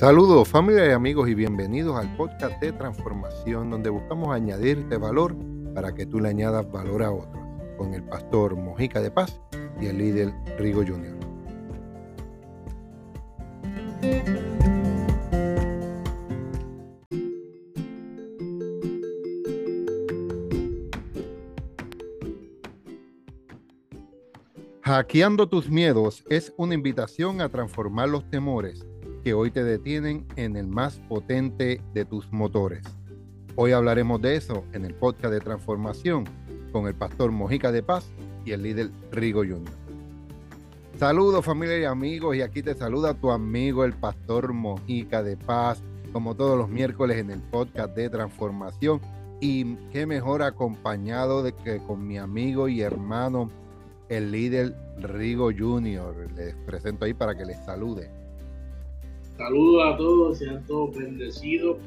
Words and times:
Saludos 0.00 0.48
familia 0.48 0.86
y 0.86 0.92
amigos 0.92 1.28
y 1.28 1.34
bienvenidos 1.34 1.94
al 1.94 2.16
podcast 2.16 2.58
de 2.58 2.72
transformación 2.72 3.68
donde 3.68 3.90
buscamos 3.90 4.34
añadirte 4.34 4.96
valor 4.96 5.36
para 5.74 5.94
que 5.94 6.06
tú 6.06 6.20
le 6.20 6.30
añadas 6.30 6.72
valor 6.72 7.02
a 7.02 7.12
otros 7.12 7.44
con 7.76 7.92
el 7.92 8.02
pastor 8.04 8.56
Mojica 8.56 9.02
de 9.02 9.10
Paz 9.10 9.38
y 9.78 9.88
el 9.88 9.98
líder 9.98 10.32
Rigo 10.58 10.82
Jr. 10.86 11.18
Hackeando 24.80 25.46
tus 25.46 25.68
miedos 25.68 26.24
es 26.30 26.54
una 26.56 26.72
invitación 26.72 27.42
a 27.42 27.50
transformar 27.50 28.08
los 28.08 28.24
temores 28.30 28.86
que 29.22 29.34
hoy 29.34 29.50
te 29.50 29.64
detienen 29.64 30.26
en 30.36 30.56
el 30.56 30.66
más 30.66 30.96
potente 31.08 31.80
de 31.92 32.04
tus 32.04 32.32
motores. 32.32 32.84
Hoy 33.56 33.72
hablaremos 33.72 34.20
de 34.22 34.36
eso 34.36 34.64
en 34.72 34.84
el 34.84 34.94
podcast 34.94 35.32
de 35.32 35.40
transformación 35.40 36.24
con 36.72 36.86
el 36.86 36.94
pastor 36.94 37.30
Mojica 37.30 37.72
de 37.72 37.82
Paz 37.82 38.08
y 38.44 38.52
el 38.52 38.62
líder 38.62 38.90
Rigo 39.10 39.40
Jr. 39.40 39.72
Saludos 40.98 41.44
familia 41.44 41.78
y 41.78 41.84
amigos 41.84 42.36
y 42.36 42.42
aquí 42.42 42.62
te 42.62 42.74
saluda 42.74 43.14
tu 43.14 43.30
amigo 43.30 43.84
el 43.84 43.92
pastor 43.92 44.52
Mojica 44.52 45.22
de 45.22 45.36
Paz 45.36 45.82
como 46.12 46.34
todos 46.34 46.56
los 46.56 46.68
miércoles 46.68 47.18
en 47.18 47.30
el 47.30 47.40
podcast 47.40 47.94
de 47.94 48.10
transformación 48.10 49.00
y 49.40 49.76
qué 49.92 50.06
mejor 50.06 50.42
acompañado 50.42 51.42
de 51.42 51.52
que 51.52 51.78
con 51.78 52.06
mi 52.06 52.18
amigo 52.18 52.68
y 52.68 52.82
hermano 52.82 53.50
el 54.08 54.32
líder 54.32 54.74
Rigo 54.98 55.50
Jr. 55.56 56.32
Les 56.34 56.54
presento 56.66 57.04
ahí 57.04 57.14
para 57.14 57.36
que 57.36 57.44
les 57.44 57.64
salude. 57.64 58.19
Saludos 59.40 59.82
a 59.86 59.96
todos, 59.96 60.38
sean 60.38 60.62
todos 60.66 60.94
bendecidos. 60.94 61.78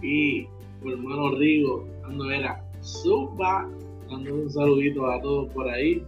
Y 0.00 0.46
mi 0.80 0.92
hermano 0.92 1.32
Rigo, 1.34 1.88
dando 2.02 2.30
era 2.30 2.64
Zumba, 2.84 3.68
dando 4.08 4.36
un 4.36 4.48
saludito 4.48 5.10
a 5.10 5.20
todos 5.20 5.52
por 5.52 5.68
ahí. 5.68 6.06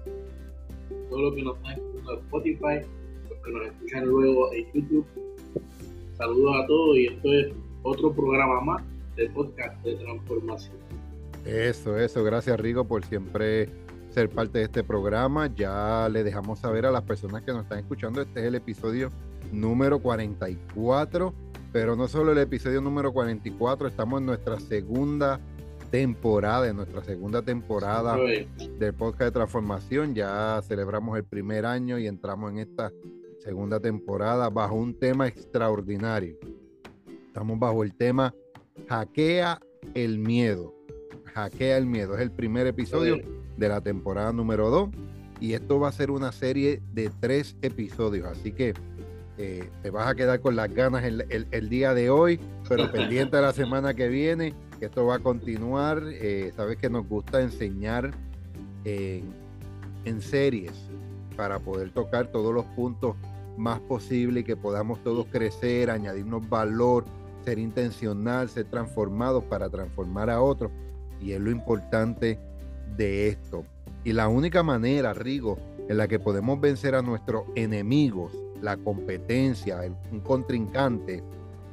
Todos 1.10 1.22
los 1.22 1.34
que 1.34 1.42
nos 1.42 1.56
están 1.56 1.72
escuchando 1.72 2.12
en 2.12 2.18
Spotify, 2.20 2.88
los 3.28 3.38
que 3.40 3.50
nos 3.50 3.66
escuchan 3.66 4.06
luego 4.06 4.52
en 4.52 4.72
YouTube. 4.72 5.06
Saludos 6.16 6.54
a 6.56 6.66
todos 6.68 6.96
y 6.98 7.06
esto 7.06 7.32
es 7.32 7.52
otro 7.82 8.12
programa 8.12 8.60
más 8.60 8.82
del 9.16 9.28
podcast 9.32 9.84
de 9.84 9.96
transformación. 9.96 10.76
Eso, 11.44 11.98
eso, 11.98 12.22
gracias 12.22 12.60
Rigo 12.60 12.84
por 12.84 13.04
siempre 13.04 13.68
ser 14.10 14.30
parte 14.30 14.58
de 14.60 14.64
este 14.66 14.84
programa. 14.84 15.52
Ya 15.52 16.08
le 16.08 16.22
dejamos 16.22 16.60
saber 16.60 16.86
a 16.86 16.92
las 16.92 17.02
personas 17.02 17.42
que 17.42 17.50
nos 17.50 17.64
están 17.64 17.80
escuchando, 17.80 18.22
este 18.22 18.38
es 18.38 18.46
el 18.46 18.54
episodio 18.54 19.10
número 19.50 19.98
44, 19.98 21.34
pero 21.72 21.96
no 21.96 22.08
solo 22.08 22.32
el 22.32 22.38
episodio 22.38 22.80
número 22.80 23.12
44, 23.12 23.88
estamos 23.88 24.20
en 24.20 24.26
nuestra 24.26 24.60
segunda 24.60 25.40
temporada, 25.90 26.68
en 26.68 26.76
nuestra 26.76 27.04
segunda 27.04 27.42
temporada 27.42 28.16
del 28.16 28.94
podcast 28.94 29.24
de 29.24 29.30
transformación. 29.32 30.14
Ya 30.14 30.60
celebramos 30.62 31.16
el 31.18 31.24
primer 31.24 31.66
año 31.66 31.98
y 31.98 32.06
entramos 32.06 32.50
en 32.52 32.58
esta 32.58 32.90
segunda 33.38 33.78
temporada 33.78 34.48
bajo 34.48 34.74
un 34.74 34.98
tema 34.98 35.28
extraordinario. 35.28 36.38
Estamos 37.26 37.58
bajo 37.58 37.82
el 37.82 37.94
tema 37.94 38.34
Hackea 38.88 39.60
el 39.94 40.18
miedo. 40.18 40.74
Hackea 41.34 41.76
el 41.76 41.86
miedo. 41.86 42.14
Es 42.14 42.20
el 42.20 42.30
primer 42.30 42.66
episodio 42.66 43.18
de 43.56 43.68
la 43.68 43.80
temporada 43.80 44.32
número 44.32 44.70
2 44.70 44.90
y 45.40 45.54
esto 45.54 45.80
va 45.80 45.88
a 45.88 45.92
ser 45.92 46.10
una 46.10 46.30
serie 46.30 46.80
de 46.92 47.10
tres 47.20 47.56
episodios. 47.62 48.26
Así 48.26 48.52
que 48.52 48.74
eh, 49.38 49.70
te 49.82 49.90
vas 49.90 50.06
a 50.08 50.14
quedar 50.14 50.40
con 50.40 50.56
las 50.56 50.72
ganas 50.72 51.04
el, 51.04 51.68
día 51.68 51.94
de 51.94 52.10
hoy, 52.10 52.38
pero 52.68 52.90
pendiente 52.92 53.36
de 53.36 53.42
la 53.42 53.52
semana 53.52 53.94
que 53.94 54.08
viene, 54.08 54.54
que 54.78 54.86
esto 54.86 55.06
va 55.06 55.16
a 55.16 55.18
continuar. 55.20 56.02
Eh, 56.06 56.52
sabes 56.56 56.76
que 56.76 56.90
nos 56.90 57.08
gusta 57.08 57.40
enseñar 57.40 58.10
en, 58.84 59.32
series 60.20 60.72
para 61.36 61.58
poder 61.58 61.90
tocar 61.90 62.26
todos 62.26 62.52
los 62.52 62.64
puntos 62.66 63.16
más 63.56 63.80
posibles 63.80 64.42
y 64.42 64.44
que 64.44 64.56
podamos 64.56 65.02
todos 65.02 65.26
crecer, 65.26 65.90
añadirnos 65.90 66.48
valor, 66.48 67.04
ser 67.44 67.58
intencional, 67.58 68.48
ser 68.48 68.66
transformados 68.66 69.44
para 69.44 69.68
transformar 69.68 70.28
a 70.30 70.42
otros. 70.42 70.70
Y 71.20 71.32
es 71.32 71.40
lo 71.40 71.50
importante 71.50 72.38
de 72.96 73.28
esto. 73.28 73.64
Y 74.04 74.12
la 74.12 74.28
única 74.28 74.62
manera, 74.62 75.14
Rigo, 75.14 75.58
en 75.88 75.96
la 75.96 76.08
que 76.08 76.18
podemos 76.18 76.60
vencer 76.60 76.94
a 76.94 77.02
nuestros 77.02 77.44
enemigos, 77.54 78.32
la 78.62 78.76
competencia, 78.76 79.80
un 80.10 80.20
contrincante, 80.20 81.22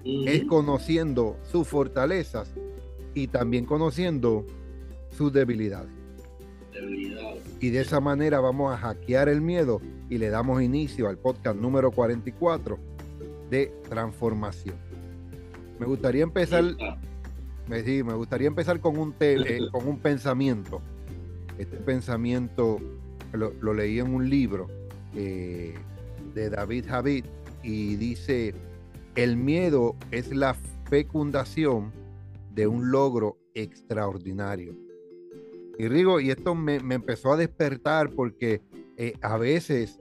es 0.03 0.43
conociendo 0.45 1.37
sus 1.43 1.67
fortalezas 1.67 2.51
y 3.13 3.27
también 3.27 3.65
conociendo 3.65 4.45
sus 5.11 5.31
debilidades. 5.31 5.91
Y 7.59 7.69
de 7.69 7.81
esa 7.81 7.99
manera 7.99 8.39
vamos 8.39 8.73
a 8.73 8.77
hackear 8.77 9.29
el 9.29 9.41
miedo 9.41 9.81
y 10.09 10.17
le 10.17 10.29
damos 10.29 10.61
inicio 10.61 11.09
al 11.09 11.17
podcast 11.17 11.57
número 11.57 11.91
44 11.91 12.77
de 13.49 13.73
transformación. 13.89 14.75
Me 15.79 15.85
gustaría 15.85 16.23
empezar, 16.23 16.63
me, 17.67 17.83
me 18.03 18.13
gustaría 18.13 18.47
empezar 18.47 18.79
con 18.79 18.97
un, 18.97 19.13
eh, 19.19 19.59
con 19.71 19.87
un 19.87 19.99
pensamiento. 19.99 20.81
Este 21.57 21.77
pensamiento 21.77 22.79
lo, 23.33 23.73
leí 23.73 23.99
en 23.99 24.13
un 24.13 24.29
libro 24.29 24.67
eh, 25.15 25.75
de 26.39 26.49
David 26.49 26.85
Javid 26.87 27.25
y 27.63 27.95
dice, 27.95 28.53
el 29.15 29.37
miedo 29.37 29.95
es 30.11 30.33
la 30.33 30.55
fecundación 30.89 31.91
de 32.53 32.67
un 32.67 32.91
logro 32.91 33.37
extraordinario. 33.53 34.75
Y 35.77 35.87
Rigo, 35.87 36.19
y 36.19 36.29
esto 36.29 36.55
me, 36.55 36.75
empezó 36.75 37.33
a 37.33 37.37
despertar 37.37 38.09
porque 38.11 38.61
eh, 38.97 39.13
a 39.21 39.37
veces 39.37 39.99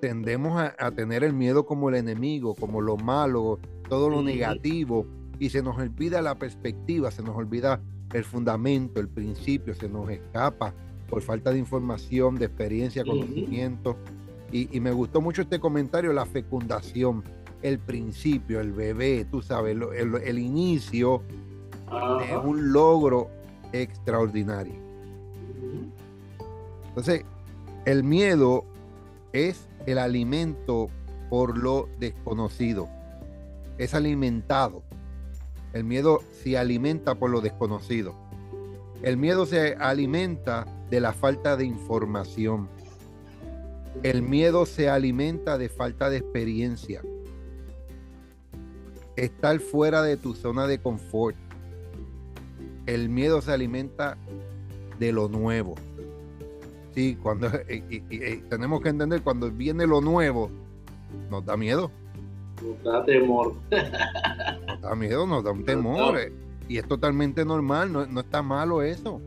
tendemos 0.00 0.60
a, 0.60 0.90
tener 0.92 1.24
el 1.24 1.32
miedo 1.32 1.66
como 1.66 1.88
el 1.88 1.96
enemigo, 1.96 2.54
como 2.54 2.80
lo 2.80 2.96
malo, 2.96 3.58
todo 3.88 4.10
lo 4.10 4.22
negativo, 4.22 5.06
y 5.38 5.50
se 5.50 5.62
nos 5.62 5.76
olvida 5.78 6.20
la 6.22 6.36
perspectiva, 6.36 7.10
se 7.10 7.22
nos 7.22 7.36
olvida 7.36 7.80
el 8.12 8.24
fundamento, 8.24 9.00
el 9.00 9.08
principio, 9.08 9.74
se 9.74 9.88
nos 9.88 10.08
escapa 10.10 10.74
por 11.08 11.22
falta 11.22 11.52
de 11.52 11.58
información, 11.58 12.36
de 12.36 12.46
experiencia, 12.46 13.04
conocimiento. 13.04 13.96
Y, 14.50 14.80
me 14.80 14.92
gustó 14.92 15.20
mucho 15.20 15.42
este 15.42 15.60
comentario, 15.60 16.12
la 16.12 16.26
fecundación, 16.26 17.22
el 17.62 17.78
principio, 17.78 18.60
el 18.60 18.72
bebé, 18.72 19.26
tú 19.30 19.42
sabes, 19.42 19.76
el, 19.96 20.38
inicio 20.38 21.22
de 21.90 22.36
un 22.36 22.72
logro 22.72 23.28
extraordinario. 23.72 24.74
Entonces, 26.88 27.24
el 27.84 28.04
miedo 28.04 28.64
es 29.32 29.68
el 29.86 29.98
alimento 29.98 30.88
por 31.30 31.58
lo 31.58 31.88
desconocido. 31.98 32.88
Es 33.76 33.94
alimentado. 33.94 34.82
El 35.72 35.84
miedo 35.84 36.22
se 36.42 36.58
alimenta 36.58 37.14
por 37.14 37.30
lo 37.30 37.40
desconocido. 37.40 38.14
El 39.02 39.16
miedo 39.16 39.46
se 39.46 39.74
alimenta 39.74 40.66
de 40.90 41.00
la 41.00 41.12
falta 41.12 41.56
de 41.56 41.64
información. 41.64 42.68
El 44.02 44.22
miedo 44.22 44.64
se 44.64 44.88
alimenta 44.88 45.58
de 45.58 45.68
falta 45.68 46.08
de 46.08 46.18
experiencia. 46.18 47.02
Estar 49.16 49.58
fuera 49.58 50.02
de 50.02 50.16
tu 50.16 50.34
zona 50.34 50.68
de 50.68 50.80
confort. 50.80 51.36
El 52.86 53.08
miedo 53.08 53.42
se 53.42 53.50
alimenta 53.50 54.16
de 55.00 55.12
lo 55.12 55.28
nuevo. 55.28 55.74
Sí, 56.94 57.18
cuando 57.20 57.50
tenemos 58.48 58.80
que 58.82 58.88
entender 58.88 59.22
cuando 59.22 59.50
viene 59.50 59.86
lo 59.86 60.00
nuevo, 60.00 60.48
nos 61.28 61.44
da 61.44 61.56
miedo. 61.56 61.90
Nos 62.62 62.82
da 62.84 63.04
temor. 63.04 63.54
Nos 64.66 64.80
da 64.80 64.94
miedo, 64.94 65.26
nos 65.26 65.42
da 65.42 65.50
un 65.50 65.64
temor. 65.64 66.18
Eh, 66.18 66.32
y 66.68 66.78
es 66.78 66.86
totalmente 66.86 67.44
normal, 67.44 67.92
no, 67.92 68.06
no 68.06 68.20
está 68.20 68.42
malo 68.42 68.82
eso 68.82 69.20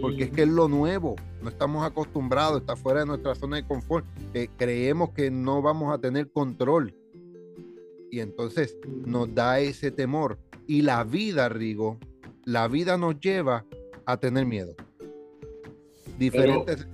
porque 0.00 0.24
es 0.24 0.30
que 0.30 0.42
es 0.42 0.48
lo 0.48 0.68
nuevo, 0.68 1.16
no 1.42 1.48
estamos 1.48 1.84
acostumbrados, 1.84 2.60
está 2.60 2.76
fuera 2.76 3.00
de 3.00 3.06
nuestra 3.06 3.34
zona 3.34 3.56
de 3.56 3.66
confort, 3.66 4.06
eh, 4.34 4.48
creemos 4.56 5.10
que 5.10 5.30
no 5.30 5.62
vamos 5.62 5.92
a 5.92 5.98
tener 5.98 6.30
control 6.30 6.94
y 8.10 8.20
entonces 8.20 8.76
nos 9.06 9.34
da 9.34 9.60
ese 9.60 9.90
temor. 9.90 10.38
Y 10.66 10.82
la 10.82 11.04
vida, 11.04 11.48
Rigo, 11.48 11.98
la 12.44 12.68
vida 12.68 12.96
nos 12.96 13.18
lleva 13.20 13.64
a 14.06 14.16
tener 14.16 14.46
miedo. 14.46 14.74
Diferentes. 16.18 16.86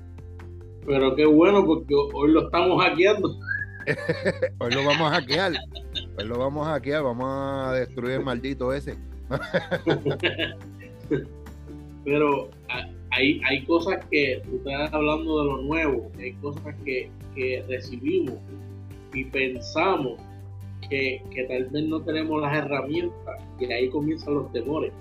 Pero, 0.86 1.16
qué 1.16 1.24
bueno, 1.24 1.64
porque 1.64 1.94
hoy 1.94 2.32
lo 2.32 2.46
estamos 2.46 2.82
hackeando. 2.82 3.38
hoy 4.58 4.72
lo 4.72 4.84
vamos 4.84 5.12
a 5.12 5.14
hackear. 5.14 5.52
Hoy 6.18 6.26
lo 6.26 6.38
vamos 6.38 6.66
a 6.66 6.72
hackear, 6.72 7.02
vamos 7.02 7.26
a 7.28 7.72
destruir 7.72 8.16
el 8.16 8.24
maldito 8.24 8.72
ese. 8.72 8.96
Pero 12.04 12.50
hay, 13.10 13.40
hay 13.44 13.64
cosas 13.64 14.04
que, 14.10 14.34
estás 14.34 14.92
hablando 14.92 15.40
de 15.40 15.44
lo 15.46 15.62
nuevo, 15.62 16.10
hay 16.18 16.32
cosas 16.34 16.74
que, 16.84 17.10
recibimos 17.68 18.36
y 19.12 19.24
pensamos 19.24 20.20
que, 20.88 21.20
tal 21.48 21.64
vez 21.66 21.84
no 21.84 22.00
tenemos 22.02 22.40
las 22.40 22.56
herramientas 22.56 23.42
y 23.58 23.72
ahí 23.72 23.88
comienzan 23.88 24.34
los 24.34 24.52
temores. 24.52 24.92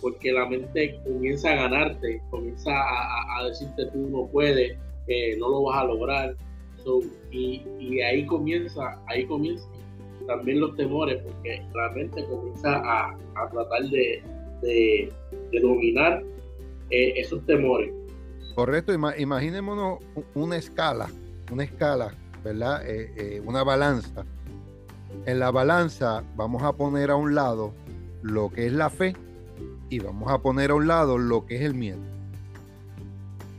Porque 0.00 0.30
la 0.32 0.48
mente 0.48 1.00
comienza 1.04 1.50
a 1.50 1.56
ganarte, 1.56 2.22
comienza 2.30 2.70
a, 2.72 3.44
decirte 3.48 3.86
tú 3.92 4.08
no 4.10 4.26
puedes, 4.26 4.78
que 5.06 5.36
no 5.38 5.48
lo 5.48 5.62
vas 5.64 5.82
a 5.82 5.84
lograr. 5.84 6.36
y, 7.32 7.62
y 7.80 8.00
ahí 8.00 8.24
comienza, 8.26 9.00
ahí 9.06 9.24
comienza 9.26 9.68
también 10.26 10.60
los 10.60 10.76
temores, 10.76 11.22
porque 11.22 11.62
la 11.74 11.90
mente 11.90 12.24
comienza 12.24 12.82
a, 12.84 13.16
tratar 13.50 13.82
de, 13.90 15.12
dominar 15.60 16.22
eh, 16.90 17.14
esos 17.16 17.44
temores. 17.46 17.92
Correcto, 18.54 18.92
imaginémonos 18.92 20.00
una 20.34 20.56
escala, 20.56 21.08
una 21.50 21.64
escala, 21.64 22.14
¿verdad? 22.44 22.86
Eh, 22.86 23.12
eh, 23.16 23.42
una 23.44 23.62
balanza. 23.62 24.24
En 25.26 25.38
la 25.38 25.50
balanza 25.50 26.22
vamos 26.36 26.62
a 26.62 26.72
poner 26.72 27.10
a 27.10 27.16
un 27.16 27.34
lado 27.34 27.72
lo 28.22 28.50
que 28.50 28.66
es 28.66 28.72
la 28.72 28.90
fe 28.90 29.14
y 29.88 29.98
vamos 29.98 30.30
a 30.30 30.38
poner 30.38 30.70
a 30.70 30.74
un 30.74 30.86
lado 30.86 31.18
lo 31.18 31.46
que 31.46 31.56
es 31.56 31.62
el 31.62 31.74
miedo. 31.74 32.00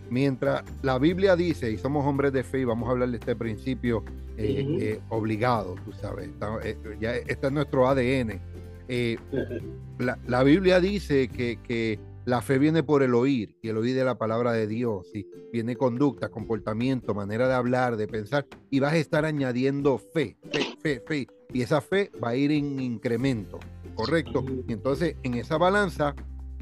Mientras 0.09 0.63
la 0.83 0.99
Biblia 0.99 1.35
dice, 1.35 1.71
y 1.71 1.77
somos 1.77 2.05
hombres 2.05 2.33
de 2.33 2.43
fe, 2.43 2.59
y 2.59 2.65
vamos 2.65 2.87
a 2.87 2.91
hablar 2.91 3.09
de 3.09 3.17
este 3.17 3.35
principio 3.35 4.03
eh, 4.37 4.99
obligado, 5.09 5.75
tú 5.85 5.91
sabes, 5.93 6.29
eh, 6.63 6.77
ya 6.99 7.15
este 7.15 7.47
es 7.47 7.51
nuestro 7.51 7.87
ADN. 7.87 8.39
La, 10.27 10.44
Biblia 10.44 10.80
dice 10.80 11.27
que, 11.27 12.00
la 12.25 12.41
fe 12.41 12.57
viene 12.57 12.83
por 12.83 13.03
el 13.03 13.15
oír 13.15 13.57
y 13.62 13.68
el 13.68 13.77
oír 13.77 13.95
de 13.95 14.06
la 14.06 14.18
palabra 14.18 14.53
de 14.53 14.65
Dios. 14.65 15.07
Y 15.13 15.27
viene 15.51 15.75
conducta, 15.75 16.30
comportamiento, 16.30 17.13
manera 17.13 17.47
de 17.50 17.53
hablar, 17.53 17.97
de 17.97 18.07
pensar. 18.07 18.47
Y 18.69 18.80
vas 18.80 18.94
a 18.94 18.97
estar 18.97 19.25
añadiendo 19.25 19.97
fe, 19.97 20.38
fe, 20.51 20.77
fe, 20.81 21.03
fe. 21.06 21.27
Y 21.51 21.62
esa 21.62 21.81
fe 21.81 22.12
va 22.24 22.30
a 22.30 22.35
ir 22.35 22.51
en 22.51 22.80
incremento, 22.80 23.59
¿correcto? 23.95 24.44
Y 24.68 24.71
entonces 24.71 25.18
en 25.24 25.33
esa 25.33 25.57
balanza, 25.57 26.15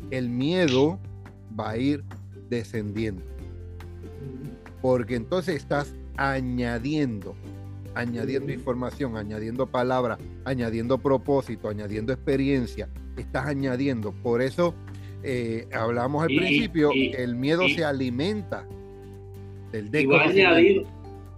el 0.09 0.29
miedo 0.29 0.99
va 1.57 1.71
a 1.71 1.77
ir 1.77 2.03
descendiendo. 2.49 3.23
Porque 4.81 5.15
entonces 5.15 5.57
estás 5.57 5.93
añadiendo 6.17 7.35
añadiendo 7.95 8.51
información, 8.51 9.17
añadiendo 9.17 9.67
palabras, 9.67 10.19
añadiendo 10.45 10.97
propósito, 10.97 11.69
añadiendo 11.69 12.13
experiencia, 12.13 12.89
estás 13.17 13.47
añadiendo. 13.47 14.11
Por 14.11 14.41
eso 14.41 14.73
eh, 15.23 15.67
hablamos 15.73 16.23
al 16.23 16.27
principio, 16.27 16.91
el 16.93 17.35
miedo 17.35 17.67
se 17.69 17.83
alimenta 17.83 18.65
del 19.71 19.89
y 19.95 20.05
va, 20.05 20.21
a 20.21 20.23
añadir, 20.25 20.85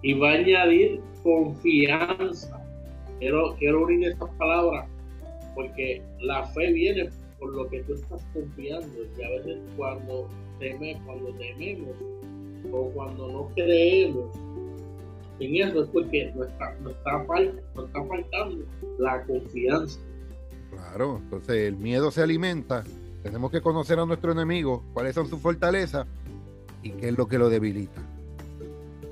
y 0.02 0.14
va 0.14 0.32
a 0.32 0.34
añadir 0.34 1.00
confianza. 1.22 2.60
Quiero, 3.20 3.56
quiero 3.58 3.84
unir 3.84 4.10
estas 4.10 4.30
palabras 4.32 4.88
porque 5.56 6.02
la 6.20 6.46
fe 6.48 6.72
viene 6.72 7.10
por 7.40 7.54
lo 7.56 7.70
que 7.70 7.82
tú 7.84 7.94
estás 7.94 8.22
confiando 8.34 8.88
y 9.18 9.24
a 9.24 9.30
veces 9.30 9.60
cuando, 9.78 10.28
teme, 10.60 11.00
cuando 11.06 11.34
tememos 11.36 11.96
o 12.72 12.90
cuando 12.92 13.28
no 13.32 13.50
creemos 13.56 14.36
en 15.46 15.68
eso 15.68 15.84
es 15.84 15.90
porque 15.90 16.32
nos 16.36 16.48
está, 16.48 16.76
está, 16.90 17.26
faltando 17.26 18.66
la 19.00 19.24
confianza. 19.24 20.00
Claro, 20.72 21.20
entonces 21.24 21.56
el 21.68 21.78
miedo 21.78 22.12
se 22.12 22.22
alimenta. 22.22 22.84
Tenemos 23.22 23.52
que 23.52 23.62
conocer 23.62 24.00
a 24.00 24.06
nuestro 24.06 24.32
enemigo, 24.32 24.84
cuáles 24.94 25.16
son 25.16 25.28
sus 25.28 25.40
fortalezas 25.40 26.08
y 26.82 26.92
qué 26.92 27.10
es 27.10 27.18
lo 27.18 27.28
que 27.28 27.38
lo 27.38 27.50
debilita. 27.50 28.02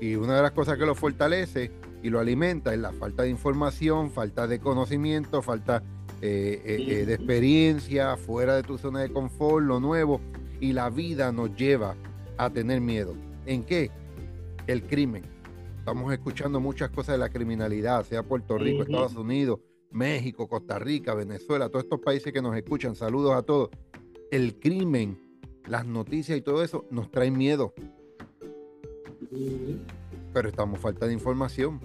Y 0.00 0.16
una 0.16 0.36
de 0.36 0.42
las 0.42 0.52
cosas 0.52 0.76
que 0.76 0.84
lo 0.84 0.94
fortalece 0.94 1.70
y 2.02 2.10
lo 2.10 2.18
alimenta 2.18 2.74
es 2.74 2.80
la 2.80 2.92
falta 2.92 3.22
de 3.22 3.30
información, 3.30 4.10
falta 4.10 4.46
de 4.46 4.58
conocimiento, 4.58 5.40
falta 5.40 5.82
eh, 6.20 6.60
eh, 6.64 6.86
eh, 6.88 7.06
de 7.06 7.14
experiencia, 7.14 8.16
fuera 8.16 8.56
de 8.56 8.62
tu 8.62 8.78
zona 8.78 9.00
de 9.00 9.12
confort, 9.12 9.64
lo 9.64 9.80
nuevo. 9.80 10.20
Y 10.60 10.72
la 10.72 10.90
vida 10.90 11.32
nos 11.32 11.54
lleva 11.56 11.94
a 12.36 12.50
tener 12.50 12.80
miedo. 12.80 13.14
¿En 13.46 13.64
qué? 13.64 13.90
El 14.66 14.82
crimen. 14.84 15.31
Estamos 15.82 16.12
escuchando 16.12 16.60
muchas 16.60 16.90
cosas 16.90 17.14
de 17.14 17.18
la 17.18 17.28
criminalidad, 17.28 18.04
sea 18.04 18.22
Puerto 18.22 18.56
Rico, 18.56 18.84
Estados 18.84 19.16
Unidos, 19.16 19.58
México, 19.90 20.46
Costa 20.46 20.78
Rica, 20.78 21.12
Venezuela, 21.12 21.68
todos 21.68 21.82
estos 21.82 21.98
países 21.98 22.32
que 22.32 22.40
nos 22.40 22.56
escuchan. 22.56 22.94
Saludos 22.94 23.34
a 23.34 23.42
todos. 23.42 23.70
El 24.30 24.60
crimen, 24.60 25.18
las 25.66 25.84
noticias 25.84 26.38
y 26.38 26.40
todo 26.40 26.62
eso 26.62 26.86
nos 26.92 27.10
trae 27.10 27.32
miedo. 27.32 27.74
Pero 30.32 30.48
estamos 30.48 30.78
falta 30.78 31.08
de 31.08 31.14
información. 31.14 31.80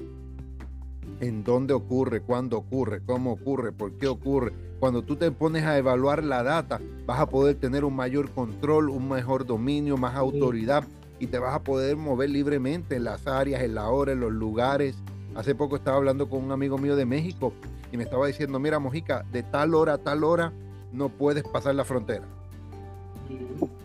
En 1.20 1.44
dónde 1.44 1.74
ocurre, 1.74 2.22
cuándo 2.22 2.60
ocurre, 2.60 3.02
cómo 3.04 3.32
ocurre, 3.32 3.72
por 3.72 3.98
qué 3.98 4.08
ocurre. 4.08 4.54
Cuando 4.80 5.02
tú 5.02 5.16
te 5.16 5.32
pones 5.32 5.64
a 5.64 5.76
evaluar 5.76 6.24
la 6.24 6.44
data, 6.44 6.80
vas 7.08 7.20
a 7.20 7.30
poder 7.30 7.56
tener 7.56 7.84
un 7.84 7.96
mayor 7.96 8.30
control, 8.30 8.92
un 8.92 9.10
mejor 9.10 9.48
dominio, 9.48 9.98
más 9.98 10.14
autoridad 10.16 10.84
y 11.20 11.28
te 11.28 11.40
vas 11.40 11.56
a 11.56 11.64
poder 11.64 11.98
mover 11.98 12.30
libremente 12.30 12.96
en 12.96 13.04
las 13.04 13.28
áreas, 13.28 13.62
en 13.62 13.76
la 13.76 13.90
hora, 13.90 14.12
en 14.12 14.20
los 14.20 14.32
lugares. 14.32 14.96
Hace 15.36 15.56
poco 15.56 15.76
estaba 15.76 15.98
hablando 15.98 16.30
con 16.30 16.44
un 16.44 16.52
amigo 16.52 16.78
mío 16.78 16.96
de 16.96 17.06
México 17.06 17.54
y 17.92 17.98
me 17.98 18.04
estaba 18.04 18.28
diciendo, 18.28 18.60
mira, 18.60 18.80
Mojica, 18.80 19.24
de 19.32 19.44
tal 19.44 19.74
hora 19.76 19.94
a 19.94 19.98
tal 19.98 20.24
hora 20.24 20.52
no 20.92 21.10
puedes 21.10 21.44
pasar 21.44 21.76
la 21.76 21.86
frontera. 21.86 22.26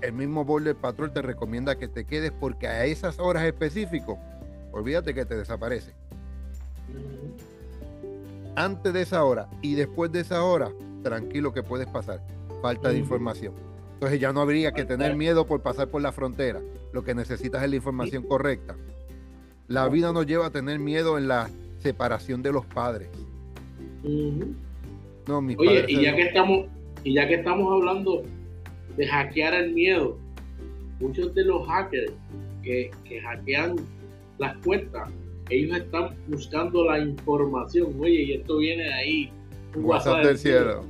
El 0.00 0.12
mismo 0.12 0.44
Border 0.44 0.76
Patrol 0.76 1.12
te 1.12 1.22
recomienda 1.22 1.78
que 1.78 1.88
te 1.88 2.04
quedes 2.04 2.32
porque 2.32 2.66
a 2.66 2.84
esas 2.84 3.18
horas 3.18 3.44
específicas, 3.44 4.16
olvídate 4.72 5.14
que 5.14 5.24
te 5.24 5.36
desaparece. 5.36 5.92
Antes 8.54 8.92
de 8.92 9.02
esa 9.02 9.24
hora 9.24 9.48
y 9.62 9.74
después 9.74 10.12
de 10.12 10.20
esa 10.20 10.42
hora, 10.44 10.70
tranquilo 11.02 11.52
que 11.52 11.62
puedes 11.62 11.88
pasar. 11.88 12.22
Falta 12.60 12.90
de 12.90 12.98
información. 12.98 13.54
Entonces 13.94 14.20
ya 14.20 14.32
no 14.32 14.40
habría 14.40 14.72
que 14.72 14.84
tener 14.84 15.16
miedo 15.16 15.46
por 15.46 15.62
pasar 15.62 15.88
por 15.88 16.02
la 16.02 16.12
frontera. 16.12 16.60
Lo 16.92 17.02
que 17.02 17.14
necesitas 17.14 17.62
es 17.62 17.70
la 17.70 17.76
información 17.76 18.22
correcta. 18.24 18.76
La 19.68 19.88
vida 19.88 20.12
nos 20.12 20.26
lleva 20.26 20.46
a 20.46 20.50
tener 20.50 20.78
miedo 20.78 21.16
en 21.16 21.28
la 21.28 21.50
separación 21.78 22.42
de 22.42 22.52
los 22.52 22.66
padres. 22.66 23.08
No, 25.26 25.40
mis 25.40 25.58
Oye, 25.58 25.84
y 25.88 26.02
ya 26.02 26.14
que 26.14 26.22
estamos, 26.22 26.66
y 27.04 27.14
ya 27.14 27.26
que 27.26 27.34
estamos 27.34 27.72
hablando 27.72 28.22
de 28.96 29.06
hackear 29.06 29.54
el 29.54 29.72
miedo, 29.72 30.18
muchos 31.00 31.34
de 31.34 31.44
los 31.44 31.66
hackers 31.66 32.12
que, 32.62 32.90
hackean 33.22 33.76
las 34.38 34.56
cuentas, 34.58 35.10
ellos 35.48 35.76
están 35.76 36.14
buscando 36.28 36.84
la 36.84 36.98
información. 36.98 37.94
Oye, 37.98 38.22
y 38.22 38.32
esto 38.34 38.58
viene 38.58 38.84
de 38.84 38.92
ahí. 38.92 39.32
Un 39.74 39.84
WhatsApp, 39.84 40.24
del 40.24 40.38
cielo. 40.38 40.84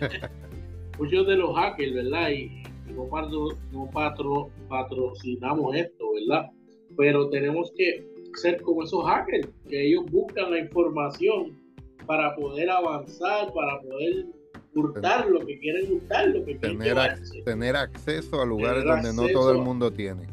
muchos 0.98 1.26
de 1.26 1.36
los 1.36 1.56
hackers, 1.56 1.94
¿verdad? 1.94 2.30
Y, 2.30 2.62
no, 2.94 3.90
patro, 3.92 4.50
patrocinamos 4.68 5.74
esto, 5.74 6.12
¿verdad? 6.14 6.50
Pero 6.96 7.28
tenemos 7.30 7.72
que 7.76 8.06
ser 8.34 8.60
como 8.62 8.82
esos 8.82 9.04
hackers, 9.04 9.48
que 9.68 9.88
ellos 9.88 10.04
buscan 10.10 10.50
la 10.50 10.58
información 10.60 11.58
para 12.06 12.34
poder 12.36 12.70
avanzar, 12.70 13.52
para 13.52 13.80
poder 13.80 14.26
hurtar 14.74 15.28
lo 15.28 15.44
que 15.44 15.58
quieren 15.58 15.92
hurtar, 15.92 16.28
lo 16.28 16.44
que 16.44 16.54
tener, 16.56 16.94
quieren 16.94 17.44
tener 17.44 17.76
acceso 17.76 18.40
a 18.40 18.46
lugares 18.46 18.84
donde 18.84 19.12
no 19.12 19.28
todo 19.28 19.52
el 19.52 19.58
mundo 19.58 19.92
tiene. 19.92 20.26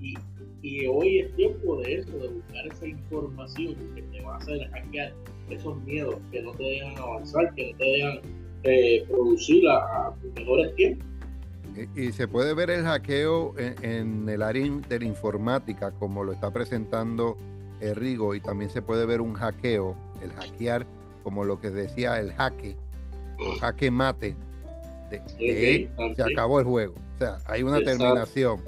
Y, 0.00 0.14
y, 0.62 0.86
hoy 0.86 1.20
es 1.20 1.34
tiempo 1.36 1.76
de 1.80 1.94
eso, 1.94 2.12
de 2.18 2.28
buscar 2.28 2.66
esa 2.66 2.86
información 2.86 3.74
que 3.94 4.02
te 4.02 4.20
va 4.22 4.34
a 4.34 4.36
hacer 4.38 4.68
hackear 4.70 5.12
esos 5.50 5.82
miedos 5.82 6.16
que 6.30 6.42
no 6.42 6.52
te 6.52 6.62
dejan 6.62 6.98
avanzar, 6.98 7.54
que 7.54 7.72
no 7.72 7.78
te 7.78 7.84
dejan 7.84 8.20
eh, 8.64 9.04
producir 9.08 9.68
a, 9.68 10.08
a 10.08 10.14
tus 10.20 10.32
mejores 10.34 10.74
tiempos. 10.76 11.06
Y, 11.94 12.12
se 12.12 12.26
puede 12.26 12.54
ver 12.54 12.70
el 12.70 12.84
hackeo 12.84 13.54
en, 13.58 14.28
el 14.28 14.42
área 14.42 14.66
de 14.88 14.98
la 14.98 15.04
informática, 15.04 15.92
como 15.92 16.24
lo 16.24 16.32
está 16.32 16.50
presentando 16.50 17.36
Rigo, 17.80 18.34
y 18.34 18.40
también 18.40 18.70
se 18.70 18.82
puede 18.82 19.06
ver 19.06 19.20
un 19.20 19.34
hackeo, 19.34 19.94
el 20.22 20.32
hackear, 20.32 20.86
como 21.22 21.44
lo 21.44 21.60
que 21.60 21.70
decía 21.70 22.18
el 22.18 22.32
jaque, 22.32 22.76
el 23.38 23.60
jaque 23.60 23.90
mate, 23.90 24.34
de, 25.10 25.88
se 26.16 26.22
acabó 26.22 26.58
el 26.58 26.66
juego. 26.66 26.94
O 27.14 27.18
sea, 27.18 27.38
hay 27.46 27.62
una 27.62 27.78
terminación. 27.78 28.60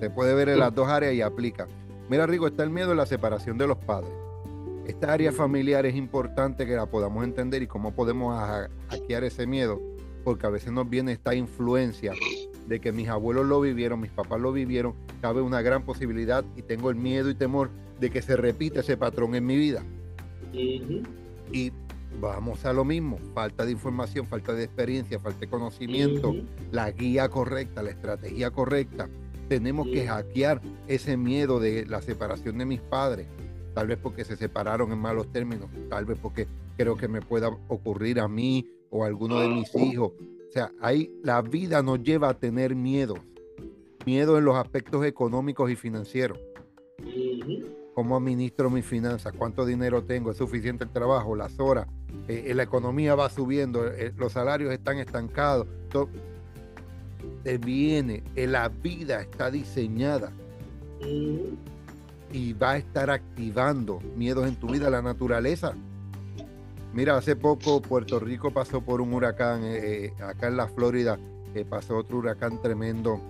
Se 0.00 0.10
puede 0.10 0.34
ver 0.34 0.48
en 0.48 0.60
las 0.60 0.74
dos 0.74 0.88
áreas 0.88 1.14
y 1.14 1.22
aplica. 1.22 1.66
Mira, 2.08 2.26
Rigo, 2.26 2.46
está 2.46 2.62
el 2.62 2.70
miedo 2.70 2.92
en 2.92 2.98
la 2.98 3.06
separación 3.06 3.58
de 3.58 3.66
los 3.66 3.78
padres. 3.78 4.10
Esta 4.86 5.12
área 5.12 5.32
familiar 5.32 5.84
es 5.86 5.96
importante 5.96 6.66
que 6.66 6.76
la 6.76 6.86
podamos 6.86 7.24
entender 7.24 7.62
y 7.62 7.66
cómo 7.66 7.92
podemos 7.92 8.36
hackear 8.88 9.24
ese 9.24 9.46
miedo 9.46 9.80
porque 10.26 10.44
a 10.44 10.50
veces 10.50 10.72
nos 10.72 10.90
viene 10.90 11.12
esta 11.12 11.36
influencia 11.36 12.12
de 12.66 12.80
que 12.80 12.92
mis 12.92 13.08
abuelos 13.08 13.46
lo 13.46 13.60
vivieron, 13.60 14.00
mis 14.00 14.10
papás 14.10 14.40
lo 14.40 14.52
vivieron, 14.52 14.94
cabe 15.20 15.40
una 15.40 15.62
gran 15.62 15.84
posibilidad 15.84 16.44
y 16.56 16.62
tengo 16.62 16.90
el 16.90 16.96
miedo 16.96 17.30
y 17.30 17.34
temor 17.34 17.70
de 18.00 18.10
que 18.10 18.22
se 18.22 18.36
repita 18.36 18.80
ese 18.80 18.96
patrón 18.96 19.34
en 19.34 19.46
mi 19.46 19.56
vida. 19.56 19.84
Y 20.52 21.72
vamos 22.20 22.64
a 22.64 22.72
lo 22.72 22.84
mismo, 22.84 23.18
falta 23.34 23.64
de 23.64 23.72
información, 23.72 24.26
falta 24.26 24.52
de 24.52 24.64
experiencia, 24.64 25.20
falta 25.20 25.40
de 25.40 25.48
conocimiento, 25.48 26.34
la 26.70 26.90
guía 26.90 27.28
correcta, 27.28 27.82
la 27.82 27.90
estrategia 27.90 28.50
correcta. 28.50 29.08
Tenemos 29.48 29.86
que 29.86 30.06
hackear 30.06 30.60
ese 30.88 31.16
miedo 31.16 31.60
de 31.60 31.86
la 31.86 32.02
separación 32.02 32.58
de 32.58 32.64
mis 32.64 32.80
padres, 32.80 33.26
tal 33.74 33.86
vez 33.86 33.98
porque 34.02 34.24
se 34.24 34.36
separaron 34.36 34.90
en 34.92 34.98
malos 34.98 35.30
términos, 35.30 35.68
tal 35.88 36.04
vez 36.04 36.18
porque 36.20 36.48
creo 36.76 36.96
que 36.96 37.08
me 37.08 37.20
pueda 37.20 37.48
ocurrir 37.68 38.18
a 38.18 38.28
mí 38.28 38.66
o 38.90 39.04
a 39.04 39.06
alguno 39.06 39.38
de 39.40 39.48
mis 39.48 39.74
hijos. 39.74 40.12
O 40.48 40.52
sea, 40.52 40.70
ahí 40.80 41.10
la 41.22 41.42
vida 41.42 41.82
nos 41.82 42.02
lleva 42.02 42.30
a 42.30 42.34
tener 42.34 42.74
miedo. 42.74 43.14
Miedo 44.04 44.38
en 44.38 44.44
los 44.44 44.56
aspectos 44.56 45.04
económicos 45.04 45.70
y 45.70 45.76
financieros. 45.76 46.38
¿Cómo 47.94 48.16
administro 48.16 48.70
mis 48.70 48.84
finanzas? 48.84 49.32
¿Cuánto 49.36 49.64
dinero 49.64 50.04
tengo? 50.04 50.30
¿Es 50.30 50.36
suficiente 50.36 50.84
el 50.84 50.90
trabajo? 50.90 51.34
¿Las 51.34 51.58
horas? 51.58 51.86
Eh, 52.28 52.52
la 52.54 52.62
economía 52.62 53.14
va 53.14 53.30
subiendo, 53.30 53.86
eh, 53.86 54.12
los 54.16 54.32
salarios 54.32 54.72
están 54.72 54.98
estancados. 54.98 55.66
Todo, 55.90 56.08
te 57.42 57.58
viene, 57.58 58.22
eh, 58.34 58.46
la 58.46 58.68
vida 58.68 59.22
está 59.22 59.50
diseñada 59.50 60.32
y 62.32 62.52
va 62.54 62.72
a 62.72 62.76
estar 62.78 63.10
activando 63.10 64.00
miedos 64.16 64.46
en 64.46 64.56
tu 64.56 64.68
vida, 64.68 64.90
la 64.90 65.02
naturaleza. 65.02 65.74
Mira, 66.92 67.16
hace 67.16 67.36
poco 67.36 67.82
Puerto 67.82 68.18
Rico 68.18 68.50
pasó 68.50 68.80
por 68.80 69.00
un 69.00 69.12
huracán, 69.12 69.62
acá 70.22 70.48
en 70.48 70.56
la 70.56 70.66
Florida 70.68 71.18
pasó 71.68 71.96
otro 71.98 72.18
huracán 72.18 72.60
tremendo, 72.60 73.20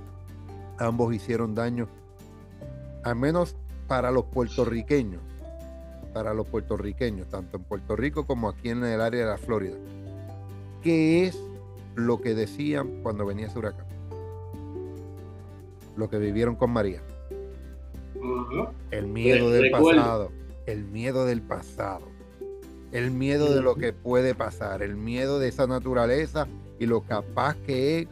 ambos 0.78 1.14
hicieron 1.14 1.54
daño, 1.54 1.88
al 3.04 3.16
menos 3.16 3.56
para 3.86 4.10
los 4.10 4.25
puertorriqueños 4.25 5.20
para 6.16 6.32
los 6.32 6.46
puertorriqueños, 6.46 7.28
tanto 7.28 7.58
en 7.58 7.64
Puerto 7.64 7.94
Rico 7.94 8.26
como 8.26 8.48
aquí 8.48 8.70
en 8.70 8.82
el 8.82 9.02
área 9.02 9.20
de 9.20 9.26
la 9.26 9.36
Florida. 9.36 9.76
¿Qué 10.82 11.26
es 11.26 11.38
lo 11.94 12.22
que 12.22 12.34
decían 12.34 13.02
cuando 13.02 13.26
venía 13.26 13.48
ese 13.48 13.58
huracán? 13.58 13.84
Lo 15.94 16.08
que 16.08 16.16
vivieron 16.16 16.56
con 16.56 16.70
María. 16.70 17.02
El 18.90 19.08
miedo 19.08 19.50
del 19.50 19.70
pasado. 19.70 20.32
El 20.64 20.84
miedo 20.84 21.26
del 21.26 21.42
pasado. 21.42 22.08
El 22.96 23.10
miedo 23.10 23.54
de 23.54 23.60
lo 23.60 23.74
que 23.74 23.92
puede 23.92 24.34
pasar. 24.34 24.80
El 24.80 24.96
miedo 24.96 25.38
de 25.38 25.48
esa 25.48 25.66
naturaleza 25.66 26.48
y 26.78 26.86
lo 26.86 27.02
capaz 27.02 27.54
que 27.56 27.98
es. 27.98 28.08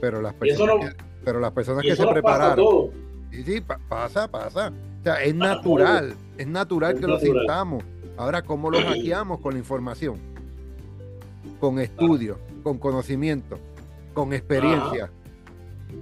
Pero 0.00 0.22
las 0.22 0.32
personas, 0.32 0.94
que, 0.94 1.04
pero 1.22 1.38
las 1.38 1.52
personas 1.52 1.82
que 1.82 1.94
se 1.94 2.06
prepararon. 2.06 2.90
Sí, 3.30 3.42
sí, 3.42 3.60
pasa, 3.60 4.26
pasa. 4.26 4.72
O 5.00 5.04
sea, 5.04 5.22
es 5.22 5.34
natural, 5.34 6.14
es 6.38 6.46
natural 6.46 6.98
que 6.98 7.06
lo 7.06 7.20
sintamos. 7.20 7.84
Ahora, 8.16 8.40
¿cómo 8.40 8.70
lo 8.70 8.78
hackeamos? 8.88 9.38
Con 9.40 9.52
la 9.52 9.58
información, 9.58 10.16
con 11.60 11.78
estudio, 11.78 12.38
con 12.62 12.78
conocimiento, 12.78 13.58
con 14.14 14.32
experiencia. 14.32 15.10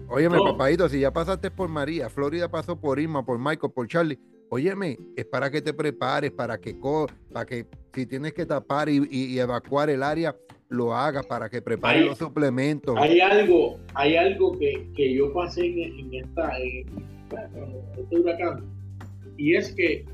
Óyeme, 0.09 0.39
papadito, 0.39 0.89
si 0.89 1.01
ya 1.01 1.13
pasaste 1.13 1.51
por 1.51 1.69
María, 1.69 2.09
Florida 2.11 2.49
pasó 2.49 2.77
por 2.77 3.01
Irma, 3.01 3.25
por 3.25 3.41
Michael, 3.41 3.73
por 3.73 3.89
Charlie, 3.89 4.21
óyeme, 4.49 4.99
es 5.17 5.25
para 5.25 5.51
que 5.51 5.61
te 5.61 5.73
prepares, 5.75 6.31
para 6.33 6.59
que, 6.59 6.75
para 7.33 7.47
que 7.47 7.67
si 7.95 8.07
tienes 8.07 8.33
que 8.33 8.47
tapar 8.47 8.89
y, 8.89 9.39
evacuar 9.39 9.91
el 9.91 10.03
área, 10.03 10.37
lo 10.69 10.95
hagas, 10.95 11.27
para 11.27 11.49
que 11.49 11.63
prepares 11.63 12.05
los 12.05 12.19
suplementos. 12.19 12.97
Hay 12.99 13.21
algo, 13.21 13.79
hay 13.95 14.17
algo 14.17 14.59
que, 14.59 15.15
yo 15.15 15.33
pasé 15.33 15.67
en, 15.67 16.15
esta, 16.15 16.59
en 16.59 16.87
este 17.99 18.19
huracán 18.19 18.65
y 19.37 19.55
es 19.55 19.73
que 19.75 20.05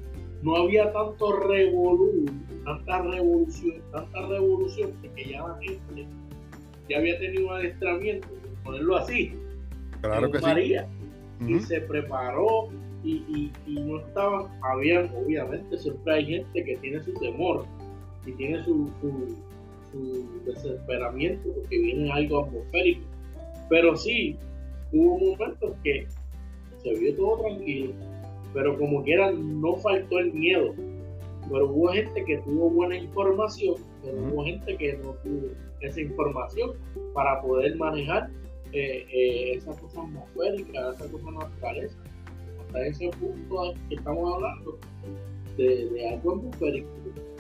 no 0.43 0.57
había 0.57 0.93
tanto 0.93 1.41
revolución, 1.41 2.45
tanta 2.65 3.03
revolución, 3.03 3.83
tanta 3.93 4.27
revolución, 4.27 4.93
porque 5.01 5.31
ya 5.31 5.47
la 5.47 5.59
gente 5.61 6.07
ya 6.89 6.99
había 6.99 7.19
tenido 7.19 7.47
un 7.47 7.55
adestramiento, 7.55 8.29
ponerlo 8.65 8.97
así, 8.97 9.33
claro 10.01 10.31
que 10.31 10.41
María, 10.41 10.89
y 11.47 11.61
se 11.61 11.81
preparó 11.81 12.69
y, 13.05 13.53
no 13.67 13.99
estaba, 14.01 14.51
había, 14.63 15.11
obviamente, 15.15 15.79
siempre 15.79 16.15
hay 16.15 16.27
gente 16.27 16.65
que 16.65 16.77
tiene 16.77 17.03
su 17.03 17.13
temor 17.15 17.65
y 18.27 18.33
tiene 18.33 18.63
su, 18.65 18.91
su, 19.01 19.37
su 19.91 20.45
desesperamiento 20.45 21.51
porque 21.53 21.79
viene 21.79 22.13
algo 22.13 22.45
atmosférico, 22.45 23.03
pero 23.69 23.97
sí, 23.97 24.37
hubo 24.93 25.19
momentos 25.19 25.75
que 25.83 26.07
se 26.83 26.95
vio 26.99 27.17
todo 27.17 27.39
tranquilo, 27.39 27.95
pero 28.53 28.79
como 28.79 29.03
quiera 29.03 29.33
no 29.33 29.77
faltó 29.77 30.19
el 30.19 30.33
miedo. 30.33 30.75
Pero 31.51 31.69
hubo 31.71 31.89
gente 31.89 32.25
que 32.25 32.39
tuvo 32.39 32.71
buena 32.71 32.97
información, 32.97 33.75
pero 34.03 34.17
hubo 34.17 34.45
gente 34.45 34.77
que 34.77 34.93
no 34.99 35.13
tuvo 35.25 35.49
esa 35.81 36.01
información 36.01 36.73
para 37.15 37.41
poder 37.43 37.77
manejar 37.77 38.31
eh, 38.73 39.05
eh, 39.13 39.55
esa 39.57 39.77
cosa 39.79 40.03
atmosférica, 40.03 40.93
esa 40.93 41.11
cosa 41.11 41.31
naturaleza. 41.31 41.99
Hasta 42.73 42.87
ese 42.87 43.11
punto 43.21 43.75
que 43.91 43.97
estamos 43.97 44.35
hablando 44.35 44.79
de, 45.59 45.91
de 45.91 46.09
algo 46.09 46.37
atmosférico. 46.37 46.89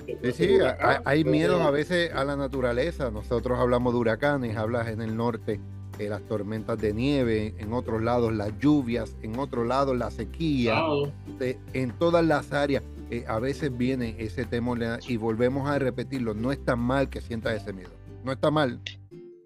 Sí, 0.06 0.32
sí, 0.32 0.58
hay, 1.04 1.24
miedo 1.24 1.62
a 1.62 1.70
veces 1.70 2.12
a 2.12 2.24
la 2.24 2.36
naturaleza. 2.36 3.10
Nosotros 3.10 3.58
hablamos 3.58 3.94
de 3.94 4.00
huracanes, 4.00 4.56
hablas 4.56 4.88
en 4.88 5.00
el 5.00 5.16
norte 5.16 5.58
eh, 5.98 6.08
las 6.08 6.22
tormentas 6.22 6.78
de 6.78 6.92
nieve, 6.92 7.54
en 7.58 7.72
otros 7.72 8.02
lados 8.02 8.32
las 8.34 8.58
lluvias, 8.58 9.16
en 9.22 9.38
otros 9.38 9.66
lados 9.66 9.96
la 9.96 10.10
sequía, 10.10 10.82
en 11.72 11.92
todas 11.98 12.24
las 12.26 12.52
áreas. 12.52 12.82
Eh, 13.10 13.24
a 13.26 13.38
veces 13.38 13.76
viene 13.76 14.16
ese 14.18 14.44
temor 14.44 14.80
y 15.06 15.16
volvemos 15.16 15.68
a 15.68 15.78
repetirlo. 15.78 16.34
No 16.34 16.52
está 16.52 16.76
mal 16.76 17.08
que 17.08 17.20
sientas 17.20 17.62
ese 17.62 17.72
miedo. 17.72 17.90
No 18.22 18.32
está 18.32 18.50
mal. 18.50 18.80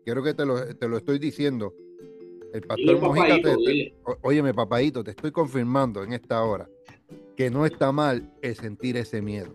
Quiero 0.05 0.23
que 0.23 0.35
te 0.35 0.47
lo, 0.47 0.75
te 0.75 0.88
lo 0.88 0.97
estoy 0.97 1.19
diciendo. 1.19 1.75
El 2.56 2.62
pastor 2.62 3.00
Mojica, 3.00 3.36
te, 3.42 3.94
óyeme, 4.22 4.54
papadito, 4.54 5.04
te 5.04 5.10
estoy 5.10 5.30
confirmando 5.30 6.02
en 6.02 6.12
esta 6.12 6.42
hora 6.42 6.68
que 7.36 7.50
no 7.50 7.66
está 7.66 7.92
mal 7.92 8.32
el 8.42 8.56
sentir 8.56 8.96
ese 8.96 9.20
miedo 9.20 9.54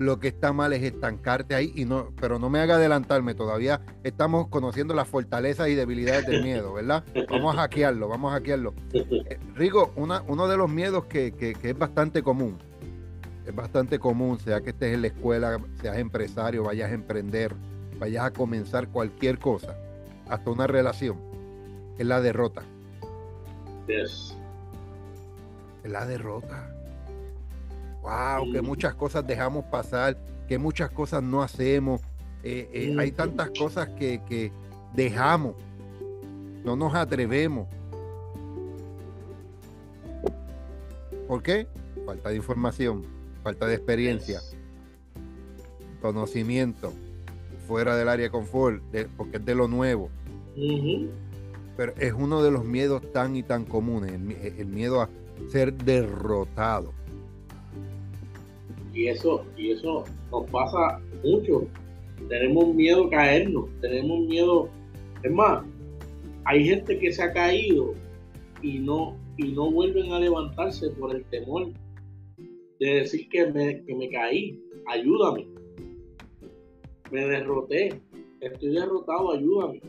lo 0.00 0.18
que 0.18 0.28
está 0.28 0.54
mal 0.54 0.72
es 0.72 0.82
estancarte 0.82 1.54
ahí 1.54 1.74
y 1.76 1.84
no, 1.84 2.10
pero 2.18 2.38
no 2.38 2.48
me 2.48 2.58
haga 2.58 2.76
adelantarme, 2.76 3.34
todavía 3.34 3.82
estamos 4.02 4.48
conociendo 4.48 4.94
las 4.94 5.06
fortalezas 5.06 5.68
y 5.68 5.74
debilidades 5.74 6.26
del 6.26 6.42
miedo, 6.42 6.72
¿verdad? 6.72 7.04
Vamos 7.28 7.54
a 7.54 7.60
hackearlo, 7.60 8.08
vamos 8.08 8.32
a 8.32 8.36
hackearlo. 8.36 8.72
Eh, 8.94 9.38
Rigo, 9.54 9.92
una, 9.96 10.22
uno 10.26 10.48
de 10.48 10.56
los 10.56 10.70
miedos 10.70 11.04
que, 11.04 11.34
es 11.62 11.78
bastante 11.78 12.22
común, 12.22 12.56
es 13.46 13.54
bastante 13.54 13.98
común, 13.98 14.38
sea 14.38 14.62
que 14.62 14.70
estés 14.70 14.94
en 14.94 15.02
la 15.02 15.08
escuela, 15.08 15.60
seas 15.82 15.98
empresario, 15.98 16.64
vayas 16.64 16.90
a 16.90 16.94
emprender, 16.94 17.54
vayas 17.98 18.24
a 18.24 18.30
comenzar 18.30 18.88
cualquier 18.88 19.38
cosa, 19.38 19.76
hasta 20.30 20.50
una 20.50 20.66
relación, 20.66 21.18
es 22.00 22.06
la 22.06 22.20
derrota. 22.22 22.62
Es 23.86 24.34
la 25.84 26.06
derrota 26.06 26.74
wow, 28.02 28.50
que 28.50 28.62
muchas 28.62 28.94
cosas 28.94 29.26
dejamos 29.26 29.66
pasar, 29.66 30.16
que 30.48 30.56
muchas 30.58 30.90
cosas 30.90 31.22
no 31.22 31.42
hacemos. 31.42 32.00
Eh, 32.42 32.70
eh, 32.72 32.96
hay 32.98 33.12
tantas 33.12 33.50
cosas 33.50 33.88
que, 33.90 34.50
dejamos, 34.94 35.54
no 36.64 36.74
nos 36.74 36.94
atrevemos. 36.94 37.68
¿Por 41.28 41.42
qué? 41.42 41.68
Falta 42.06 42.30
de 42.30 42.36
información, 42.36 43.04
falta 43.42 43.66
de 43.66 43.74
experiencia, 43.74 44.40
conocimiento, 46.00 46.94
fuera 47.68 47.94
del 47.94 48.08
área 48.08 48.24
de 48.24 48.30
confort, 48.30 48.82
porque 49.18 49.36
es 49.36 49.44
de 49.44 49.54
lo 49.54 49.68
nuevo. 49.68 50.10
Pero 51.80 51.94
es 51.98 52.12
uno 52.12 52.42
de 52.42 52.50
los 52.50 52.62
miedos 52.62 53.00
tan 53.10 53.36
y 53.36 53.42
tan 53.42 53.64
comunes, 53.64 54.12
el 54.12 54.66
miedo 54.66 55.00
a 55.00 55.08
ser 55.48 55.72
derrotado. 55.72 56.92
Y 58.92 59.06
eso, 59.06 59.46
y 59.56 59.70
eso 59.70 60.04
nos 60.30 60.50
pasa 60.50 61.00
mucho. 61.24 61.66
Tenemos 62.28 62.74
miedo 62.74 63.06
a 63.06 63.08
caernos, 63.08 63.70
tenemos 63.80 64.28
miedo. 64.28 64.68
Es 65.22 65.32
más, 65.32 65.64
hay 66.44 66.66
gente 66.66 66.98
que 66.98 67.14
se 67.14 67.22
ha 67.22 67.32
caído 67.32 67.94
y 68.60 68.78
no, 68.80 69.16
y 69.38 69.52
no 69.52 69.70
vuelven 69.70 70.12
a 70.12 70.20
levantarse 70.20 70.90
por 70.90 71.16
el 71.16 71.24
temor 71.30 71.68
de 72.78 72.94
decir 72.94 73.26
que 73.30 73.50
me, 73.52 73.82
que 73.84 73.94
me 73.94 74.10
caí, 74.10 74.62
ayúdame. 74.86 75.46
Me 77.10 77.24
derroté, 77.24 77.98
estoy 78.42 78.68
derrotado, 78.68 79.32
ayúdame. 79.32 79.80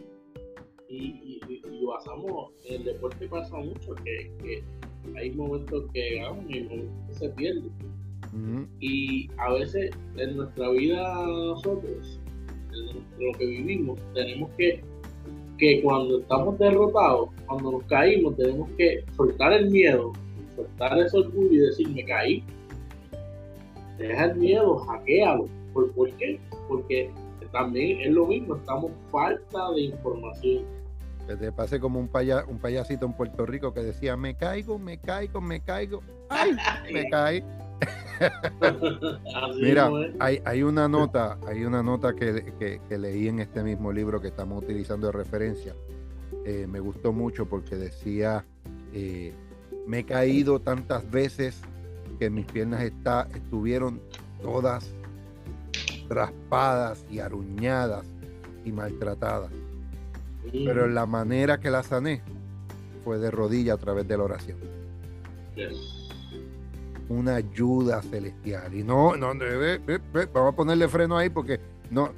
Y, 0.91 1.39
y, 1.47 1.61
y, 1.71 1.85
basamos, 1.85 2.51
en 2.65 2.81
el 2.81 2.83
deporte 2.83 3.25
pasa 3.27 3.55
mucho, 3.57 3.95
que, 4.03 4.63
hay 5.15 5.31
momentos 5.31 5.85
que 5.93 6.15
ganamos 6.15 6.45
y 6.49 6.63
momentos 6.63 7.07
que 7.07 7.13
se 7.15 7.29
pierden 7.29 7.71
y 8.79 9.29
a 9.37 9.53
veces 9.53 9.91
en 10.15 10.37
nuestra 10.37 10.69
vida 10.69 11.25
nosotros, 11.27 12.19
en 12.71 13.25
lo 13.25 13.37
que 13.37 13.45
vivimos, 13.45 13.99
tenemos 14.13 14.49
que, 14.57 14.81
que 15.57 15.81
cuando 15.81 16.19
estamos 16.19 16.57
derrotados, 16.57 17.29
cuando 17.45 17.71
nos 17.71 17.83
caímos, 17.83 18.37
tenemos 18.37 18.69
que 18.77 19.03
soltar 19.15 19.53
el 19.53 19.69
miedo, 19.69 20.13
soltar 20.55 20.97
ese 20.99 21.17
orgullo 21.17 21.51
y 21.51 21.57
decir, 21.57 21.89
me 21.89 22.05
caí. 22.05 22.43
Deja 23.97 24.25
el 24.25 24.35
miedo, 24.37 24.77
hackealo. 24.77 25.47
¿Por, 25.73 25.91
¿Por 25.91 26.09
qué? 26.13 26.39
Porque 26.67 27.11
también 27.51 27.99
es 28.01 28.11
lo 28.11 28.25
mismo, 28.25 28.55
estamos 28.55 28.91
falta 29.11 29.71
de 29.71 29.81
información. 29.81 30.63
Que 31.31 31.37
te 31.37 31.51
pase 31.53 31.79
como 31.79 31.97
un, 31.97 32.09
paya, 32.09 32.43
un 32.45 32.59
payasito 32.59 33.05
en 33.05 33.13
Puerto 33.13 33.45
Rico 33.45 33.73
que 33.73 33.79
decía, 33.79 34.17
me 34.17 34.35
caigo, 34.35 34.77
me 34.77 34.97
caigo, 34.97 35.39
me 35.39 35.61
caigo, 35.61 36.03
ay, 36.27 36.57
me 36.93 37.09
caí. 37.09 37.41
Mira, 39.61 39.89
hay, 40.19 40.41
hay, 40.43 40.61
una 40.61 40.89
nota, 40.89 41.37
hay 41.47 41.63
una 41.63 41.81
nota 41.81 42.13
que, 42.13 42.81
leí 42.89 43.29
en 43.29 43.39
este 43.39 43.63
mismo 43.63 43.93
libro 43.93 44.19
que 44.19 44.27
estamos 44.27 44.61
utilizando 44.61 45.07
de 45.07 45.13
referencia. 45.13 45.73
Eh, 46.43 46.67
me 46.67 46.81
gustó 46.81 47.13
mucho 47.13 47.47
porque 47.47 47.77
decía, 47.77 48.43
eh, 48.91 49.33
me 49.87 49.99
he 49.99 50.03
caído 50.03 50.59
tantas 50.59 51.09
veces 51.09 51.61
que 52.19 52.29
mis 52.29 52.45
piernas 52.45 52.81
está, 52.81 53.29
estuvieron 53.33 54.01
todas 54.41 54.93
raspadas 56.09 57.05
y 57.09 57.19
aruñadas 57.19 58.05
y 58.65 58.73
maltratadas. 58.73 59.60
Pero 60.51 60.87
la 60.87 61.05
manera 61.05 61.59
que 61.59 61.69
la 61.69 61.83
sané 61.83 62.21
fue 63.03 63.17
de 63.17 63.31
rodilla 63.31 63.73
a 63.73 63.77
través 63.77 64.07
de 64.07 64.17
la 64.17 64.23
oración. 64.23 64.57
Una 67.09 67.35
ayuda 67.35 68.01
celestial. 68.01 68.73
Y 68.73 68.83
no, 68.83 69.15
no, 69.15 69.33
vamos 70.33 70.53
a 70.53 70.55
ponerle 70.55 70.87
freno 70.87 71.17
ahí 71.17 71.29
porque 71.29 71.59
no, 71.89 72.11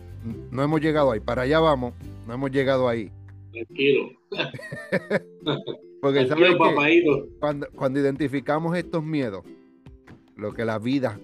no 0.51 0.63
hemos 0.63 0.82
llegado 0.82 1.12
ahí. 1.12 1.20
Para 1.20 1.44
allá 1.44 1.60
vamos, 1.60 1.94
no 2.27 2.34
hemos 2.34 2.51
llegado 2.51 2.88
ahí. 2.88 3.12
Tranquilo. 3.51 4.12
porque 6.01 6.27
cuando, 7.39 7.68
cuando 7.75 8.00
identificamos 8.00 8.77
estos 8.77 9.03
miedos, 9.03 9.44
lo 10.36 10.53
que 10.53 10.65
la 10.65 10.80
vida, 10.80 11.20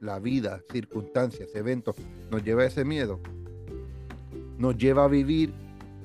la 0.00 0.18
vida, 0.18 0.62
circunstancias, 0.72 1.54
eventos, 1.54 1.96
nos 2.30 2.42
lleva 2.42 2.62
a 2.62 2.66
ese 2.66 2.84
miedo, 2.84 3.20
nos 4.58 4.76
lleva 4.76 5.04
a 5.04 5.08
vivir 5.08 5.52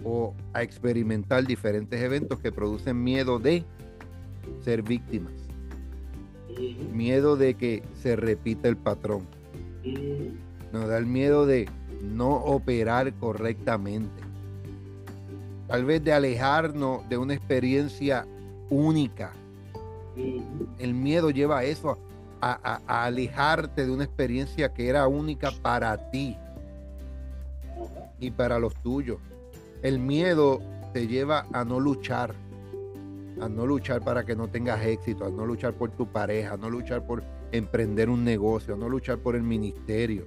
o 0.06 0.34
a 0.54 0.62
experimentar 0.62 1.46
diferentes 1.46 2.00
eventos 2.00 2.40
que 2.40 2.52
producen 2.52 3.04
miedo 3.04 3.40
de 3.40 3.66
ser 4.64 4.84
víctimas. 4.84 5.34
Miedo 6.94 7.36
de 7.36 7.56
que 7.56 7.84
se 8.02 8.16
repita 8.16 8.70
el 8.70 8.78
patrón. 8.78 9.24
Nos 10.72 10.88
da 10.88 10.98
el 10.98 11.08
miedo 11.08 11.46
de 11.46 11.68
no 12.02 12.36
operar 12.36 13.12
correctamente. 13.16 14.24
Tal 15.68 15.84
vez 15.84 16.04
de 16.04 16.14
alejarnos 16.14 17.08
de 17.10 17.18
una 17.18 17.34
experiencia 17.34 18.28
única. 18.70 19.34
El 20.78 20.94
miedo 20.94 21.32
lleva 21.32 21.60
a 21.60 21.64
eso, 21.64 21.98
a, 22.40 22.80
a 22.86 23.06
alejarte 23.06 23.86
de 23.86 23.92
una 23.92 24.04
experiencia 24.04 24.72
que 24.72 24.88
era 24.88 25.08
única 25.08 25.52
para 25.64 26.12
ti 26.12 26.38
y 28.20 28.30
para 28.32 28.60
los 28.60 28.74
tuyos. 28.76 29.18
El 29.86 30.00
miedo 30.00 30.64
te 30.94 31.06
lleva 31.06 31.46
a 31.54 31.64
no 31.64 31.80
luchar, 31.80 32.34
a 33.40 33.48
no 33.48 33.68
luchar 33.68 34.04
para 34.04 34.26
que 34.26 34.36
no 34.36 34.48
tengas 34.48 34.84
éxito, 34.84 35.26
a 35.26 35.30
no 35.30 35.46
luchar 35.46 35.76
por 35.76 35.92
tu 35.92 36.08
pareja, 36.08 36.54
a 36.54 36.58
no 36.58 36.72
luchar 36.72 37.06
por 37.06 37.22
emprender 37.52 38.10
un 38.10 38.24
negocio, 38.24 38.74
a 38.74 38.78
no 38.78 38.90
luchar 38.90 39.20
por 39.20 39.36
el 39.36 39.44
ministerio. 39.44 40.26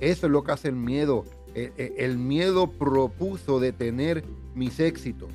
Eso 0.00 0.24
es 0.24 0.32
lo 0.32 0.42
que 0.42 0.52
hace 0.52 0.68
el 0.68 0.76
miedo. 0.76 1.26
E, 1.54 1.74
e, 1.76 1.94
el, 1.98 2.16
miedo 2.16 2.70
propuso 2.70 3.60
detener 3.60 4.24
mis 4.54 4.80
éxitos, 4.80 5.28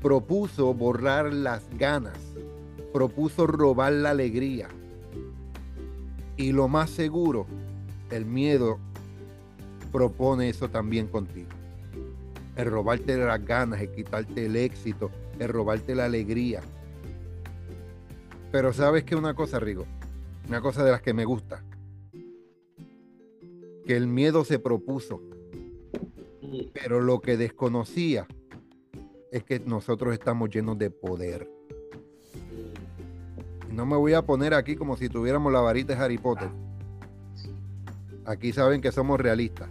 propuso 0.00 0.72
borrar 0.72 1.30
las 1.30 1.68
ganas, 1.76 2.16
propuso 2.94 3.46
robar 3.46 3.92
la 3.92 4.12
alegría. 4.12 4.68
Y 6.38 6.52
lo 6.52 6.68
más 6.68 6.88
seguro, 6.88 7.44
el 8.10 8.24
miedo 8.24 8.78
propone 9.92 10.48
eso 10.48 10.70
también 10.70 11.06
contigo 11.06 11.57
el 12.58 12.70
robarte 12.72 13.16
las 13.16 13.44
ganas, 13.44 13.80
el 13.80 13.92
quitarte 13.92 14.46
el 14.46 14.56
éxito, 14.56 15.10
el 15.38 15.48
robarte 15.48 15.94
la 15.94 16.06
alegría. 16.06 16.60
Pero 18.50 18.72
sabes 18.72 19.04
que 19.04 19.14
una 19.14 19.34
cosa, 19.34 19.60
Rigo, 19.60 19.86
una 20.48 20.60
cosa 20.60 20.84
de 20.84 20.90
las 20.90 21.00
que 21.00 21.14
me 21.14 21.24
gusta, 21.24 21.62
que 23.86 23.96
el 23.96 24.08
miedo 24.08 24.44
se 24.44 24.58
propuso, 24.58 25.22
pero 26.74 27.00
lo 27.00 27.20
que 27.20 27.36
desconocía 27.36 28.26
es 29.30 29.44
que 29.44 29.60
nosotros 29.60 30.12
estamos 30.12 30.50
llenos 30.50 30.76
de 30.78 30.90
poder. 30.90 31.48
no 33.70 33.86
me 33.86 33.96
voy 33.96 34.14
a 34.14 34.22
poner 34.22 34.54
aquí 34.54 34.74
como 34.74 34.96
si 34.96 35.08
tuviéramos 35.08 35.52
la 35.52 35.60
varita 35.60 35.94
de 35.94 36.02
Harry 36.02 36.18
Potter. 36.18 36.50
Aquí 38.24 38.52
saben 38.52 38.80
que 38.80 38.90
somos 38.90 39.20
realistas. 39.20 39.68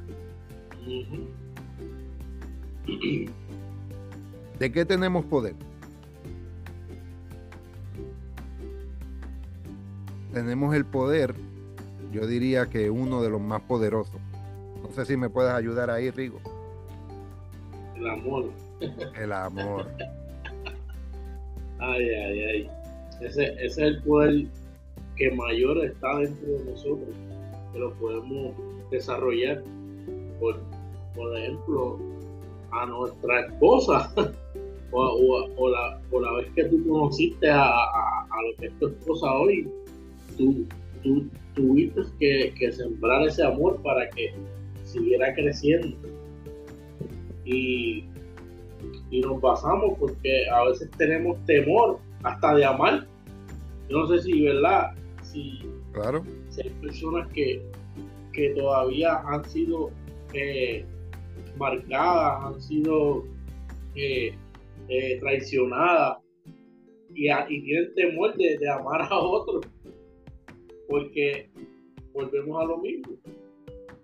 ¿De 4.59 4.71
qué 4.71 4.85
tenemos 4.85 5.25
poder? 5.25 5.55
Tenemos 10.33 10.75
el 10.75 10.85
poder, 10.85 11.35
yo 12.11 12.27
diría 12.27 12.67
que 12.67 12.89
uno 12.89 13.21
de 13.21 13.29
los 13.29 13.41
más 13.41 13.61
poderosos. 13.61 14.21
No 14.81 14.91
sé 14.91 15.05
si 15.05 15.17
me 15.17 15.29
puedes 15.29 15.51
ayudar 15.51 15.89
ahí, 15.89 16.11
Rigo. 16.11 16.39
El 17.95 18.07
amor. 18.07 18.51
El 19.19 19.31
amor. 19.31 19.87
Ay, 21.79 22.09
ay, 22.09 22.39
ay. 22.43 22.69
Ese, 23.21 23.53
ese 23.53 23.65
es 23.65 23.77
el 23.77 24.03
poder 24.03 24.45
que 25.15 25.31
mayor 25.31 25.83
está 25.83 26.19
dentro 26.19 26.47
de 26.47 26.71
nosotros, 26.71 27.09
que 27.73 27.79
lo 27.79 27.93
podemos 27.95 28.55
desarrollar. 28.91 29.63
Por, 30.39 30.59
por 31.15 31.35
ejemplo, 31.37 31.99
a 32.71 32.85
nuestra 32.85 33.41
esposa 33.41 34.13
o, 34.91 35.69
la, 35.69 35.99
la, 36.11 36.33
vez 36.33 36.51
que 36.55 36.65
tú 36.65 36.87
conociste 36.87 37.49
a, 37.49 38.27
lo 38.31 38.57
que 38.59 38.67
es 38.67 38.79
tu 38.79 38.87
esposa 38.87 39.33
hoy, 39.33 39.69
tú, 40.37 40.65
tú 41.03 41.27
tuviste 41.55 42.01
que, 42.19 42.53
que, 42.57 42.71
sembrar 42.71 43.27
ese 43.27 43.43
amor 43.43 43.81
para 43.81 44.09
que 44.09 44.33
siguiera 44.83 45.33
creciendo. 45.33 45.95
Y, 47.45 48.05
y 49.09 49.21
nos 49.21 49.39
basamos 49.41 49.97
porque 49.99 50.49
a 50.49 50.65
veces 50.65 50.89
tenemos 50.97 51.37
temor 51.45 51.99
hasta 52.23 52.55
de 52.55 52.65
amar. 52.65 53.07
Yo 53.89 53.99
no 53.99 54.07
sé 54.07 54.21
si, 54.21 54.41
¿verdad? 54.43 54.91
Si, 55.23 55.59
claro. 55.93 56.23
si 56.49 56.61
hay 56.61 56.69
personas 56.81 57.27
que, 57.33 57.61
que 58.33 58.49
todavía 58.49 59.21
han 59.25 59.45
sido 59.45 59.91
eh, 60.33 60.85
marcadas, 61.57 62.43
han 62.45 62.61
sido 62.61 63.23
eh, 63.95 64.33
eh, 64.89 65.19
traicionadas 65.19 66.17
y, 67.13 67.27
tienen 67.63 67.93
temor 67.95 68.35
de, 68.37 68.69
amar 68.69 69.01
a 69.01 69.17
otros, 69.17 69.65
porque 70.87 71.49
volvemos 72.13 72.61
a 72.61 72.65
lo 72.65 72.77
mismo. 72.77 73.13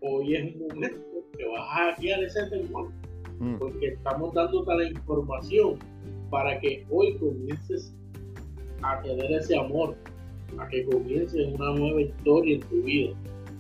Hoy 0.02 0.36
es 0.36 0.56
un 0.56 0.68
momento 0.68 1.00
que 1.38 1.46
vas 1.46 1.62
a 1.62 1.94
hackear 1.94 2.24
ese 2.24 2.46
temor, 2.48 2.92
mm. 3.40 3.58
porque 3.58 3.88
estamos 3.88 4.34
dándote 4.34 4.76
la 4.76 4.90
información 4.90 5.80
para 6.30 6.60
que 6.60 6.86
hoy 6.90 7.16
comiences 7.18 7.94
a 8.82 9.02
tener 9.02 9.32
ese 9.32 9.58
amor, 9.58 9.96
a 10.58 10.68
que 10.68 10.84
comiences 10.86 11.48
una 11.54 11.72
nueva 11.76 12.02
historia 12.02 12.56
en 12.56 12.62
tu 12.62 12.82
vida. 12.82 13.14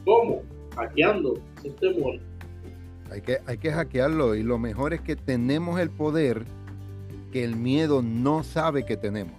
¿Cómo? 0.06 0.42
Hackeando 0.76 1.36
ese 1.58 1.70
temor 1.72 2.20
hay 3.12 3.22
que, 3.22 3.40
hay 3.46 3.58
que 3.58 3.72
hackearlo 3.72 4.36
y 4.36 4.44
lo 4.44 4.58
mejor 4.58 4.94
es 4.94 5.02
que 5.02 5.16
tenemos 5.16 5.80
el 5.80 5.90
poder 5.90 6.46
que 7.32 7.44
el 7.44 7.56
miedo 7.56 8.02
no 8.02 8.44
sabe 8.44 8.86
que 8.86 8.96
tenemos. 8.96 9.34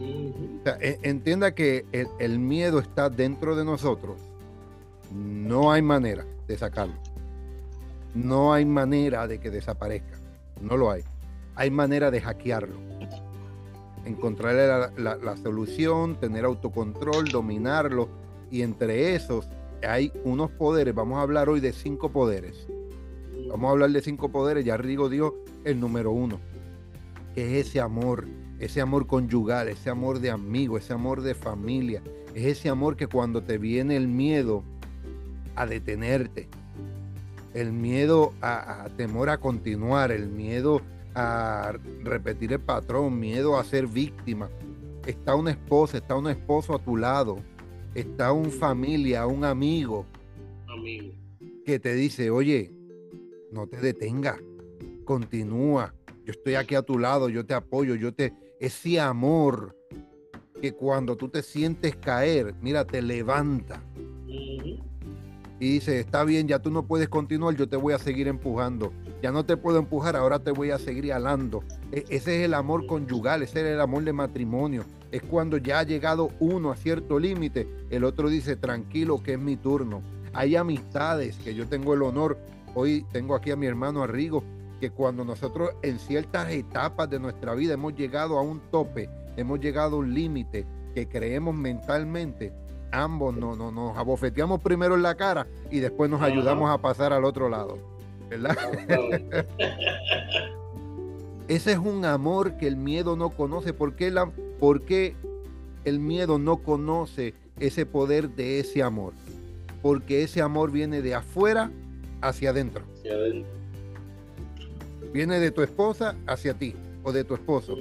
E, 0.00 1.00
entienda 1.02 1.54
que 1.54 1.84
el, 2.20 2.38
miedo 2.38 2.78
está 2.78 3.10
dentro 3.10 3.56
de 3.56 3.64
nosotros. 3.64 4.20
No 5.12 5.72
hay 5.72 5.82
manera 5.82 6.24
de 6.46 6.56
sacarlo. 6.56 6.94
No 8.14 8.52
hay 8.52 8.64
manera 8.64 9.26
de 9.26 9.40
que 9.40 9.50
desaparezca. 9.50 10.18
No 10.60 10.76
lo 10.76 10.90
hay. 10.90 11.02
Hay 11.56 11.70
manera 11.70 12.10
de 12.10 12.20
hackearlo. 12.20 12.76
Encontrarle 14.04 14.92
la, 14.96 15.16
la 15.16 15.36
solución, 15.36 16.20
tener 16.20 16.44
autocontrol, 16.44 17.28
dominarlo. 17.28 18.08
Y 18.50 18.62
entre 18.62 19.14
esos 19.14 19.48
hay 19.86 20.12
unos 20.24 20.50
poderes. 20.52 20.94
Vamos 20.94 21.18
a 21.18 21.22
hablar 21.22 21.48
hoy 21.48 21.58
de 21.60 21.72
cinco 21.72 22.10
poderes 22.10 22.68
Vamos 23.48 23.68
a 23.68 23.72
hablar 23.72 23.90
de 23.90 24.02
cinco 24.02 24.30
poderes. 24.30 24.64
Ya 24.64 24.76
Rigo 24.76 25.08
dio 25.08 25.34
el 25.64 25.80
número 25.80 26.12
uno, 26.12 26.38
que 27.34 27.60
es 27.60 27.68
ese 27.68 27.80
amor, 27.80 28.26
ese 28.58 28.80
amor 28.80 29.06
conyugal, 29.06 29.68
ese 29.68 29.90
amor 29.90 30.20
de 30.20 30.30
amigo, 30.30 30.76
ese 30.76 30.92
amor 30.92 31.22
de 31.22 31.34
familia. 31.34 32.02
Es 32.34 32.44
ese 32.44 32.68
amor 32.68 32.96
que 32.96 33.06
cuando 33.06 33.42
te 33.42 33.58
viene 33.58 33.96
el 33.96 34.06
miedo 34.06 34.62
a 35.56 35.66
detenerte, 35.66 36.48
el 37.54 37.72
miedo 37.72 38.32
a, 38.42 38.86
temor 38.96 39.30
a 39.30 39.38
continuar, 39.38 40.12
el 40.12 40.28
miedo 40.28 40.82
a 41.14 41.72
repetir 42.04 42.52
el 42.52 42.60
patrón, 42.60 43.18
miedo 43.18 43.58
a 43.58 43.64
ser 43.64 43.86
víctima. 43.86 44.50
Está 45.06 45.34
una 45.34 45.52
esposa, 45.52 45.98
está 45.98 46.14
un 46.14 46.28
esposo 46.28 46.74
a 46.74 46.78
tu 46.78 46.96
lado, 46.96 47.38
está 47.94 48.30
un 48.30 48.50
familia, 48.50 49.26
un 49.26 49.44
amigo, 49.44 50.04
amigo. 50.68 51.14
que 51.64 51.78
te 51.78 51.94
dice, 51.94 52.30
oye, 52.30 52.77
no 53.52 53.66
te 53.66 53.78
detenga, 53.78 54.38
continúa. 55.04 55.94
Yo 56.24 56.32
estoy 56.32 56.54
aquí 56.54 56.74
a 56.74 56.82
tu 56.82 56.98
lado, 56.98 57.28
yo 57.28 57.46
te 57.46 57.54
apoyo, 57.54 57.94
yo 57.94 58.12
te... 58.12 58.34
Ese 58.60 59.00
amor 59.00 59.76
que 60.60 60.72
cuando 60.72 61.16
tú 61.16 61.28
te 61.28 61.42
sientes 61.42 61.96
caer, 61.96 62.54
mira, 62.60 62.84
te 62.84 63.00
levanta. 63.00 63.82
Y 65.60 65.72
dice, 65.72 65.98
está 65.98 66.22
bien, 66.24 66.46
ya 66.46 66.60
tú 66.60 66.70
no 66.70 66.86
puedes 66.86 67.08
continuar, 67.08 67.56
yo 67.56 67.68
te 67.68 67.76
voy 67.76 67.92
a 67.92 67.98
seguir 67.98 68.28
empujando. 68.28 68.92
Ya 69.22 69.32
no 69.32 69.44
te 69.44 69.56
puedo 69.56 69.78
empujar, 69.78 70.14
ahora 70.14 70.38
te 70.38 70.52
voy 70.52 70.70
a 70.70 70.78
seguir 70.78 71.12
alando. 71.12 71.64
E, 71.90 72.04
ese 72.08 72.38
es 72.38 72.44
el 72.44 72.54
amor 72.54 72.86
conyugal, 72.86 73.42
ese 73.42 73.60
es 73.60 73.66
el 73.66 73.80
amor 73.80 74.04
de 74.04 74.12
matrimonio. 74.12 74.84
Es 75.10 75.22
cuando 75.22 75.56
ya 75.56 75.80
ha 75.80 75.82
llegado 75.82 76.30
uno 76.38 76.70
a 76.70 76.76
cierto 76.76 77.18
límite, 77.18 77.66
el 77.90 78.04
otro 78.04 78.28
dice, 78.28 78.54
tranquilo, 78.54 79.20
que 79.22 79.32
es 79.32 79.38
mi 79.38 79.56
turno. 79.56 80.02
Hay 80.32 80.54
amistades 80.54 81.36
que 81.38 81.54
yo 81.54 81.66
tengo 81.66 81.94
el 81.94 82.02
honor, 82.02 82.38
hoy 82.74 83.04
tengo 83.12 83.34
aquí 83.34 83.50
a 83.50 83.56
mi 83.56 83.66
hermano 83.66 84.02
Arrigo, 84.02 84.42
que 84.80 84.90
cuando 84.90 85.24
nosotros 85.24 85.70
en 85.82 85.98
ciertas 85.98 86.50
etapas 86.50 87.10
de 87.10 87.18
nuestra 87.18 87.54
vida 87.54 87.74
hemos 87.74 87.94
llegado 87.94 88.38
a 88.38 88.42
un 88.42 88.60
tope, 88.70 89.08
hemos 89.36 89.60
llegado 89.60 89.96
a 89.96 89.98
un 90.00 90.14
límite 90.14 90.66
que 90.94 91.08
creemos 91.08 91.54
mentalmente, 91.54 92.52
ambos 92.92 93.34
no, 93.36 93.56
no, 93.56 93.70
nos 93.70 93.96
abofeteamos 93.96 94.60
primero 94.60 94.94
en 94.94 95.02
la 95.02 95.16
cara 95.16 95.46
y 95.70 95.80
después 95.80 96.10
nos 96.10 96.22
ayudamos 96.22 96.70
a 96.70 96.78
pasar 96.78 97.12
al 97.12 97.24
otro 97.24 97.48
lado. 97.48 97.78
¿Verdad? 98.28 98.56
Ese 101.48 101.72
es 101.72 101.78
un 101.78 102.04
amor 102.04 102.58
que 102.58 102.66
el 102.66 102.76
miedo 102.76 103.16
no 103.16 103.30
conoce. 103.30 103.72
¿Por 103.72 103.96
qué, 103.96 104.10
la, 104.10 104.30
¿Por 104.60 104.82
qué 104.82 105.16
el 105.84 105.98
miedo 105.98 106.38
no 106.38 106.58
conoce 106.58 107.32
ese 107.58 107.86
poder 107.86 108.28
de 108.30 108.60
ese 108.60 108.82
amor? 108.82 109.14
Porque 109.80 110.22
ese 110.22 110.42
amor 110.42 110.70
viene 110.70 111.00
de 111.00 111.14
afuera 111.14 111.70
hacia 112.20 112.50
adentro. 112.50 112.84
Hacia 112.98 113.14
adentro. 113.14 113.50
Viene 115.12 115.40
de 115.40 115.50
tu 115.50 115.62
esposa 115.62 116.16
hacia 116.26 116.54
ti 116.54 116.74
o 117.02 117.12
de 117.12 117.24
tu 117.24 117.34
esposo. 117.34 117.76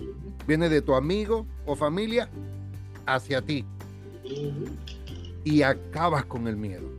Viene 0.47 0.69
de 0.69 0.81
tu 0.81 0.95
amigo 0.95 1.45
o 1.65 1.75
familia 1.75 2.29
hacia 3.05 3.41
ti. 3.41 3.65
Y 5.43 5.61
acabas 5.61 6.25
con 6.25 6.47
el 6.47 6.57
miedo. 6.57 6.89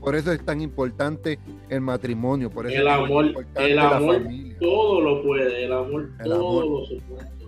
Por 0.00 0.16
eso 0.16 0.32
es 0.32 0.44
tan 0.44 0.62
importante 0.62 1.38
el 1.68 1.82
matrimonio. 1.82 2.50
Por 2.50 2.66
eso 2.66 2.80
el 2.80 2.88
amor, 2.88 3.46
el 3.56 3.78
amor 3.78 4.22
todo 4.58 5.00
lo 5.00 5.22
puede. 5.22 5.64
El 5.64 5.72
amor 5.72 6.10
todo 6.22 6.60
lo 6.62 6.84
puede. 6.86 7.39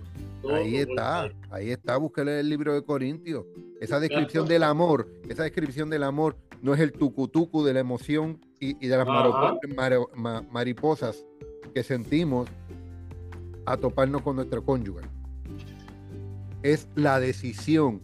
Ahí 0.51 0.77
está, 0.77 1.31
ahí 1.49 1.71
está, 1.71 1.97
búsquele 1.97 2.39
el 2.39 2.49
libro 2.49 2.73
de 2.73 2.83
Corintios. 2.83 3.45
Esa 3.79 3.99
descripción 3.99 4.47
del 4.47 4.63
amor, 4.63 5.07
esa 5.29 5.43
descripción 5.43 5.89
del 5.89 6.03
amor 6.03 6.37
no 6.61 6.73
es 6.73 6.79
el 6.79 6.91
tucutucu 6.91 7.63
de 7.63 7.73
la 7.73 7.79
emoción 7.79 8.39
y, 8.59 8.87
de 8.87 8.97
las 8.97 9.07
mariposas 10.51 11.25
que 11.73 11.83
sentimos 11.83 12.49
a 13.65 13.77
toparnos 13.77 14.21
con 14.21 14.35
nuestro 14.35 14.63
cónyuge. 14.63 15.01
Es 16.61 16.87
la 16.95 17.19
decisión 17.19 18.01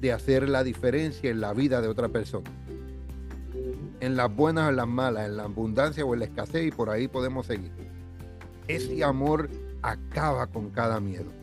de 0.00 0.12
hacer 0.12 0.48
la 0.48 0.64
diferencia 0.64 1.30
en 1.30 1.40
la 1.40 1.52
vida 1.52 1.80
de 1.80 1.88
otra 1.88 2.08
persona. 2.08 2.50
En 4.00 4.16
las 4.16 4.34
buenas 4.34 4.66
o 4.66 4.70
en 4.70 4.76
las 4.76 4.88
malas, 4.88 5.26
en 5.26 5.36
la 5.36 5.44
abundancia 5.44 6.04
o 6.04 6.14
en 6.14 6.20
la 6.20 6.26
escasez 6.26 6.66
y 6.66 6.70
por 6.70 6.90
ahí 6.90 7.06
podemos 7.06 7.46
seguir. 7.46 7.70
Ese 8.66 9.04
amor 9.04 9.48
acaba 9.82 10.46
con 10.46 10.70
cada 10.70 11.00
miedo. 11.00 11.39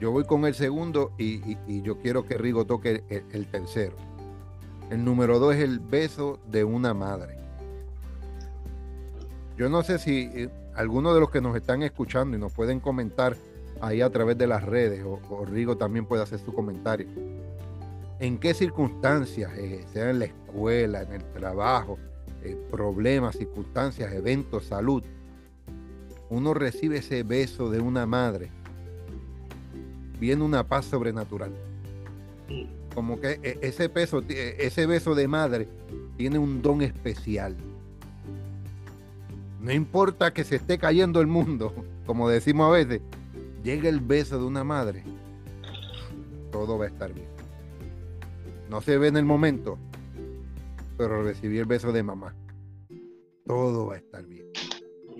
Yo 0.00 0.10
voy 0.10 0.24
con 0.24 0.46
el 0.46 0.54
segundo 0.54 1.12
y, 1.18 1.56
yo 1.82 1.98
quiero 1.98 2.24
que 2.24 2.38
Rigo 2.38 2.64
toque 2.64 3.04
el 3.08 3.46
tercero. 3.46 3.96
El 4.90 5.04
número 5.04 5.38
dos 5.38 5.54
es 5.54 5.62
el 5.62 5.78
beso 5.78 6.40
de 6.50 6.64
una 6.64 6.94
madre. 6.94 7.36
Yo 9.56 9.68
no 9.68 9.82
sé 9.82 9.98
si 9.98 10.30
eh, 10.34 10.48
algunos 10.74 11.14
de 11.14 11.20
los 11.20 11.30
que 11.30 11.40
nos 11.40 11.54
están 11.54 11.82
escuchando 11.82 12.36
y 12.36 12.40
nos 12.40 12.52
pueden 12.52 12.80
comentar 12.80 13.36
ahí 13.80 14.00
a 14.00 14.10
través 14.10 14.36
de 14.36 14.46
las 14.46 14.64
redes, 14.64 15.04
o, 15.04 15.44
Rigo 15.44 15.76
también 15.76 16.06
puede 16.06 16.22
hacer 16.22 16.40
su 16.40 16.52
comentario. 16.52 17.06
¿En 18.18 18.38
qué 18.38 18.52
circunstancias, 18.52 19.52
eh, 19.56 19.84
sea 19.92 20.10
en 20.10 20.18
la 20.18 20.24
escuela, 20.24 21.02
en 21.02 21.12
el 21.12 21.24
trabajo, 21.32 21.98
eh, 22.42 22.56
problemas, 22.70 23.36
circunstancias, 23.36 24.12
eventos, 24.12 24.64
salud, 24.64 25.04
uno 26.30 26.54
recibe 26.54 26.98
ese 26.98 27.22
beso 27.22 27.70
de 27.70 27.80
una 27.80 28.06
madre? 28.06 28.50
Viene 30.18 30.42
una 30.42 30.66
paz 30.66 30.86
sobrenatural. 30.86 31.52
Como 32.94 33.20
que 33.20 33.58
ese, 33.60 33.88
beso, 33.88 34.22
ese 34.28 34.86
beso 34.86 35.14
de 35.14 35.28
madre 35.28 35.68
tiene 36.16 36.38
un 36.38 36.62
don 36.62 36.82
especial 36.82 37.56
no 39.60 39.72
importa 39.72 40.32
que 40.32 40.42
se 40.42 40.56
esté 40.56 40.78
cayendo 40.78 41.20
el 41.20 41.26
mundo, 41.26 41.74
como 42.06 42.28
decimos 42.28 42.68
a 42.68 42.72
veces, 42.72 43.02
llega 43.62 43.88
el 43.88 44.00
beso 44.00 44.38
de 44.38 44.44
una 44.44 44.64
madre, 44.64 45.04
todo 46.50 46.78
va 46.78 46.86
a 46.86 46.88
estar 46.88 47.12
bien. 47.12 47.28
No 48.70 48.80
se 48.80 48.96
ve 48.96 49.08
en 49.08 49.16
el 49.16 49.24
momento, 49.24 49.78
pero 50.96 51.22
recibí 51.22 51.58
el 51.58 51.66
beso 51.66 51.92
de 51.92 52.02
mamá. 52.02 52.34
Todo 53.44 53.86
va 53.86 53.94
a 53.94 53.98
estar 53.98 54.24
bien. 54.24 54.46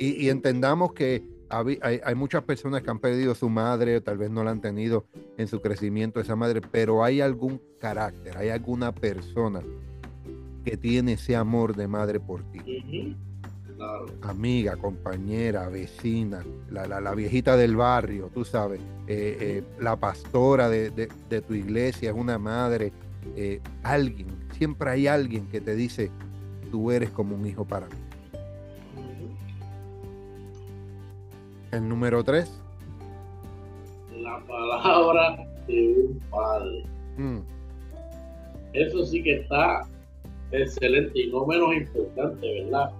Y, 0.02 0.30
entendamos 0.30 0.94
que 0.94 1.22
hay, 1.50 1.78
hay, 1.82 2.14
muchas 2.14 2.42
personas 2.44 2.82
que 2.82 2.90
han 2.90 3.00
perdido 3.00 3.34
su 3.34 3.50
madre, 3.50 3.98
o 3.98 4.02
tal 4.02 4.16
vez 4.16 4.30
no 4.30 4.42
la 4.42 4.50
han 4.50 4.62
tenido 4.62 5.04
en 5.36 5.46
su 5.46 5.60
crecimiento 5.60 6.20
esa 6.20 6.36
madre, 6.36 6.62
pero 6.62 7.04
hay 7.04 7.20
algún 7.20 7.60
carácter, 7.78 8.38
hay 8.38 8.48
alguna 8.48 8.94
persona 8.94 9.60
que 10.64 10.78
tiene 10.78 11.12
ese 11.12 11.36
amor 11.36 11.76
de 11.76 11.86
madre 11.86 12.18
por 12.18 12.42
ti. 12.50 13.14
Amiga, 14.22 14.76
compañera, 14.76 15.68
vecina, 15.68 16.46
la, 16.70 17.14
viejita 17.14 17.58
del 17.58 17.76
barrio, 17.76 18.30
tú 18.32 18.42
sabes, 18.42 18.80
eh, 19.06 19.36
eh, 19.40 19.64
la 19.80 19.96
pastora 19.96 20.70
de, 20.70 21.08
tu 21.46 21.52
iglesia 21.52 22.08
es 22.08 22.16
una 22.16 22.38
madre, 22.38 22.90
eh, 23.36 23.60
alguien, 23.82 24.28
siempre 24.56 24.90
hay 24.92 25.06
alguien 25.08 25.46
que 25.48 25.60
te 25.60 25.74
dice, 25.74 26.10
tú 26.70 26.90
eres 26.90 27.10
como 27.10 27.34
un 27.34 27.44
hijo 27.44 27.66
para 27.66 27.86
mí. 27.86 28.09
El 31.72 31.88
número 31.88 32.24
tres. 32.24 32.60
La 34.16 34.40
palabra 34.40 35.46
de 35.68 35.94
un 36.08 36.20
padre. 36.30 36.84
Mm. 37.16 37.38
Eso 38.72 39.04
sí 39.04 39.22
que 39.22 39.40
está 39.40 39.86
excelente 40.50 41.18
y 41.20 41.30
no 41.30 41.46
menos 41.46 41.74
importante, 41.74 42.64
¿verdad? 42.64 42.90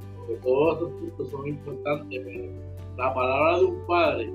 todos 0.42 0.76
esos 0.76 0.92
puntos 0.92 1.30
son 1.30 1.48
importantes, 1.48 2.22
pero 2.24 2.44
la 2.96 3.12
palabra 3.12 3.58
de 3.58 3.64
un 3.64 3.86
padre 3.86 4.30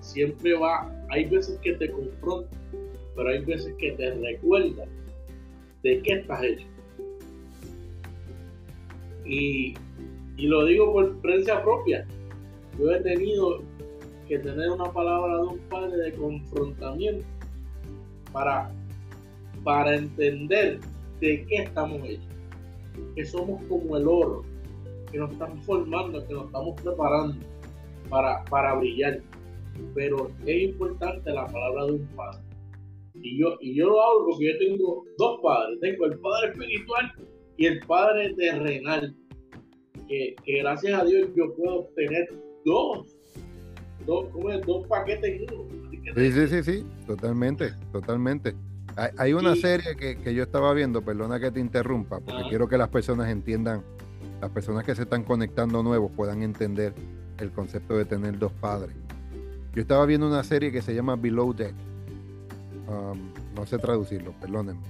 siempre 0.00 0.54
va, 0.54 0.90
hay 1.10 1.26
veces 1.26 1.58
que 1.58 1.74
te 1.74 1.90
confronta, 1.90 2.56
pero 3.14 3.28
hay 3.28 3.44
veces 3.44 3.74
que 3.78 3.92
te 3.92 4.14
recuerda 4.14 4.84
de 5.82 6.00
qué 6.02 6.12
estás 6.14 6.42
hecho. 6.42 6.66
Y, 9.26 9.74
y 10.36 10.46
lo 10.46 10.64
digo 10.64 10.92
por 10.92 11.04
experiencia 11.06 11.62
propia, 11.62 12.06
yo 12.78 12.90
he 12.92 13.00
tenido 13.00 13.62
que 14.28 14.38
tener 14.38 14.70
una 14.70 14.92
palabra 14.92 15.36
de 15.36 15.42
un 15.42 15.58
padre 15.70 15.96
de 15.96 16.12
confrontamiento 16.14 17.26
para, 18.32 18.72
para 19.64 19.96
entender 19.96 20.80
de 21.20 21.46
qué 21.46 21.56
estamos 21.62 22.00
hechos, 22.04 22.26
que 23.14 23.24
somos 23.24 23.62
como 23.64 23.96
el 23.96 24.06
oro, 24.06 24.44
que 25.10 25.18
nos 25.18 25.30
estamos 25.32 25.64
formando, 25.64 26.26
que 26.26 26.34
nos 26.34 26.46
estamos 26.46 26.80
preparando 26.82 27.36
para, 28.08 28.44
para 28.44 28.74
brillar. 28.74 29.20
Pero 29.94 30.30
es 30.44 30.62
importante 30.62 31.30
la 31.30 31.46
palabra 31.46 31.86
de 31.86 31.92
un 31.92 32.06
padre. 32.08 32.40
Y 33.14 33.38
yo, 33.38 33.56
y 33.60 33.74
yo 33.74 33.88
lo 33.88 34.02
hago 34.02 34.26
porque 34.26 34.52
yo 34.52 34.58
tengo 34.58 35.04
dos 35.18 35.40
padres. 35.42 35.78
Tengo 35.80 36.06
el 36.06 36.18
padre 36.18 36.50
espiritual 36.50 37.12
y 37.56 37.66
el 37.66 37.80
padre 37.86 38.34
terrenal. 38.34 39.14
Que, 40.08 40.36
que 40.44 40.58
gracias 40.58 41.00
a 41.00 41.04
Dios 41.04 41.28
yo 41.34 41.54
puedo 41.56 41.84
tener 41.96 42.28
dos. 42.66 43.06
Dos, 44.06 44.26
dos 44.66 44.86
paquetes 44.86 45.40
en 45.40 45.54
uno. 45.54 45.90
Sí, 46.14 46.32
sí, 46.32 46.46
sí, 46.48 46.62
sí, 46.62 46.86
totalmente, 47.06 47.72
totalmente. 47.90 48.54
Hay, 49.18 49.32
una 49.32 49.56
serie 49.56 49.96
que, 49.96 50.18
que, 50.18 50.34
yo 50.34 50.42
estaba 50.44 50.72
viendo, 50.72 51.02
perdona 51.02 51.40
que 51.40 51.50
te 51.50 51.60
interrumpa, 51.60 52.20
porque 52.20 52.44
quiero 52.48 52.68
que 52.68 52.78
las 52.78 52.88
personas 52.88 53.28
entiendan 53.28 53.82
las 54.40 54.50
personas 54.50 54.84
que 54.84 54.94
se 54.94 55.02
están 55.02 55.22
conectando 55.22 55.82
nuevos 55.82 56.10
puedan 56.12 56.42
entender 56.42 56.94
el 57.38 57.50
concepto 57.50 57.96
de 57.96 58.04
tener 58.04 58.38
dos 58.38 58.52
padres. 58.52 58.94
Yo 59.74 59.82
estaba 59.82 60.06
viendo 60.06 60.26
una 60.26 60.42
serie 60.44 60.72
que 60.72 60.82
se 60.82 60.94
llama 60.94 61.16
Below 61.16 61.54
Deck. 61.54 61.74
Um, 62.88 63.32
no 63.54 63.66
sé 63.66 63.78
traducirlo, 63.78 64.32
perdónenme. 64.40 64.80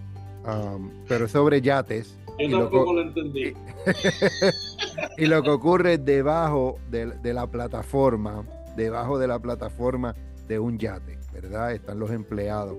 Um, 0.45 0.91
pero 1.09 1.25
es 1.27 1.33
sobre 1.33 1.61
yates. 1.61 2.17
Yo 2.38 2.46
y 2.46 2.51
tampoco 2.51 2.92
lo, 2.92 3.03
entendí. 3.03 3.55
y 5.18 5.27
lo 5.27 5.42
que 5.42 5.51
ocurre 5.51 5.99
debajo 5.99 6.79
de, 6.90 7.07
de, 7.07 7.35
la 7.35 7.46
plataforma, 7.46 8.44
debajo 8.77 9.18
de 9.18 9.29
la 9.29 9.38
plataforma 9.38 10.14
de 10.46 10.59
un 10.59 10.79
yate, 10.79 11.18
¿verdad? 11.33 11.72
Están 11.72 11.99
los 11.99 12.11
empleados. 12.11 12.77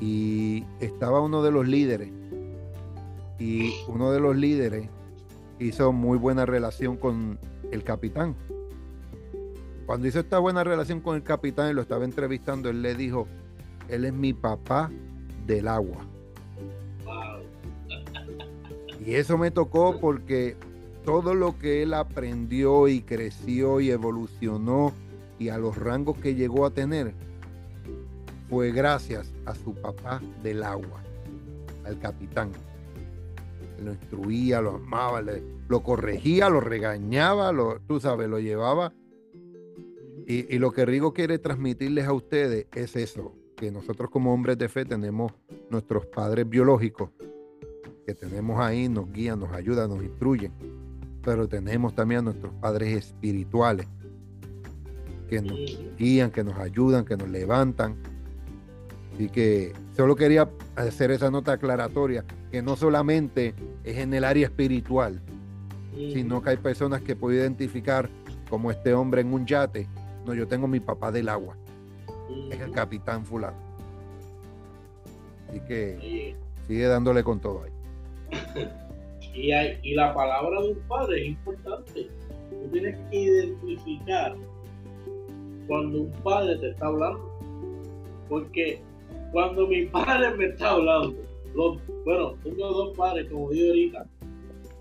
Y 0.00 0.64
estaba 0.80 1.20
uno 1.20 1.42
de 1.42 1.50
los 1.50 1.66
líderes. 1.66 2.10
Y 3.38 3.72
uno 3.88 4.12
de 4.12 4.20
los 4.20 4.36
líderes 4.36 4.88
hizo 5.58 5.92
muy 5.92 6.18
buena 6.18 6.46
relación 6.46 6.96
con 6.96 7.38
el 7.70 7.84
capitán. 7.84 8.36
Cuando 9.86 10.06
hizo 10.06 10.20
esta 10.20 10.38
buena 10.38 10.64
relación 10.64 11.00
con 11.00 11.16
el 11.16 11.22
capitán 11.22 11.70
y 11.70 11.74
lo 11.74 11.82
estaba 11.82 12.04
entrevistando, 12.04 12.68
él 12.68 12.82
le 12.82 12.94
dijo, 12.94 13.26
Él 13.88 14.04
es 14.04 14.12
mi 14.12 14.34
papá 14.34 14.90
del 15.46 15.66
agua. 15.66 16.06
Y 19.08 19.14
eso 19.14 19.38
me 19.38 19.50
tocó 19.50 19.98
porque 19.98 20.54
todo 21.02 21.34
lo 21.34 21.58
que 21.58 21.82
él 21.82 21.94
aprendió 21.94 22.88
y 22.88 23.00
creció 23.00 23.80
y 23.80 23.90
evolucionó 23.90 24.92
y 25.38 25.48
a 25.48 25.56
los 25.56 25.78
rangos 25.78 26.18
que 26.18 26.34
llegó 26.34 26.66
a 26.66 26.72
tener 26.72 27.14
fue 28.50 28.70
gracias 28.70 29.32
a 29.46 29.54
su 29.54 29.74
papá 29.74 30.20
del 30.42 30.62
agua, 30.62 31.02
al 31.86 31.98
capitán. 31.98 32.50
Lo 33.82 33.92
instruía, 33.92 34.60
lo 34.60 34.74
amaba, 34.74 35.22
lo 35.68 35.82
corregía, 35.82 36.50
lo 36.50 36.60
regañaba, 36.60 37.50
lo, 37.50 37.80
tú 37.88 38.00
sabes, 38.00 38.28
lo 38.28 38.40
llevaba. 38.40 38.92
Y, 40.26 40.54
y 40.54 40.58
lo 40.58 40.70
que 40.70 40.84
Rigo 40.84 41.14
quiere 41.14 41.38
transmitirles 41.38 42.06
a 42.06 42.12
ustedes 42.12 42.66
es 42.74 42.94
eso, 42.94 43.32
que 43.56 43.70
nosotros 43.70 44.10
como 44.10 44.34
hombres 44.34 44.58
de 44.58 44.68
fe 44.68 44.84
tenemos 44.84 45.32
nuestros 45.70 46.04
padres 46.04 46.46
biológicos 46.46 47.08
que 48.08 48.14
tenemos 48.14 48.58
ahí 48.58 48.88
nos 48.88 49.12
guían, 49.12 49.38
nos 49.38 49.52
ayudan, 49.52 49.90
nos 49.90 50.02
instruyen, 50.02 50.50
pero 51.22 51.46
tenemos 51.46 51.94
también 51.94 52.20
a 52.20 52.22
nuestros 52.22 52.54
padres 52.54 52.96
espirituales 52.96 53.86
que 55.28 55.42
nos 55.42 55.58
guían, 55.98 56.30
que 56.30 56.42
nos 56.42 56.56
ayudan, 56.56 57.04
que 57.04 57.18
nos 57.18 57.28
levantan. 57.28 57.96
Así 59.12 59.28
que 59.28 59.74
solo 59.94 60.16
quería 60.16 60.48
hacer 60.74 61.10
esa 61.10 61.30
nota 61.30 61.52
aclaratoria, 61.52 62.24
que 62.50 62.62
no 62.62 62.76
solamente 62.76 63.54
es 63.84 63.98
en 63.98 64.14
el 64.14 64.24
área 64.24 64.46
espiritual, 64.46 65.20
sino 65.94 66.40
que 66.40 66.48
hay 66.48 66.56
personas 66.56 67.02
que 67.02 67.14
puedo 67.14 67.36
identificar 67.36 68.08
como 68.48 68.70
este 68.70 68.94
hombre 68.94 69.20
en 69.20 69.34
un 69.34 69.44
yate. 69.44 69.86
No, 70.24 70.32
yo 70.32 70.48
tengo 70.48 70.66
mi 70.66 70.80
papá 70.80 71.12
del 71.12 71.28
agua. 71.28 71.58
Es 72.50 72.58
el 72.58 72.72
capitán 72.72 73.26
fulano. 73.26 73.58
Así 75.50 75.60
que 75.68 76.34
sigue 76.66 76.86
dándole 76.86 77.22
con 77.22 77.38
todo 77.38 77.64
ahí. 77.64 77.77
y, 79.34 79.52
y 79.82 79.94
la 79.94 80.14
palabra 80.14 80.62
de 80.62 80.68
un 80.70 80.80
padre 80.88 81.20
es 81.22 81.28
importante. 81.28 82.08
Tú 82.50 82.68
tienes 82.72 82.98
que 83.10 83.16
identificar 83.16 84.36
cuando 85.66 86.02
un 86.02 86.12
padre 86.22 86.56
te 86.56 86.70
está 86.70 86.86
hablando. 86.86 87.28
Porque 88.28 88.80
cuando 89.32 89.66
mi 89.66 89.86
padre 89.86 90.34
me 90.36 90.46
está 90.46 90.70
hablando, 90.70 91.16
bueno, 92.04 92.34
tengo 92.42 92.68
dos 92.68 92.96
padres, 92.96 93.30
como 93.30 93.50
digo 93.50 93.68
ahorita, 93.68 94.06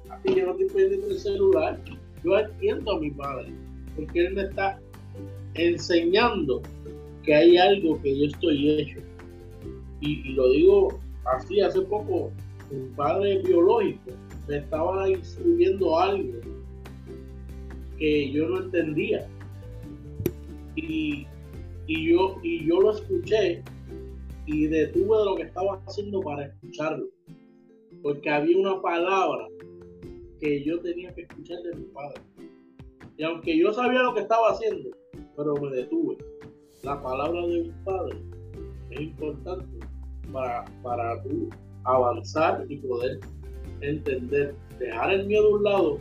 así 0.10 0.34
que 0.34 0.44
no 0.44 0.52
estoy 0.52 0.68
pendiente 0.68 1.08
del 1.08 1.20
celular, 1.20 1.80
yo 2.24 2.38
entiendo 2.38 2.92
a 2.94 3.00
mi 3.00 3.12
padre, 3.12 3.54
porque 3.96 4.28
él 4.28 4.34
me 4.34 4.44
está 4.44 4.80
enseñando 5.54 6.62
que 7.24 7.36
hay 7.36 7.58
algo 7.58 8.02
que 8.02 8.20
yo 8.20 8.26
estoy 8.28 8.80
hecho. 8.80 9.00
Y 10.00 10.34
lo 10.34 10.50
digo 10.52 11.00
así, 11.26 11.60
hace 11.62 11.82
poco 11.82 12.32
un 12.72 12.94
padre 12.96 13.42
biológico 13.44 14.12
me 14.48 14.58
estaba 14.58 15.10
instruyendo 15.10 15.98
algo 15.98 16.40
que 17.98 18.32
yo 18.32 18.48
no 18.48 18.64
entendía. 18.64 19.28
Y, 20.76 21.26
yo, 21.88 22.38
y 22.44 22.66
yo 22.66 22.80
lo 22.80 22.92
escuché 22.92 23.64
y 24.46 24.68
detuve 24.68 25.26
lo 25.26 25.36
que 25.36 25.44
estaba 25.44 25.82
haciendo 25.86 26.22
para 26.22 26.46
escucharlo. 26.46 27.08
Porque 28.04 28.30
había 28.30 28.58
una 28.58 28.82
palabra 28.82 29.48
que 30.40 30.64
yo 30.64 30.80
tenía 30.82 31.14
que 31.16 31.22
escuchar 31.22 31.58
de 31.64 31.76
mi 31.76 31.86
padre. 31.86 32.22
Y 33.18 33.24
aunque 33.24 33.58
yo 33.58 33.74
sabía 33.74 34.04
lo 34.04 34.14
que 34.14 34.22
estaba 34.22 34.52
haciendo, 34.52 34.90
pero 35.36 35.56
me 35.56 35.76
detuve. 35.76 36.18
La 36.84 37.02
palabra 37.02 37.42
de 37.48 37.64
mi 37.64 37.72
padre 37.84 38.18
es 38.92 39.02
importante 39.02 39.80
para, 40.32 40.66
para 40.84 41.24
tú 41.24 41.50
avanzar 41.88 42.66
y 42.70 42.78
poder 42.78 43.20
entender, 43.82 44.56
dejar 44.80 45.12
el 45.12 45.28
miedo 45.28 45.48
a 45.48 45.58
un 45.58 45.64
lado, 45.64 45.98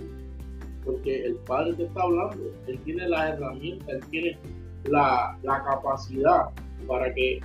porque 0.84 1.24
el 1.24 1.36
Padre 1.36 1.74
te 1.74 1.84
está 1.84 2.02
hablando, 2.02 2.52
Él 2.66 2.78
tiene 2.84 3.08
las 3.08 3.34
herramientas, 3.34 3.88
Él 3.88 4.04
tiene 4.10 4.38
la, 4.84 5.38
capacidad 5.44 6.50
para 6.86 7.12
que 7.14 7.40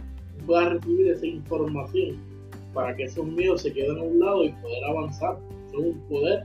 puedas 0.45 0.73
recibir 0.73 1.11
esa 1.11 1.25
información, 1.25 2.17
para 2.73 2.95
que 2.95 3.03
esos 3.03 3.25
miedos 3.25 3.61
se 3.61 3.73
queden 3.73 3.97
a 3.97 4.01
un 4.01 4.19
lado 4.19 4.43
y 4.43 4.51
poder 4.53 4.83
avanzar. 4.85 5.37
Son 5.71 5.85
un 5.85 5.99
poder 6.09 6.43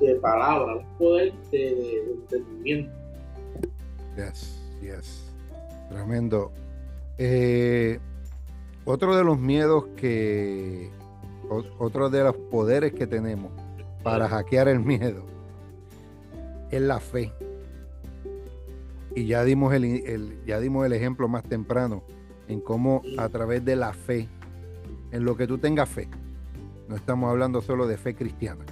de 0.00 0.14
palabra, 0.16 0.76
un 0.76 0.98
poder 0.98 1.32
de, 1.50 2.02
entendimiento. 2.02 2.92
Yes, 4.16 4.62
yes. 4.80 5.32
Tremendo. 5.88 6.52
Eh, 7.18 7.98
otro 8.84 9.16
de 9.16 9.24
los 9.24 9.38
miedos 9.38 9.84
que, 9.96 10.90
otro 11.78 12.10
de 12.10 12.24
los 12.24 12.36
poderes 12.36 12.92
que 12.92 13.06
tenemos 13.06 13.52
para 14.02 14.28
hackear 14.28 14.68
el 14.68 14.80
miedo 14.80 15.24
es 16.70 16.80
la 16.80 16.98
fe. 16.98 17.32
Y 19.14 19.26
ya 19.26 19.44
dimos 19.44 19.74
el, 19.74 20.40
ya 20.46 20.58
dimos 20.58 20.86
el 20.86 20.94
ejemplo 20.94 21.28
más 21.28 21.44
temprano 21.44 22.02
en 22.48 22.60
cómo 22.60 23.02
a 23.18 23.28
través 23.28 23.64
de 23.64 23.76
la 23.76 23.92
fe, 23.92 24.28
en 25.10 25.24
lo 25.24 25.36
que 25.36 25.46
tú 25.46 25.58
tengas 25.58 25.88
fe, 25.88 26.08
no 26.88 26.96
estamos 26.96 27.30
hablando 27.30 27.60
solo 27.60 27.86
de 27.86 27.98
fe 27.98 28.14
cristiana, 28.14 28.64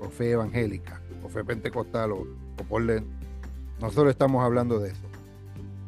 o 0.00 0.08
fe 0.08 0.32
evangélica, 0.32 1.00
o 1.24 1.28
fe 1.28 1.44
pentecostal, 1.44 2.12
o, 2.12 2.18
o 2.22 2.64
por 2.68 2.82
no 2.82 3.90
solo 3.90 4.10
estamos 4.10 4.44
hablando 4.44 4.78
de 4.78 4.90
eso. 4.90 5.06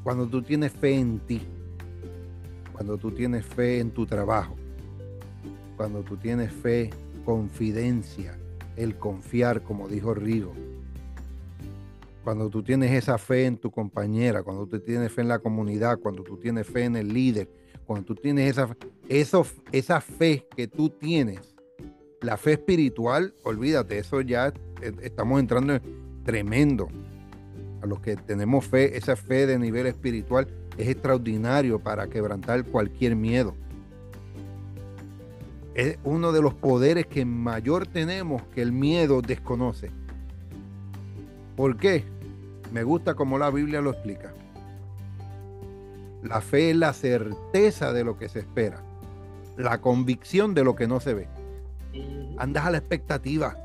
Cuando 0.02 0.26
tú 0.26 0.42
tienes 0.42 0.72
fe 0.72 0.94
en 0.98 1.18
ti, 1.20 1.46
cuando 2.74 2.98
tú 2.98 3.12
tienes 3.12 3.46
fe 3.46 3.78
en 3.78 3.92
tu 3.92 4.04
trabajo, 4.04 4.56
cuando 5.76 6.02
tú 6.02 6.16
tienes 6.16 6.52
fe, 6.52 6.90
confidencia, 7.24 8.36
el 8.76 8.96
confiar, 8.96 9.62
como 9.62 9.88
dijo 9.88 10.12
Rigo, 10.12 10.52
cuando 12.24 12.50
tú 12.50 12.64
tienes 12.64 12.90
esa 12.90 13.16
fe 13.16 13.46
en 13.46 13.58
tu 13.58 13.70
compañera, 13.70 14.42
cuando 14.42 14.66
tú 14.66 14.80
tienes 14.80 15.12
fe 15.12 15.20
en 15.20 15.28
la 15.28 15.38
comunidad, 15.38 16.00
cuando 16.00 16.24
tú 16.24 16.36
tienes 16.36 16.66
fe 16.66 16.84
en 16.84 16.96
el 16.96 17.14
líder, 17.14 17.48
cuando 17.86 18.06
tú 18.06 18.16
tienes 18.16 18.50
esa, 18.50 18.76
eso, 19.08 19.46
esa 19.70 20.00
fe 20.00 20.44
que 20.56 20.66
tú 20.66 20.90
tienes, 20.90 21.54
la 22.22 22.36
fe 22.36 22.54
espiritual, 22.54 23.34
olvídate, 23.44 23.98
eso 23.98 24.20
ya 24.20 24.48
eh, 24.82 24.92
estamos 25.02 25.38
entrando 25.38 25.74
en 25.74 25.82
tremendo. 26.24 26.88
A 27.82 27.86
los 27.86 28.00
que 28.00 28.16
tenemos 28.16 28.64
fe, 28.64 28.96
esa 28.96 29.14
fe 29.14 29.46
de 29.46 29.58
nivel 29.58 29.86
espiritual, 29.86 30.48
es 30.76 30.88
extraordinario 30.88 31.78
para 31.78 32.08
quebrantar 32.08 32.64
cualquier 32.64 33.16
miedo. 33.16 33.54
Es 35.74 35.98
uno 36.04 36.32
de 36.32 36.40
los 36.40 36.54
poderes 36.54 37.06
que 37.06 37.24
mayor 37.24 37.86
tenemos 37.86 38.42
que 38.54 38.62
el 38.62 38.72
miedo 38.72 39.22
desconoce. 39.22 39.90
¿Por 41.56 41.76
qué? 41.76 42.04
Me 42.72 42.82
gusta 42.82 43.14
como 43.14 43.38
la 43.38 43.50
Biblia 43.50 43.80
lo 43.80 43.90
explica. 43.90 44.32
La 46.22 46.40
fe 46.40 46.70
es 46.70 46.76
la 46.76 46.92
certeza 46.92 47.92
de 47.92 48.02
lo 48.02 48.16
que 48.16 48.28
se 48.28 48.40
espera, 48.40 48.82
la 49.56 49.80
convicción 49.80 50.54
de 50.54 50.64
lo 50.64 50.74
que 50.74 50.88
no 50.88 50.98
se 51.00 51.14
ve. 51.14 51.28
Andas 52.38 52.64
a 52.64 52.70
la 52.70 52.78
expectativa 52.78 53.56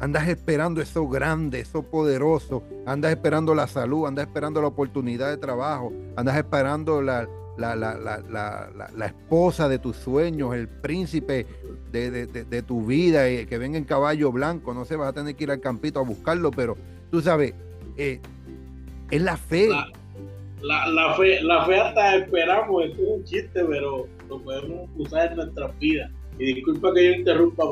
andas 0.00 0.26
esperando 0.28 0.80
eso 0.80 1.06
grande, 1.06 1.60
eso 1.60 1.82
poderoso, 1.82 2.64
andas 2.86 3.12
esperando 3.12 3.54
la 3.54 3.66
salud, 3.66 4.06
andas 4.06 4.26
esperando 4.26 4.60
la 4.60 4.68
oportunidad 4.68 5.28
de 5.28 5.36
trabajo, 5.36 5.92
andas 6.16 6.36
esperando 6.38 7.02
la, 7.02 7.28
la, 7.58 9.06
esposa 9.06 9.68
de 9.68 9.78
tus 9.78 9.96
sueños, 9.96 10.54
el 10.54 10.68
príncipe 10.68 11.46
de, 11.92 12.64
tu 12.66 12.86
vida, 12.86 13.28
eh, 13.28 13.46
que 13.46 13.58
venga 13.58 13.76
en 13.76 13.84
caballo 13.84 14.32
blanco, 14.32 14.72
no 14.72 14.86
sé, 14.86 14.96
vas 14.96 15.10
a 15.10 15.12
tener 15.12 15.36
que 15.36 15.44
ir 15.44 15.50
al 15.50 15.60
campito 15.60 16.00
a 16.00 16.02
buscarlo, 16.02 16.50
pero 16.50 16.76
tú 17.10 17.20
sabes, 17.20 17.52
eh, 17.98 18.20
es 19.10 19.22
la 19.22 19.36
fe. 19.36 19.68
La, 20.62 21.14
fe. 21.16 21.42
La 21.42 21.64
fe 21.66 21.78
hasta 21.78 22.16
esperamos, 22.16 22.84
es 22.84 22.92
un 22.98 23.24
chiste, 23.24 23.64
pero 23.64 24.06
lo 24.28 24.42
podemos 24.42 24.88
usar 24.96 25.30
en 25.30 25.36
nuestras 25.36 25.78
vidas. 25.78 26.10
Y 26.38 26.54
disculpa 26.54 26.94
que 26.94 27.04
yo 27.04 27.12
interrumpa, 27.18 27.64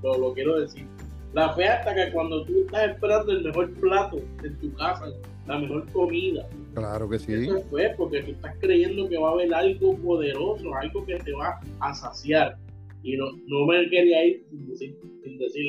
pero 0.00 0.18
lo 0.18 0.32
quiero 0.32 0.60
decir 0.60 0.86
la 1.32 1.54
fe 1.54 1.68
hasta 1.68 1.94
que 1.94 2.12
cuando 2.12 2.44
tú 2.44 2.62
estás 2.64 2.90
esperando 2.90 3.32
el 3.32 3.44
mejor 3.44 3.72
plato 3.74 4.18
en 4.42 4.58
tu 4.58 4.72
casa, 4.74 5.06
la 5.46 5.58
mejor 5.58 5.90
comida. 5.92 6.46
Claro 6.74 7.08
que 7.08 7.18
sí. 7.18 7.34
Eso 7.34 7.56
es 7.56 7.64
fe, 7.66 7.94
porque 7.96 8.22
tú 8.22 8.32
estás 8.32 8.54
creyendo 8.60 9.08
que 9.08 9.18
va 9.18 9.30
a 9.30 9.32
haber 9.32 9.54
algo 9.54 9.96
poderoso, 9.96 10.74
algo 10.74 11.04
que 11.04 11.16
te 11.16 11.32
va 11.32 11.60
a 11.80 11.94
saciar. 11.94 12.56
Y 13.02 13.16
no, 13.16 13.26
no 13.46 13.66
me 13.66 13.88
quería 13.88 14.26
ir 14.26 14.44
sin 14.50 14.68
decir, 14.68 14.96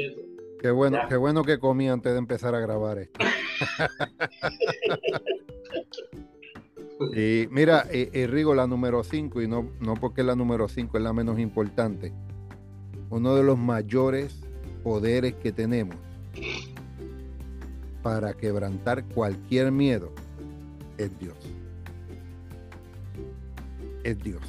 eso. 0.06 0.22
Qué 0.62 0.72
bueno, 0.72 1.00
qué 1.08 1.16
bueno 1.16 1.44
que 1.44 1.60
comí 1.60 1.88
antes 1.88 2.12
de 2.12 2.20
empezar 2.20 2.54
a 2.56 2.60
grabar 2.60 3.00
esto. 3.00 3.20
y 7.16 7.48
mira, 7.50 7.86
eh, 7.92 8.10
eh, 8.12 8.28
Rigo, 8.28 8.54
la 8.56 8.68
número 8.68 9.04
5, 9.04 9.42
y 9.42 9.48
no, 9.48 9.72
no 9.80 9.94
porque 9.96 10.24
la 10.24 10.36
número 10.36 10.68
5 10.68 10.98
es 10.98 11.04
la 11.04 11.14
menos 11.14 11.40
importante, 11.40 12.12
uno 13.10 13.36
de 13.36 13.44
los 13.44 13.58
mayores 13.58 14.49
poderes 14.84 15.36
que 15.36 15.52
tenemos 15.52 15.96
para 18.02 18.34
quebrantar 18.34 19.04
cualquier 19.06 19.72
miedo 19.72 20.12
es 20.98 21.18
Dios. 21.20 21.38
es 24.04 24.22
Dios. 24.24 24.42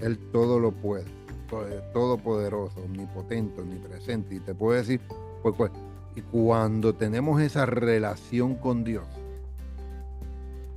Él 0.00 0.18
todo 0.32 0.58
lo 0.58 0.72
puede, 0.72 1.04
todopoderoso, 1.92 2.80
omnipotente, 2.82 3.60
omnipresente. 3.60 4.34
Y 4.34 4.40
te 4.40 4.54
puedo 4.54 4.76
decir, 4.76 5.00
pues, 5.42 5.54
pues, 5.56 5.70
y 6.16 6.20
cuando 6.22 6.94
tenemos 6.94 7.40
esa 7.40 7.66
relación 7.66 8.54
con 8.54 8.84
Dios, 8.84 9.06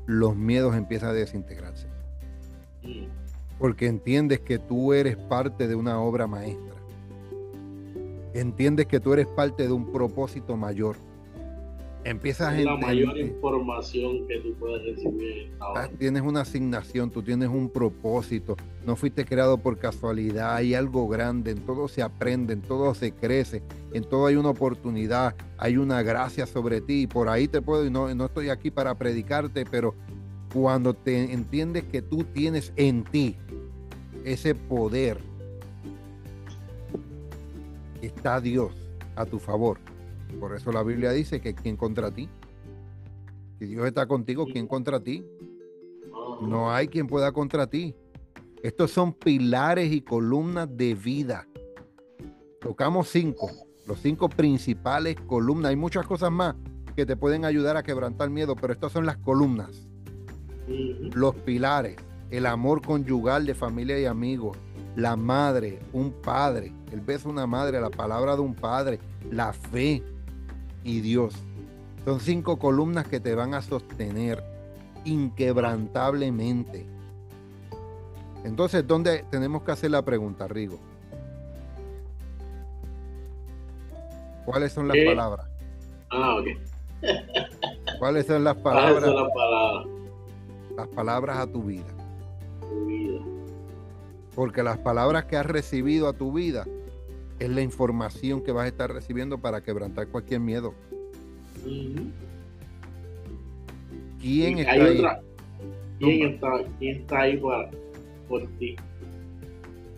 los 0.06 0.36
miedos 0.36 0.76
empiezan 0.76 1.10
a 1.10 1.14
desintegrarse. 1.14 1.88
Porque 3.60 3.88
entiendes 3.88 4.40
que 4.40 4.60
tú 4.60 4.94
eres 4.94 5.18
parte 5.18 5.68
de 5.68 5.76
una 5.76 6.00
obra 6.00 6.28
maestra. 6.28 6.77
Entiendes 8.40 8.86
que 8.86 9.00
tú 9.00 9.14
eres 9.14 9.28
parte 9.28 9.64
de 9.64 9.74
un 9.74 9.92
propósito 9.92 10.56
mayor 10.56 10.96
empiezas 12.10 12.58
es 12.58 12.64
la 12.64 12.78
mayor 12.78 13.18
información 13.18 14.28
que 14.28 14.38
tú 14.40 14.54
puedes 14.60 14.84
recibir. 14.84 15.52
Ahora. 15.60 15.90
Tienes 15.90 16.22
una 16.22 16.42
asignación, 16.42 17.12
tú 17.12 17.22
tienes 17.22 17.50
un 17.50 17.70
propósito, 17.70 18.56
no 18.86 18.96
fuiste 18.96 19.26
creado 19.26 19.58
por 19.58 19.78
casualidad, 19.78 20.56
hay 20.56 20.74
algo 20.74 21.08
grande, 21.08 21.52
en 21.52 21.60
todo 21.60 21.88
se 21.88 22.02
aprende, 22.02 22.54
en 22.54 22.62
todo 22.62 22.94
se 22.94 23.12
crece, 23.12 23.62
en 23.94 24.04
todo 24.04 24.28
hay 24.28 24.36
una 24.36 24.50
oportunidad, 24.50 25.36
hay 25.58 25.78
una 25.78 26.02
gracia 26.02 26.46
sobre 26.46 26.82
ti, 26.82 27.04
y 27.04 27.08
por 27.08 27.30
ahí 27.30 27.48
te 27.48 27.62
puedo, 27.62 27.86
y 27.86 27.90
no, 27.90 28.14
no 28.16 28.26
estoy 28.26 28.50
aquí 28.50 28.72
para 28.72 28.96
predicarte, 28.96 29.66
pero 29.66 29.94
cuando 30.54 30.94
te 30.94 31.34
entiendes 31.34 31.84
que 31.84 32.02
tú 32.02 32.24
tienes 32.24 32.72
en 32.78 33.04
ti 33.04 33.36
ese 34.24 34.56
poder, 34.56 35.20
está 38.08 38.42
Dios 38.42 38.74
a 39.16 39.26
tu 39.26 39.40
favor 39.40 39.80
por 40.40 40.56
eso 40.56 40.72
la 40.72 40.84
Biblia 40.84 41.12
dice 41.12 41.42
que 41.42 41.56
¿quién 41.56 41.76
contra 41.78 42.12
ti? 42.12 42.30
Si 43.60 43.66
Dios 43.66 43.88
está 43.88 44.06
contigo, 44.06 44.46
¿quién 44.46 44.68
contra 44.68 45.00
ti? 45.00 45.26
No 46.42 46.72
hay 46.72 46.88
quien 46.88 47.08
pueda 47.08 47.32
contra 47.32 47.68
ti. 47.68 47.96
Estos 48.62 48.92
son 48.92 49.14
pilares 49.14 49.92
y 49.92 50.02
columnas 50.02 50.68
de 50.70 50.94
vida. 50.94 51.48
Tocamos 52.62 53.10
cinco, 53.10 53.50
los 53.88 54.00
cinco 54.00 54.30
principales 54.30 55.16
columnas. 55.22 55.70
Hay 55.70 55.76
muchas 55.76 56.06
cosas 56.06 56.32
más 56.32 56.56
que 56.96 57.06
te 57.06 57.16
pueden 57.16 57.46
ayudar 57.46 57.78
a 57.78 57.84
quebrantar 57.84 58.30
miedo, 58.30 58.56
pero 58.56 58.74
estas 58.74 58.92
son 58.92 59.06
las 59.06 59.18
columnas, 59.18 59.88
los 60.68 61.36
pilares, 61.36 61.96
el 62.32 62.46
amor 62.48 62.82
conyugal 62.82 63.46
de 63.46 63.54
familia 63.54 64.00
y 64.00 64.06
amigos, 64.06 64.58
la 64.98 65.16
madre, 65.16 65.80
un 65.94 66.12
padre, 66.12 66.74
el 66.92 67.02
beso 67.02 67.30
de 67.30 67.34
una 67.34 67.46
madre, 67.46 67.80
la 67.80 67.92
palabra 67.92 68.36
de 68.36 68.42
un 68.42 68.56
padre, 68.56 69.00
la 69.30 69.54
fe, 69.54 70.04
y 70.84 71.02
Dios. 71.02 71.36
Son 72.04 72.20
cinco 72.20 72.58
columnas 72.58 73.08
que 73.08 73.20
te 73.20 73.36
van 73.36 73.54
a 73.54 73.62
sostener 73.62 74.44
inquebrantablemente. 75.06 76.88
Entonces, 78.44 78.88
¿dónde 78.88 79.24
tenemos 79.30 79.62
que 79.62 79.72
hacer 79.72 79.92
la 79.92 80.02
pregunta, 80.02 80.48
Rigo? 80.48 80.80
¿Cuáles 84.46 84.72
son 84.72 84.88
las 84.88 84.98
palabras? 85.06 85.48
Ah, 86.10 86.38
ok. 86.38 86.48
¿Cuáles 88.00 88.26
son 88.26 88.44
las 88.44 88.56
palabras? 88.64 89.14
las 89.14 89.32
palabras? 89.32 89.88
Las 90.76 90.88
palabras 90.88 91.38
a 91.38 91.46
tu 91.46 91.62
vida. 91.62 91.86
Tu 92.62 92.86
vida. 92.86 93.37
Porque 94.38 94.62
las 94.62 94.78
palabras 94.78 95.26
que 95.26 95.36
has 95.36 95.48
recibido 95.48 96.08
a 96.08 96.14
tu 96.14 96.32
vida 96.32 96.68
es 97.40 97.50
la 97.50 97.64
información 97.64 98.44
que 98.44 98.52
vas 98.52 98.66
a 98.66 98.68
estar 98.68 98.94
recibiendo 98.94 99.40
para 99.40 99.64
quebrantar 99.64 100.10
cualquier 100.10 100.42
miedo. 100.42 100.76
¿Quién 104.22 104.60
está 104.60 104.74
ahí? 104.74 105.04
¿Quién 105.98 106.30
está, 106.30 106.50
¿Quién 106.78 106.98
está 106.98 107.22
ahí 107.22 107.42
por 108.28 108.48
ti? 108.60 108.76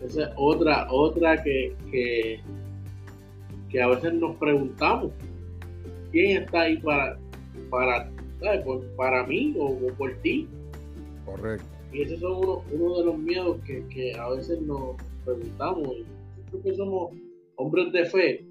Esa 0.02 0.22
es 0.22 0.30
otra, 0.36 0.86
otra 0.90 1.42
que, 1.42 1.76
que, 1.90 2.40
que, 3.68 3.82
a 3.82 3.88
veces 3.88 4.14
nos 4.14 4.36
preguntamos. 4.36 5.12
¿Quién 6.12 6.44
está 6.44 6.62
ahí 6.62 6.78
para, 6.78 7.18
para, 7.68 8.10
para 8.96 9.26
mí 9.26 9.54
o, 9.58 9.76
por 9.98 10.14
ti? 10.22 10.48
Correcto. 11.26 11.79
Y 11.92 12.02
ese 12.02 12.14
es 12.14 12.22
uno, 12.22 12.62
uno 12.72 12.98
de 12.98 13.04
los 13.04 13.18
miedos 13.18 13.58
que, 13.66 13.84
que 13.88 14.14
a 14.14 14.30
veces 14.30 14.60
nos 14.62 14.96
preguntamos. 15.24 15.88
Yo 15.88 16.44
creo 16.50 16.62
que 16.62 16.74
somos 16.74 17.12
hombres 17.56 17.92
de 17.92 18.04
fe, 18.06 18.44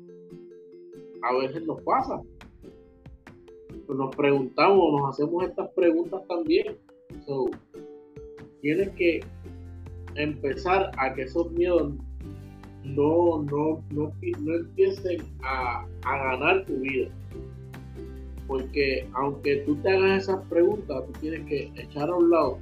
a 1.22 1.36
veces 1.36 1.66
nos 1.66 1.82
pasa. 1.82 2.22
nos 3.88 4.16
preguntamos, 4.16 4.92
nos 4.92 5.10
hacemos 5.10 5.44
estas 5.44 5.70
preguntas 5.70 6.22
también. 6.28 6.78
tienes 8.62 8.90
que 8.92 9.22
empezar 10.16 10.92
a 10.98 11.14
que 11.14 11.24
esos 11.24 11.52
miedos 11.52 11.94
no, 12.84 13.44
no, 13.44 13.84
no, 13.92 14.12
empiecen 14.22 15.22
a, 15.44 15.86
a 16.04 16.18
ganar 16.24 16.66
tu 16.66 16.76
vida. 16.78 17.10
Porque 18.48 19.08
aunque 19.14 19.58
tú 19.58 19.76
te 19.78 19.90
hagas 19.90 20.24
esas 20.24 20.46
preguntas, 20.48 21.06
tú 21.06 21.12
tienes 21.20 21.46
que 21.48 21.72
echar 21.76 22.10
a 22.10 22.16
un 22.16 22.30
lado 22.30 22.60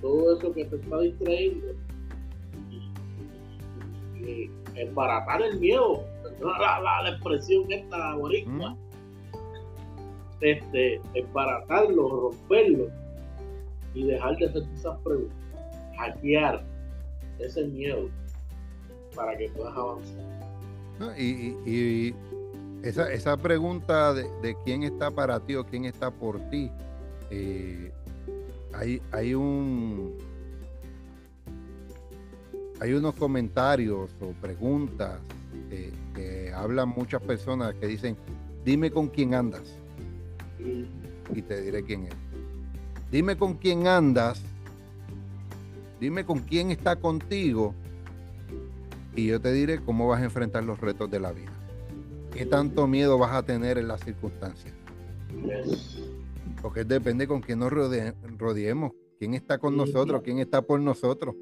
todo 0.00 0.36
eso 0.36 0.52
que 0.52 0.64
te 0.64 0.76
está 0.76 1.00
distrayendo 1.00 1.66
y, 4.16 4.50
embaratar 4.76 5.42
el 5.42 5.58
miedo, 5.58 6.04
la, 6.40 6.80
la, 6.80 7.02
la 7.02 7.10
expresión 7.10 7.70
esta 7.70 8.14
boricua, 8.14 8.76
este, 10.40 11.00
embaratarlo, 11.14 12.30
romperlo 12.30 12.88
y 13.94 14.06
dejar 14.06 14.36
de 14.36 14.46
hacer 14.46 14.62
esas 14.74 14.98
preguntas, 15.00 15.36
hackear 15.98 16.64
ese 17.38 17.66
miedo 17.66 18.08
para 19.14 19.36
que 19.36 19.48
puedas 19.50 19.76
avanzar. 19.76 21.18
y, 21.18 22.14
esa, 22.82 23.12
esa, 23.12 23.36
pregunta 23.36 24.14
de, 24.14 24.56
quién 24.64 24.84
está 24.84 25.10
para 25.10 25.40
ti 25.40 25.54
o 25.54 25.64
quién 25.64 25.84
está 25.84 26.10
por 26.10 26.40
ti, 26.48 26.70
eh, 27.30 27.92
hay, 28.74 29.00
hay 29.12 29.34
un 29.34 30.16
hay 32.80 32.92
unos 32.94 33.14
comentarios 33.14 34.10
o 34.20 34.32
preguntas 34.40 35.20
que 36.14 36.52
hablan 36.54 36.88
muchas 36.88 37.22
personas 37.22 37.74
que 37.74 37.86
dicen, 37.86 38.16
dime 38.64 38.90
con 38.90 39.08
quién 39.08 39.34
andas 39.34 39.76
y 40.58 41.42
te 41.42 41.60
diré 41.60 41.82
quién 41.84 42.06
es. 42.06 42.14
Dime 43.10 43.36
con 43.36 43.54
quién 43.54 43.86
andas, 43.86 44.42
dime 46.00 46.24
con 46.24 46.40
quién 46.40 46.70
está 46.70 46.96
contigo 46.96 47.74
y 49.16 49.26
yo 49.26 49.40
te 49.40 49.52
diré 49.52 49.80
cómo 49.80 50.08
vas 50.08 50.20
a 50.20 50.24
enfrentar 50.24 50.64
los 50.64 50.80
retos 50.80 51.10
de 51.10 51.20
la 51.20 51.32
vida. 51.32 51.50
¿Qué 52.32 52.46
tanto 52.46 52.86
miedo 52.86 53.18
vas 53.18 53.32
a 53.32 53.42
tener 53.42 53.78
en 53.78 53.88
las 53.88 54.00
circunstancias? 54.00 54.72
Porque 56.62 56.84
depende 56.84 57.26
con 57.26 57.40
quién 57.40 57.58
nos 57.58 57.72
rodeemos, 57.72 58.92
quién 59.18 59.34
está 59.34 59.58
con 59.58 59.76
nosotros, 59.76 60.22
quién 60.22 60.38
está 60.38 60.62
por 60.62 60.80
nosotros. 60.80 61.34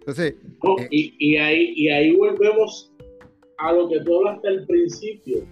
Entonces, 0.00 0.34
eh, 0.80 0.88
y, 0.90 1.36
ahí, 1.36 1.72
y 1.76 1.88
ahí 1.88 2.16
volvemos 2.16 2.92
a 3.58 3.72
lo 3.72 3.88
que 3.88 4.00
tú 4.00 4.18
hablaste 4.18 4.48
al 4.48 4.66
principio. 4.66 5.44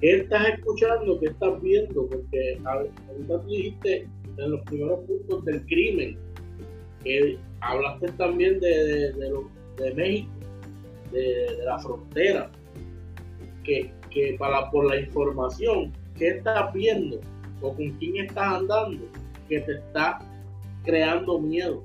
¿Qué 0.00 0.16
estás 0.16 0.48
escuchando? 0.48 1.18
¿Qué 1.20 1.26
estás 1.26 1.60
viendo? 1.62 2.06
Porque 2.06 2.58
ahorita 2.64 3.40
tú 3.42 3.48
dijiste 3.48 4.08
en 4.36 4.50
los 4.50 4.60
primeros 4.62 5.00
puntos 5.00 5.44
del 5.44 5.64
crimen, 5.66 6.18
que 7.02 7.38
hablaste 7.60 8.08
también 8.12 8.60
de, 8.60 9.12
de, 9.12 9.94
México, 9.94 10.30
de, 11.12 11.64
la 11.64 11.78
frontera, 11.78 12.50
que, 13.62 13.92
que 14.10 14.36
para, 14.38 14.70
por 14.70 14.86
la 14.86 15.00
información, 15.00 15.92
¿qué 16.16 16.28
estás 16.28 16.72
viendo? 16.72 17.20
¿O 17.60 17.74
con 17.74 17.90
quién 17.92 18.24
estás 18.26 18.54
andando? 18.54 19.04
Que 19.48 19.60
te 19.60 19.72
está 19.76 20.18
creando 20.84 21.38
miedo. 21.38 21.82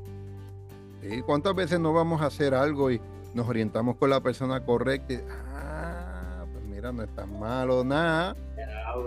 ¿Cuántas 1.26 1.56
veces 1.56 1.80
no 1.80 1.94
vamos 1.94 2.22
a 2.22 2.26
hacer 2.26 2.54
algo 2.54 2.92
y 2.92 3.00
nos 3.34 3.48
orientamos 3.48 3.96
con 3.96 4.10
la 4.10 4.22
persona 4.22 4.64
correcta? 4.64 5.14
Y, 5.14 5.20
ah, 5.56 6.46
pues 6.52 6.64
mira, 6.66 6.92
no 6.92 7.04
está 7.04 7.26
malo 7.26 7.84
nada. 7.84 8.36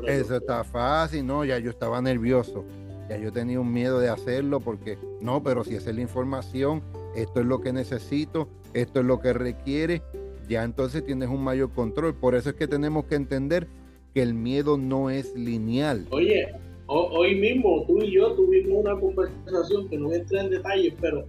Eso 0.07 0.37
está 0.37 0.65
fácil, 0.65 1.27
no, 1.27 1.45
ya 1.45 1.59
yo 1.59 1.71
estaba 1.71 2.01
nervioso. 2.01 2.65
Ya 3.11 3.19
yo 3.19 3.33
tenía 3.33 3.61
un 3.61 3.71
miedo 3.71 3.99
de 4.01 4.09
hacerlo 4.09 4.61
porque, 4.61 4.99
no, 5.21 5.43
pero 5.43 5.65
si 5.65 5.75
esa 5.75 5.91
es 5.91 5.97
la 5.97 6.03
información, 6.03 6.83
esto 7.15 7.41
es 7.41 7.47
lo 7.47 7.61
que 7.61 7.73
necesito, 7.73 8.49
esto 8.73 9.01
es 9.01 9.07
lo 9.07 9.21
que 9.21 9.35
requiere, 9.35 10.03
ya 10.49 10.63
entonces 10.63 11.05
tienes 11.05 11.29
un 11.29 11.45
mayor 11.45 11.71
control. 11.73 12.15
Por 12.15 12.35
eso 12.35 12.51
es 12.51 12.57
que 12.57 12.67
tenemos 12.67 13.05
que 13.05 13.17
entender 13.17 13.69
que 14.15 14.23
el 14.23 14.35
miedo 14.35 14.77
no 14.77 15.11
es 15.11 15.35
lineal. 15.35 16.07
Oye, 16.11 16.49
hoy 16.87 17.35
mismo 17.37 17.85
tú 17.87 18.03
y 18.03 18.13
yo 18.13 18.33
tuvimos 18.35 18.85
una 18.85 18.99
conversación 18.99 19.89
que 19.89 19.97
no 19.97 20.07
voy 20.07 20.15
a 20.15 20.19
entrar 20.19 20.45
en 20.45 20.51
detalles, 20.51 20.95
pero 21.01 21.25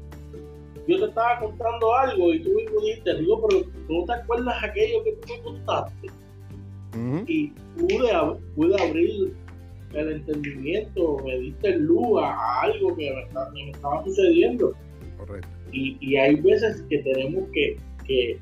yo 0.88 1.00
te 1.00 1.06
estaba 1.06 1.40
contando 1.40 1.96
algo 1.96 2.34
y 2.34 2.40
tú 2.44 2.50
mismo 2.50 2.82
dijiste, 2.82 3.16
digo, 3.20 3.48
pero 3.48 3.64
¿no 3.90 4.06
te 4.06 4.14
acuerdas 4.14 4.64
aquello 4.64 5.04
que 5.04 5.12
tú 5.14 5.34
me 5.34 5.42
contaste? 5.42 6.08
Y 7.28 7.48
pude, 7.76 8.12
pude 8.56 8.82
abrir 8.82 9.34
el 9.94 10.12
entendimiento, 10.12 11.18
me 11.26 11.40
diste 11.40 11.78
luz 11.78 12.22
a, 12.22 12.62
algo 12.62 12.96
que 12.96 13.12
me, 13.54 13.72
estaba 13.72 14.04
sucediendo. 14.04 14.74
Correcto. 15.18 15.48
Y, 15.72 16.16
hay 16.18 16.36
veces 16.36 16.84
que 16.90 17.00
tenemos 17.00 17.46
que, 17.52 17.78
que, 18.06 18.38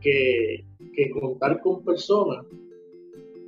que, 0.00 1.10
contar 1.10 1.60
con 1.60 1.84
personas 1.84 2.44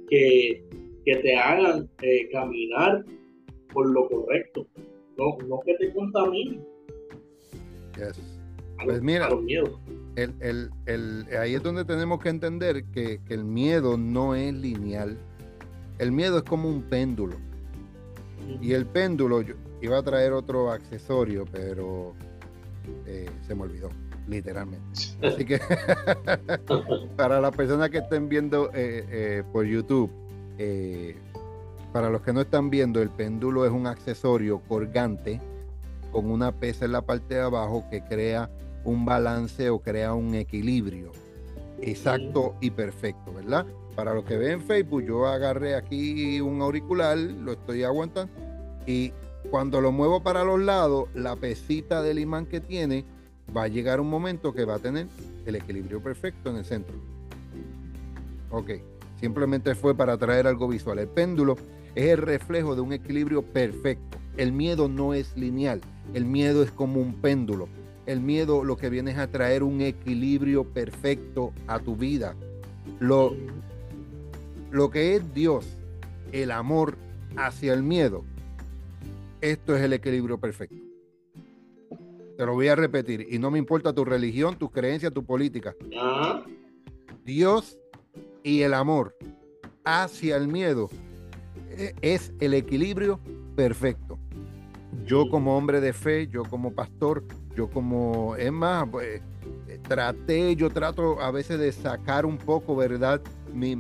que, 0.09 0.65
te 1.05 1.37
hagan 1.37 1.89
eh, 2.03 2.29
caminar 2.31 3.05
por 3.73 3.91
lo 3.91 4.09
correcto, 4.09 4.67
no, 5.19 5.37
no 5.47 5.61
que 5.65 5.75
te 5.75 5.93
contaminen. 5.93 6.65
Pues 8.85 9.03
mira, 9.03 9.29
el, 10.17 10.35
el, 10.41 10.71
el, 10.87 11.27
ahí 11.39 11.55
es 11.55 11.63
donde 11.63 11.85
tenemos 11.85 12.21
que 12.21 12.29
entender 12.29 12.85
que, 12.93 13.21
que, 13.25 13.35
el 13.35 13.45
miedo 13.45 13.97
no 13.97 14.35
es 14.35 14.53
lineal. 14.55 15.17
El 15.99 16.13
miedo 16.13 16.39
es 16.39 16.45
como 16.45 16.69
un 16.69 16.83
péndulo. 16.83 17.37
Y 18.61 18.73
el 18.73 18.87
péndulo, 18.87 19.43
yo 19.43 19.55
iba 19.81 19.99
a 19.99 20.03
traer 20.03 20.33
otro 20.33 20.71
accesorio, 20.71 21.45
pero 21.51 22.15
eh, 23.07 23.29
se 23.47 23.55
me 23.55 23.63
olvidó, 23.63 23.91
literalmente. 24.29 24.87
Así 25.23 25.45
que 25.45 25.61
para 27.17 27.41
las 27.41 27.55
personas 27.55 27.91
que 27.91 27.99
estén 27.99 28.29
viendo 28.29 28.71
eh, 28.75 29.05
eh, 29.11 29.43
por 29.53 29.65
YouTube, 29.65 30.11
para 31.93 32.11
los 32.11 32.23
que 32.23 32.33
no 32.33 32.41
están 32.41 32.71
viendo, 32.71 33.03
el 33.03 33.11
péndulo 33.11 33.65
es 33.65 33.73
un 33.73 33.87
accesorio 33.87 34.61
colgante 34.69 35.41
con 36.13 36.31
una 36.31 36.53
pesa 36.53 36.85
en 36.85 36.93
la 36.93 37.03
parte 37.03 37.35
de 37.35 37.41
abajo 37.41 37.85
que 37.91 38.03
crea 38.03 38.51
un 38.85 39.05
balance 39.05 39.71
o 39.71 39.81
crea 39.81 40.15
un 40.15 40.35
equilibrio 40.35 41.13
exacto 41.81 42.55
y 42.61 42.71
perfecto, 42.71 43.33
¿verdad? 43.33 43.67
Para 43.95 44.15
los 44.15 44.25
que 44.25 44.37
ven 44.37 44.61
Facebook, 44.61 45.03
yo 45.03 45.27
agarré 45.27 45.75
aquí 45.75 46.41
un 46.41 46.61
auricular, 46.63 47.17
lo 47.17 47.53
estoy 47.53 47.85
aguantando 47.85 48.33
y 48.87 49.13
cuando 49.51 49.81
lo 49.81 49.93
muevo 49.93 50.23
para 50.23 50.45
los 50.45 50.61
lados, 50.61 51.09
la 51.15 51.37
pesita 51.37 52.03
del 52.03 52.19
imán 52.19 52.47
que 52.47 52.61
tiene 52.61 53.05
va 53.55 53.65
a 53.65 53.69
llegar 53.69 54.01
un 54.01 54.09
momento 54.09 54.53
que 54.53 54.65
va 54.65 54.77
a 54.77 54.79
tener 54.79 55.07
el 55.47 55.57
equilibrio 55.57 56.03
perfecto 56.03 56.51
en 56.51 56.57
el 56.57 56.65
centro. 56.65 56.95
Ok, 58.51 58.71
simplemente 59.21 59.75
fue 59.75 59.97
para 59.97 60.17
traer 60.17 60.47
algo 60.47 60.69
visual. 60.69 60.99
El 60.99 61.09
péndulo 61.09 61.57
es 61.95 62.07
el 62.07 62.19
reflejo 62.19 62.75
de 62.75 62.81
un 62.81 62.93
equilibrio 62.93 63.43
perfecto. 63.43 64.19
El 64.37 64.53
miedo 64.53 64.89
no 64.89 65.15
es 65.15 65.37
lineal, 65.37 65.81
el 66.13 66.25
miedo 66.25 66.63
es 66.63 66.71
como 66.71 67.01
un 67.01 67.15
péndulo. 67.15 67.69
El 68.07 68.21
miedo 68.21 68.65
lo 68.65 68.77
que 68.77 68.91
viene 68.91 69.13
es 69.13 69.19
a 69.19 69.29
traer 69.29 69.63
un 69.63 69.81
equilibrio 69.81 70.65
perfecto 70.65 71.53
a 71.67 71.79
tu 71.79 71.97
vida. 71.97 72.35
Lo, 73.01 73.35
lo 74.71 74.91
que 74.91 75.17
es 75.17 75.33
Dios, 75.33 75.67
el 76.33 76.51
amor 76.51 76.97
hacia 77.37 77.73
el 77.73 77.83
miedo, 77.83 78.25
esto 79.41 79.77
es 79.77 79.83
el 79.83 79.95
equilibrio 79.95 80.39
perfecto. 80.39 80.84
Te 82.37 82.47
lo 82.47 82.55
voy 82.55 82.69
a 82.69 82.77
repetir 82.77 83.27
y 83.31 83.39
no 83.39 83.51
me 83.51 83.59
importa 83.59 83.93
tu 83.93 84.05
religión, 84.05 84.57
tu 84.59 84.71
creencia, 84.71 85.11
tu 85.11 85.25
política. 85.25 85.75
Dios 87.25 87.79
y 88.43 88.63
el 88.63 88.75
amor 88.75 89.17
hacia 89.85 90.37
el 90.37 90.49
miedo 90.49 90.91
e, 91.71 91.95
es 92.03 92.33
el 92.41 92.55
equilibrio 92.55 93.21
perfecto 93.55 94.19
yo 95.05 95.29
como 95.29 95.57
hombre 95.57 95.81
de 95.81 95.93
fe, 95.93 96.29
yo 96.29 96.45
como 96.45 96.73
pastor, 96.73 97.25
yo 97.55 97.69
como, 97.69 98.37
es 98.37 98.53
más, 98.53 98.89
pues, 98.89 99.21
traté, 99.83 100.57
yo 100.57 100.71
trato 100.71 101.21
a 101.21 101.31
veces 101.31 101.59
de 101.59 101.73
sacar 101.73 102.25
un 102.27 102.39
poco, 102.39 102.75
¿verdad? 102.77 103.21
Mi, 103.53 103.77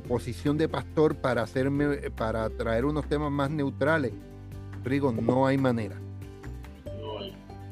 posición 0.00 0.56
de 0.56 0.68
pastor 0.68 1.16
para 1.16 1.42
hacerme, 1.42 2.10
para 2.16 2.48
traer 2.50 2.84
unos 2.84 3.06
temas 3.08 3.30
más 3.30 3.50
neutrales. 3.50 4.12
Rigo, 4.82 5.12
no 5.12 5.46
hay 5.46 5.58
manera. 5.58 6.00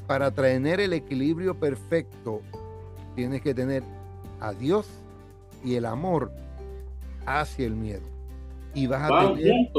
Para 0.06 0.30
traer 0.30 0.80
el 0.80 0.92
equilibrio 0.92 1.54
perfecto, 1.54 2.42
tienes 3.14 3.40
que 3.40 3.54
tener 3.54 3.82
a 4.40 4.52
Dios 4.52 4.86
y 5.64 5.76
el 5.76 5.86
amor 5.86 6.30
hacia 7.26 7.66
el 7.66 7.74
miedo. 7.74 8.02
Y 8.74 8.86
vas 8.86 9.10
a 9.10 9.34
tener, 9.34 9.70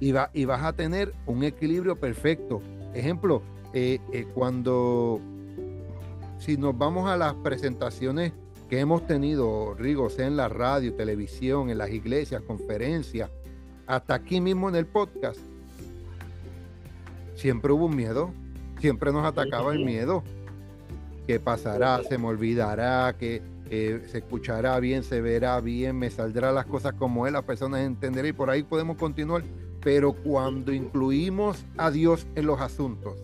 y, 0.00 0.14
y 0.32 0.44
vas 0.44 0.64
a 0.64 0.72
tener 0.72 1.12
un 1.26 1.44
equilibrio 1.44 1.96
perfecto. 1.96 2.62
Ejemplo, 2.94 3.42
eh, 3.72 4.00
eh, 4.12 4.26
cuando, 4.34 5.20
si 6.38 6.56
nos 6.56 6.76
vamos 6.76 7.08
a 7.08 7.16
las 7.16 7.34
presentaciones 7.34 8.32
que 8.70 8.80
hemos 8.80 9.06
tenido, 9.06 9.74
Rigo, 9.74 10.08
sea 10.10 10.26
en 10.26 10.36
la 10.36 10.48
radio, 10.48 10.94
televisión, 10.94 11.70
en 11.70 11.78
las 11.78 11.90
iglesias, 11.90 12.42
conferencias, 12.42 13.30
hasta 13.86 14.14
aquí 14.14 14.40
mismo 14.40 14.68
en 14.68 14.76
el 14.76 14.86
podcast, 14.86 15.38
siempre 17.34 17.70
hubo 17.72 17.84
un 17.84 17.94
miedo, 17.94 18.32
siempre 18.80 19.12
nos 19.12 19.24
atacaba 19.24 19.72
el 19.72 19.84
miedo. 19.84 20.22
¿Qué 21.26 21.40
pasará? 21.40 22.02
¿Se 22.04 22.18
me 22.18 22.26
olvidará? 22.26 23.16
que 23.18 23.42
eh, 23.68 24.06
se 24.10 24.18
escuchará 24.18 24.78
bien? 24.78 25.02
¿Se 25.02 25.20
verá 25.20 25.60
bien? 25.60 25.98
¿Me 25.98 26.10
saldrá 26.10 26.52
las 26.52 26.66
cosas 26.66 26.94
como 26.94 27.26
es? 27.26 27.32
Las 27.32 27.44
personas 27.44 27.80
entenderán 27.80 28.30
y 28.30 28.32
por 28.32 28.50
ahí 28.50 28.62
podemos 28.62 28.96
continuar 28.96 29.42
pero 29.86 30.14
cuando 30.14 30.72
incluimos 30.72 31.64
a 31.76 31.92
Dios 31.92 32.26
en 32.34 32.46
los 32.46 32.60
asuntos, 32.60 33.14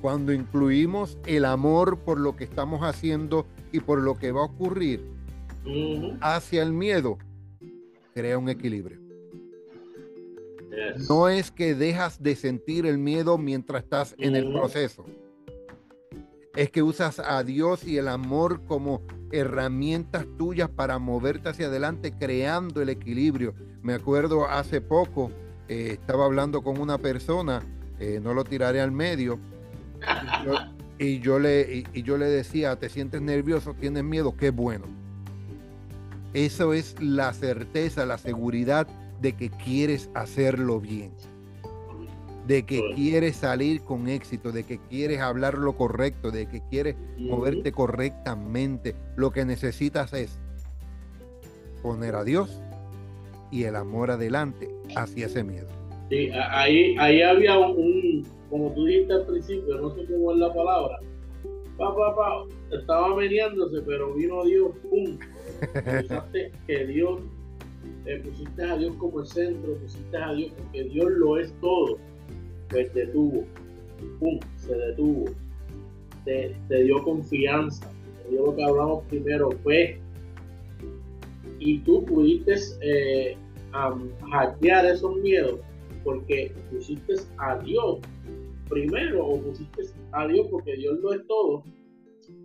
cuando 0.00 0.32
incluimos 0.32 1.18
el 1.26 1.44
amor 1.44 1.98
por 1.98 2.18
lo 2.18 2.34
que 2.36 2.44
estamos 2.44 2.80
haciendo 2.80 3.44
y 3.70 3.80
por 3.80 4.00
lo 4.00 4.16
que 4.16 4.32
va 4.32 4.40
a 4.40 4.44
ocurrir 4.44 5.04
hacia 6.22 6.62
el 6.62 6.72
miedo, 6.72 7.18
crea 8.14 8.38
un 8.38 8.48
equilibrio. 8.48 9.05
No 11.08 11.28
es 11.28 11.50
que 11.50 11.74
dejas 11.74 12.22
de 12.22 12.36
sentir 12.36 12.86
el 12.86 12.98
miedo 12.98 13.38
mientras 13.38 13.84
estás 13.84 14.14
en 14.18 14.36
el 14.36 14.52
proceso. 14.52 15.04
Es 16.54 16.70
que 16.70 16.82
usas 16.82 17.18
a 17.18 17.42
Dios 17.44 17.84
y 17.84 17.98
el 17.98 18.08
amor 18.08 18.64
como 18.64 19.02
herramientas 19.30 20.26
tuyas 20.38 20.70
para 20.70 20.98
moverte 20.98 21.50
hacia 21.50 21.66
adelante, 21.66 22.12
creando 22.18 22.80
el 22.80 22.88
equilibrio. 22.88 23.54
Me 23.82 23.94
acuerdo 23.94 24.46
hace 24.46 24.80
poco, 24.80 25.30
eh, 25.68 25.90
estaba 25.92 26.24
hablando 26.24 26.62
con 26.62 26.80
una 26.80 26.98
persona, 26.98 27.62
eh, 27.98 28.20
no 28.22 28.32
lo 28.32 28.44
tiraré 28.44 28.80
al 28.80 28.90
medio, 28.90 29.38
y 30.98 31.20
yo, 31.20 31.38
le, 31.38 31.84
y, 31.92 32.02
yo 32.02 32.16
le 32.16 32.26
decía, 32.26 32.76
¿te 32.76 32.88
sientes 32.88 33.20
nervioso? 33.20 33.74
¿Tienes 33.74 34.04
miedo? 34.04 34.34
Qué 34.36 34.50
bueno. 34.50 34.86
Eso 36.32 36.72
es 36.72 36.96
la 37.00 37.32
certeza, 37.32 38.06
la 38.06 38.18
seguridad 38.18 38.86
de 39.20 39.32
que 39.34 39.50
quieres 39.50 40.10
hacerlo 40.14 40.80
bien, 40.80 41.12
de 42.46 42.64
que 42.64 42.80
quieres 42.94 43.36
salir 43.36 43.82
con 43.82 44.08
éxito, 44.08 44.52
de 44.52 44.64
que 44.64 44.78
quieres 44.78 45.20
hablar 45.20 45.58
lo 45.58 45.76
correcto, 45.76 46.30
de 46.30 46.46
que 46.48 46.62
quieres 46.70 46.96
moverte 47.18 47.72
correctamente. 47.72 48.94
Lo 49.16 49.30
que 49.30 49.44
necesitas 49.44 50.12
es 50.12 50.38
poner 51.82 52.14
a 52.14 52.24
Dios 52.24 52.60
y 53.50 53.64
el 53.64 53.76
amor 53.76 54.10
adelante 54.10 54.68
hacia 54.96 55.26
ese 55.26 55.44
miedo. 55.44 55.68
Sí, 56.08 56.30
ahí, 56.30 56.96
ahí 56.98 57.22
había 57.22 57.58
un, 57.58 58.24
como 58.48 58.72
tú 58.72 58.84
dijiste 58.84 59.12
al 59.12 59.26
principio, 59.26 59.80
no 59.80 59.94
sé 59.94 60.06
cómo 60.06 60.32
es 60.32 60.38
la 60.38 60.52
palabra, 60.54 60.98
pa, 61.76 61.94
pa, 61.94 62.14
pa, 62.14 62.44
estaba 62.70 63.14
meneándose, 63.16 63.82
pero 63.84 64.14
vino 64.14 64.44
Dios, 64.44 64.70
¡pum! 64.82 65.18
Pusiste 65.84 66.52
que 66.66 66.86
Dios, 66.86 67.20
eh, 68.06 68.20
pusiste 68.24 68.62
a 68.62 68.76
Dios 68.76 68.94
como 68.96 69.20
el 69.20 69.26
centro, 69.26 69.74
pusiste 69.74 70.16
a 70.16 70.32
Dios, 70.32 70.52
porque 70.56 70.84
Dios 70.84 71.10
lo 71.12 71.38
es 71.38 71.52
todo, 71.60 71.98
pues 72.70 72.92
detuvo. 72.94 73.44
Se 74.56 74.74
detuvo, 74.74 75.24
te, 76.24 76.54
dio 76.68 77.02
confianza, 77.02 77.90
te 78.22 78.30
dio 78.30 78.46
lo 78.46 78.56
que 78.56 78.64
hablamos 78.64 79.04
primero, 79.04 79.50
fe, 79.64 79.98
y 81.58 81.78
tú 81.80 82.04
pudiste 82.04 82.54
eh, 82.82 83.36
hackear 84.30 84.86
esos 84.86 85.16
miedos 85.16 85.60
porque 86.04 86.52
pusiste 86.70 87.14
a 87.38 87.58
Dios 87.58 87.98
primero 88.68 89.26
o 89.26 89.40
pusiste 89.40 89.82
a 90.12 90.26
Dios 90.26 90.46
porque 90.50 90.76
Dios 90.76 90.98
lo 91.00 91.14
es 91.14 91.26
todo 91.26 91.64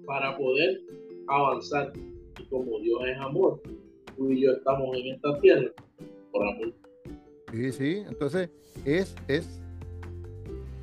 para 0.05 0.37
poder 0.37 0.81
avanzar. 1.27 1.93
Y 2.39 2.43
como 2.45 2.79
Dios 2.79 3.01
es 3.07 3.17
amor, 3.17 3.61
tú 4.15 4.31
y 4.31 4.41
yo 4.41 4.51
estamos 4.51 4.95
en 4.97 5.15
esta 5.15 5.39
tierra 5.39 5.71
por 6.31 6.47
amor. 6.47 6.73
Sí, 7.51 7.71
sí, 7.71 8.03
entonces 8.07 8.49
es, 8.85 9.15
es 9.27 9.61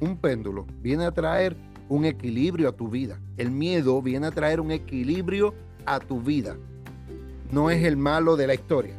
un 0.00 0.16
péndulo, 0.16 0.66
viene 0.80 1.04
a 1.04 1.10
traer 1.10 1.56
un 1.88 2.04
equilibrio 2.04 2.68
a 2.68 2.72
tu 2.72 2.88
vida. 2.88 3.20
El 3.36 3.50
miedo 3.50 4.02
viene 4.02 4.26
a 4.26 4.30
traer 4.30 4.60
un 4.60 4.70
equilibrio 4.70 5.54
a 5.86 5.98
tu 6.00 6.20
vida 6.20 6.56
no 7.50 7.70
es 7.70 7.84
el 7.84 7.96
malo 7.96 8.36
de 8.36 8.46
la 8.46 8.54
historia, 8.54 8.94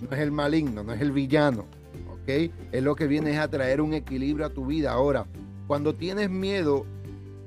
no 0.00 0.14
es 0.14 0.20
el 0.20 0.30
maligno, 0.30 0.82
no 0.82 0.92
es 0.92 1.00
el 1.00 1.12
villano, 1.12 1.64
¿ok? 2.12 2.52
Es 2.72 2.82
lo 2.82 2.94
que 2.94 3.06
viene 3.06 3.32
es 3.32 3.38
a 3.38 3.48
traer 3.48 3.80
un 3.80 3.94
equilibrio 3.94 4.46
a 4.46 4.50
tu 4.50 4.66
vida. 4.66 4.92
Ahora, 4.92 5.26
cuando 5.66 5.94
tienes 5.94 6.30
miedo, 6.30 6.84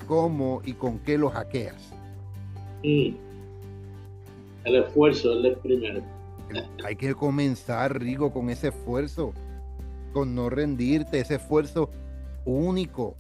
¿cómo 0.08 0.62
y 0.66 0.74
con 0.74 1.00
qué 1.00 1.18
lo 1.18 1.30
hackeas? 1.30 1.94
Mm. 2.84 3.31
El 4.64 4.76
esfuerzo 4.76 5.40
es 5.40 5.46
el 5.46 5.56
primero. 5.58 6.02
Hay 6.86 6.96
que 6.96 7.16
comenzar, 7.16 8.00
Rigo, 8.00 8.32
con 8.32 8.50
ese 8.50 8.70
esfuerzo. 8.70 9.34
con 10.14 10.36
no 10.36 10.50
rendirte, 10.50 11.20
ese 11.20 11.36
esfuerzo 11.36 11.90
único. 12.46 13.16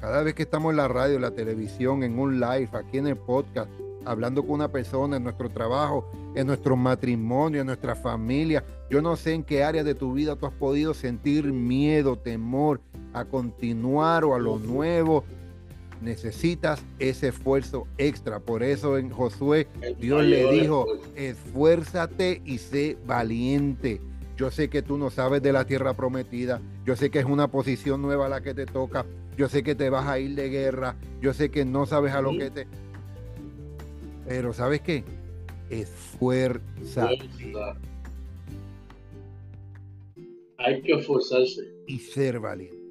Cada 0.00 0.22
vez 0.22 0.34
que 0.34 0.44
estamos 0.44 0.70
en 0.70 0.78
la 0.78 0.88
radio, 0.88 1.16
en 1.16 1.22
la 1.22 1.32
televisión, 1.32 2.02
en 2.02 2.18
un 2.18 2.40
live, 2.40 2.70
aquí 2.72 2.96
en 2.96 3.06
el 3.08 3.16
podcast, 3.16 3.70
hablando 4.06 4.42
con 4.42 4.52
una 4.52 4.68
persona 4.68 5.18
en 5.18 5.24
nuestro 5.24 5.50
trabajo, 5.50 6.10
en 6.34 6.46
nuestro 6.46 6.76
matrimonio, 6.76 7.60
en 7.60 7.66
nuestra 7.66 7.94
familia. 7.94 8.64
Yo 8.90 9.02
no 9.02 9.16
sé 9.16 9.34
en 9.34 9.42
qué 9.42 9.62
área 9.64 9.84
de 9.84 9.94
tu 9.94 10.14
vida 10.14 10.36
tú 10.36 10.46
has 10.46 10.52
podido 10.52 10.94
sentir 10.94 11.52
miedo, 11.52 12.16
temor 12.16 12.80
a 13.12 13.24
continuar 13.24 14.24
o 14.24 14.34
a 14.34 14.38
lo 14.38 14.58
nuevo. 14.58 15.24
Necesitas 16.00 16.82
ese 16.98 17.28
esfuerzo 17.28 17.86
extra. 17.98 18.40
Por 18.40 18.62
eso 18.62 18.98
en 18.98 19.10
Josué 19.10 19.68
Dios 19.98 20.24
le 20.24 20.50
dijo, 20.52 20.86
esfuérzate 21.16 22.42
y 22.44 22.58
sé 22.58 22.96
valiente. 23.06 24.00
Yo 24.36 24.50
sé 24.50 24.68
que 24.68 24.82
tú 24.82 24.98
no 24.98 25.10
sabes 25.10 25.42
de 25.42 25.52
la 25.52 25.64
tierra 25.64 25.94
prometida. 25.94 26.60
Yo 26.84 26.96
sé 26.96 27.10
que 27.10 27.20
es 27.20 27.24
una 27.24 27.48
posición 27.48 28.02
nueva 28.02 28.28
la 28.28 28.40
que 28.40 28.52
te 28.52 28.66
toca. 28.66 29.06
Yo 29.36 29.48
sé 29.48 29.62
que 29.62 29.74
te 29.74 29.90
vas 29.90 30.06
a 30.06 30.18
ir 30.18 30.34
de 30.34 30.48
guerra. 30.48 30.96
Yo 31.20 31.32
sé 31.32 31.50
que 31.50 31.64
no 31.64 31.86
sabes 31.86 32.12
a 32.12 32.20
lo 32.20 32.36
que 32.36 32.50
te 32.50 32.66
pero 34.26 34.52
¿sabes 34.52 34.80
qué? 34.80 35.04
Esfuérzate. 35.70 37.28
Hay 40.58 40.82
que 40.82 40.92
esforzarse. 40.92 41.62
Y 41.86 41.98
ser 41.98 42.40
valiente. 42.40 42.83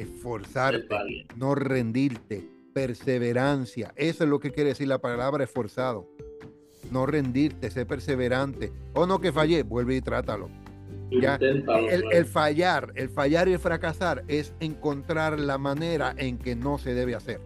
Esforzarte. 0.00 1.26
No 1.36 1.54
rendirte. 1.54 2.48
Perseverancia. 2.72 3.92
Eso 3.96 4.24
es 4.24 4.30
lo 4.30 4.40
que 4.40 4.52
quiere 4.52 4.70
decir 4.70 4.88
la 4.88 4.98
palabra 4.98 5.44
esforzado. 5.44 6.08
No 6.90 7.04
rendirte, 7.04 7.70
ser 7.70 7.86
perseverante. 7.86 8.72
O 8.94 9.06
no 9.06 9.20
que 9.20 9.32
fallé, 9.32 9.62
vuelve 9.62 9.96
y 9.96 10.00
trátalo. 10.00 10.48
Ya, 11.10 11.34
el, 11.40 12.24
fallar, 12.24 12.92
el 12.94 13.08
fallar 13.08 13.48
y 13.48 13.54
el 13.54 13.58
fracasar 13.58 14.22
es 14.28 14.54
encontrar 14.60 15.40
la 15.40 15.58
manera 15.58 16.14
en 16.16 16.38
que 16.38 16.54
no 16.54 16.78
se 16.78 16.94
debe 16.94 17.16
hacer. 17.16 17.40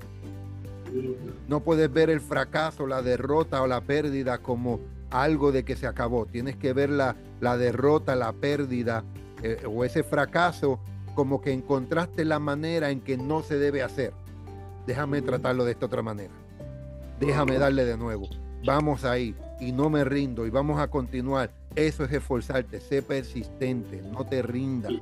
No 1.48 1.60
puedes 1.60 1.90
ver 1.92 2.10
el 2.10 2.20
fracaso, 2.20 2.86
la 2.86 3.02
derrota 3.02 3.62
o 3.62 3.66
la 3.66 3.80
pérdida 3.80 4.38
como 4.38 4.80
algo 5.10 5.50
de 5.50 5.64
que 5.64 5.76
se 5.76 5.86
acabó. 5.86 6.26
Tienes 6.26 6.56
que 6.56 6.72
ver 6.72 6.90
la, 6.90 7.16
derrota, 7.56 8.14
la 8.14 8.32
pérdida 8.34 9.02
eh, 9.42 9.64
o 9.66 9.84
ese 9.84 10.02
fracaso 10.02 10.78
como 11.14 11.40
que 11.40 11.52
encontraste 11.52 12.24
la 12.24 12.38
manera 12.38 12.90
en 12.90 13.00
que 13.00 13.16
no 13.16 13.42
se 13.42 13.58
debe 13.58 13.82
hacer. 13.82 14.12
Déjame 14.86 15.22
tratarlo 15.22 15.64
de 15.64 15.72
esta 15.72 15.86
otra 15.86 16.02
manera. 16.02 16.32
Déjame 17.20 17.58
darle 17.58 17.84
de 17.84 17.96
nuevo. 17.96 18.28
Vamos 18.64 19.04
ahí 19.04 19.34
y 19.60 19.72
no 19.72 19.90
me 19.90 20.04
rindo 20.04 20.46
y 20.46 20.50
vamos 20.50 20.80
a 20.80 20.88
continuar. 20.88 21.50
Eso 21.74 22.04
es 22.04 22.12
esforzarte, 22.12 22.80
sé 22.80 23.02
persistente, 23.02 24.02
no 24.12 24.24
te 24.24 24.42
rindas. 24.42 24.92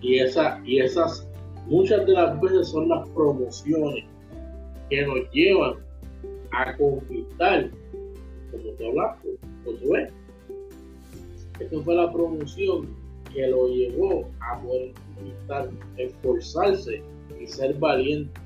Y, 0.00 0.18
esa, 0.18 0.60
y 0.64 0.80
esas 0.80 1.26
muchas 1.66 2.06
de 2.06 2.12
las 2.12 2.40
veces 2.40 2.68
son 2.68 2.88
las 2.88 3.08
promociones 3.10 4.04
que 4.90 5.06
nos 5.06 5.30
llevan 5.32 5.74
a 6.52 6.76
conquistar, 6.76 7.70
como 8.50 8.70
te 8.76 8.88
hablaste, 8.88 9.28
Josué. 9.64 10.10
Esta 11.58 11.80
fue 11.82 11.94
la 11.94 12.12
promoción 12.12 13.03
que 13.34 13.46
lo 13.48 13.68
llevó 13.68 14.24
a 14.40 14.60
poder 14.60 14.92
conquistar, 15.16 15.70
esforzarse 15.96 17.02
y 17.40 17.46
ser 17.46 17.74
valiente. 17.74 18.40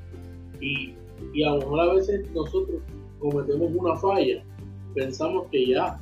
Y, 0.60 0.94
y 1.34 1.42
a 1.44 1.50
lo 1.50 1.58
mejor 1.58 1.80
a 1.80 1.94
veces 1.94 2.30
nosotros 2.32 2.80
cometemos 3.20 3.70
una 3.74 3.96
falla, 3.96 4.42
pensamos 4.94 5.46
que 5.50 5.66
ya 5.68 6.00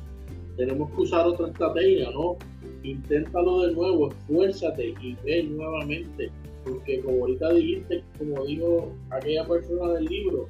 tenemos 0.55 0.89
que 0.91 1.01
usar 1.01 1.27
otra 1.27 1.47
estrategia, 1.47 2.09
¿no? 2.11 2.37
Inténtalo 2.83 3.61
de 3.61 3.73
nuevo, 3.73 4.09
esfuérzate 4.09 4.95
y 5.01 5.15
ve 5.23 5.43
nuevamente 5.43 6.31
porque 6.67 7.01
como 7.01 7.21
ahorita 7.21 7.53
dijiste, 7.53 8.03
como 8.17 8.45
dijo 8.45 8.91
aquella 9.11 9.47
persona 9.47 9.93
del 9.93 10.05
libro, 10.05 10.47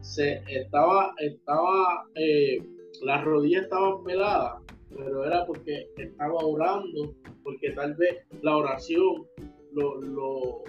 se 0.00 0.42
estaba, 0.48 1.14
estaba, 1.18 2.06
eh, 2.14 2.62
las 3.02 3.24
rodillas 3.24 3.64
estaban 3.64 4.04
peladas, 4.04 4.62
pero 4.96 5.24
era 5.24 5.46
porque 5.46 5.88
estaba 5.96 6.34
orando, 6.34 7.14
porque 7.42 7.72
tal 7.72 7.94
vez 7.94 8.16
la 8.42 8.56
oración 8.56 9.26
lo, 9.72 10.00
lo, 10.00 10.64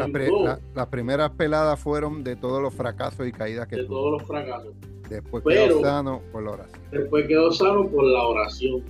ayudó. 0.00 0.58
las 0.74 0.86
primeras 0.88 1.30
peladas 1.30 1.78
fueron 1.80 2.24
de 2.24 2.36
todos 2.36 2.62
los 2.62 2.72
fracasos 2.72 3.26
y 3.26 3.32
caídas 3.32 3.68
que 3.68 3.76
De 3.76 3.84
todos 3.84 4.12
los 4.12 4.22
fracasos. 4.28 4.74
Después 5.08 5.44
quedó 5.44 5.82
sano 5.82 6.22
por 6.32 6.42
la 6.42 6.50
oración. 6.52 6.80
Después 6.90 7.26
quedó 7.26 7.52
sano 7.52 7.86
por 7.88 8.04
la 8.04 8.22
oración. 8.26 8.82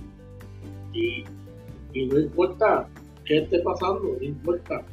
Y, 0.93 1.25
y 1.93 2.05
no 2.05 2.19
importa 2.19 2.87
¿Qué 3.25 3.39
esté 3.39 3.59
pasando? 3.59 4.15
No 4.19 4.23
importa. 4.23 4.83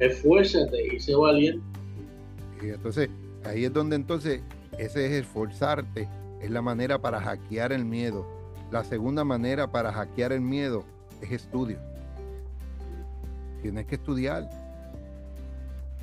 Esfuérzate 0.00 0.94
y 0.94 1.00
sé 1.00 1.14
valiente. 1.14 1.64
Y 2.60 2.70
entonces, 2.70 3.08
ahí 3.44 3.64
es 3.64 3.72
donde 3.72 3.96
entonces 3.96 4.42
ese 4.78 5.06
es 5.06 5.12
esforzarte, 5.12 6.08
es 6.40 6.50
la 6.50 6.62
manera 6.62 6.98
para 7.00 7.20
hackear 7.20 7.72
el 7.72 7.84
miedo. 7.84 8.26
La 8.70 8.84
segunda 8.84 9.24
manera 9.24 9.70
para 9.70 9.92
hackear 9.92 10.32
el 10.32 10.40
miedo 10.40 10.84
es 11.20 11.32
estudio. 11.32 11.78
Tienes 13.62 13.86
que 13.86 13.96
estudiar. 13.96 14.48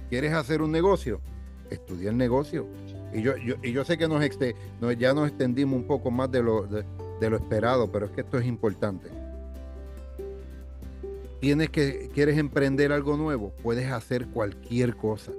¿Quieres 0.10 0.34
hacer 0.34 0.62
un 0.62 0.72
negocio? 0.72 1.22
Estudia 1.70 2.10
el 2.10 2.18
negocio. 2.18 2.66
Y 3.14 3.22
yo, 3.22 3.34
y 3.38 3.72
yo 3.72 3.86
sé 3.86 3.98
que 3.98 4.08
nos, 4.08 4.22
ya 4.98 5.14
nos 5.14 5.28
extendimos 5.30 5.80
un 5.80 5.88
poco 5.88 6.12
más 6.12 6.32
de 6.32 6.44
lo, 6.44 6.68
de 6.68 7.30
lo 7.30 7.38
esperado, 7.38 7.92
pero 7.92 8.08
es 8.08 8.12
que 8.12 8.22
esto 8.22 8.38
es 8.38 8.46
importante 8.46 9.10
tienes 11.46 11.70
que, 11.70 12.10
quieres 12.12 12.40
emprender 12.40 12.92
algo 12.92 13.18
nuevo, 13.18 13.54
puedes 13.62 13.92
hacer 13.92 14.26
cualquier 14.26 14.96
cosa, 14.96 15.32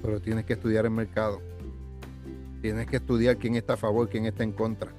pero 0.00 0.20
tienes 0.20 0.44
que 0.44 0.52
estudiar 0.52 0.84
el 0.84 0.92
mercado. 0.92 1.40
Tienes 2.62 2.86
que 2.86 2.96
estudiar 2.96 3.36
quién 3.36 3.56
está 3.56 3.74
a 3.74 3.76
favor, 3.76 4.08
quién 4.08 4.24
está 4.24 4.44
en 4.44 4.52
contra. 4.52 4.90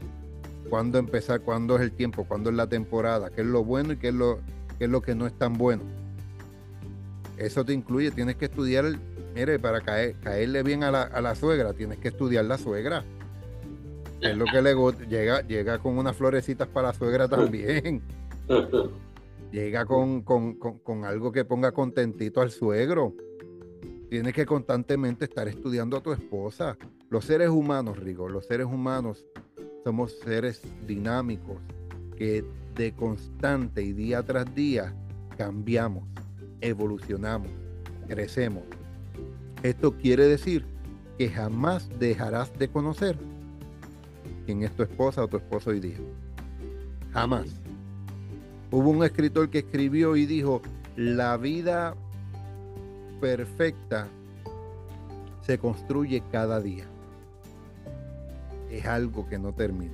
Cuándo 0.69 0.99
empezar, 0.99 1.41
cuándo 1.41 1.75
es 1.77 1.81
el 1.81 1.91
tiempo, 1.91 2.25
cuándo 2.25 2.51
es 2.51 2.55
la 2.55 2.67
temporada, 2.67 3.31
qué 3.31 3.41
es 3.41 3.47
lo 3.47 3.63
bueno 3.63 3.93
y 3.93 3.97
qué 3.97 4.09
es 4.09 4.13
lo, 4.13 4.39
qué 4.77 4.85
es 4.85 4.89
lo 4.89 5.01
que 5.01 5.15
no 5.15 5.25
es 5.25 5.33
tan 5.33 5.53
bueno. 5.53 5.83
Eso 7.37 7.65
te 7.65 7.73
incluye, 7.73 8.11
tienes 8.11 8.35
que 8.35 8.45
estudiar, 8.45 8.85
mire, 9.33 9.57
para 9.57 9.81
caer, 9.81 10.15
caerle 10.21 10.61
bien 10.61 10.83
a 10.83 10.91
la, 10.91 11.01
a 11.01 11.21
la 11.21 11.33
suegra, 11.33 11.73
tienes 11.73 11.97
que 11.97 12.09
estudiar 12.09 12.45
la 12.45 12.59
suegra. 12.59 13.03
Es 14.23 14.37
lo 14.37 14.45
que 14.45 14.61
le 14.61 14.73
llega, 15.09 15.41
llega 15.41 15.79
con 15.79 15.97
unas 15.97 16.15
florecitas 16.15 16.67
para 16.69 16.89
la 16.89 16.93
suegra 16.93 17.27
también. 17.27 18.01
Llega 19.51 19.85
con, 19.85 20.23
algo 21.05 21.31
que 21.31 21.43
ponga 21.43 21.73
contentito 21.73 22.41
al 22.41 22.49
suegro. 22.49 23.13
Tienes 24.09 24.33
que 24.33 24.45
constantemente 24.45 25.25
estar 25.25 25.47
estudiando 25.47 25.97
a 25.97 26.01
tu 26.01 26.13
esposa. 26.13 26.77
Los 27.13 27.25
seres 27.25 27.49
humanos, 27.49 27.99
Rigo, 27.99 28.27
los 28.27 28.47
seres 28.47 28.65
humanos 28.65 29.23
somos 29.83 30.17
seres 30.17 30.63
dinámicos 30.87 31.57
que 32.17 32.43
de 32.73 32.91
constante 32.95 33.83
y 33.83 33.93
día 33.93 34.23
tras 34.23 34.55
día 34.55 34.95
cambiamos, 35.37 36.05
evolucionamos, 36.59 37.51
crecemos. 38.07 38.63
Esto 39.61 39.95
quiere 39.95 40.25
decir 40.25 40.65
que 41.19 41.29
jamás 41.29 41.87
dejarás 41.99 42.51
de 42.57 42.67
conocer 42.67 43.15
quién 44.47 44.63
es 44.63 44.75
tu 44.75 44.81
esposa 44.81 45.23
o 45.23 45.27
tu 45.27 45.37
esposo 45.37 45.69
hoy 45.69 45.81
día. 45.81 45.99
Jamás. 47.11 47.45
Hubo 48.71 48.89
un 48.89 49.03
escritor 49.03 49.51
que 49.51 49.59
escribió 49.59 50.15
y 50.15 50.25
dijo, 50.25 50.63
la 50.95 51.37
vida 51.37 51.93
perfecta 53.21 54.07
se 55.43 55.59
construye 55.59 56.23
cada 56.31 56.59
día. 56.59 56.87
Es 58.73 58.85
algo 58.87 59.29
que 59.29 59.37
no 59.37 59.53
termina. 59.53 59.93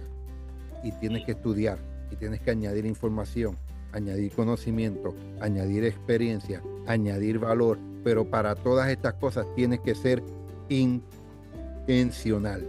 Y 0.83 0.93
tienes 0.93 1.25
que 1.25 1.33
estudiar, 1.33 1.77
y 2.09 2.15
tienes 2.15 2.39
que 2.39 2.51
añadir 2.51 2.85
información, 2.85 3.57
añadir 3.91 4.31
conocimiento, 4.31 5.13
añadir 5.41 5.83
experiencia, 5.83 6.63
añadir 6.87 7.39
valor. 7.39 7.77
Pero 8.05 8.23
para 8.23 8.55
todas 8.55 8.89
estas 8.89 9.15
cosas 9.15 9.45
tienes 9.53 9.81
que 9.81 9.95
ser 9.95 10.23
intencional. 10.69 12.65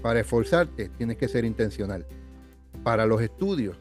Para 0.00 0.20
esforzarte 0.20 0.88
tienes 0.96 1.18
que 1.18 1.28
ser 1.28 1.44
intencional. 1.44 2.06
Para 2.82 3.04
los 3.04 3.20
estudios 3.20 3.76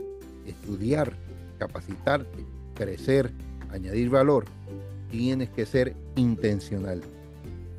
estudiar, 0.45 1.13
capacitarte, 1.57 2.43
crecer, 2.75 3.31
añadir 3.71 4.09
valor, 4.09 4.43
tienes 5.09 5.49
que 5.51 5.65
ser 5.65 5.95
intencional. 6.17 7.01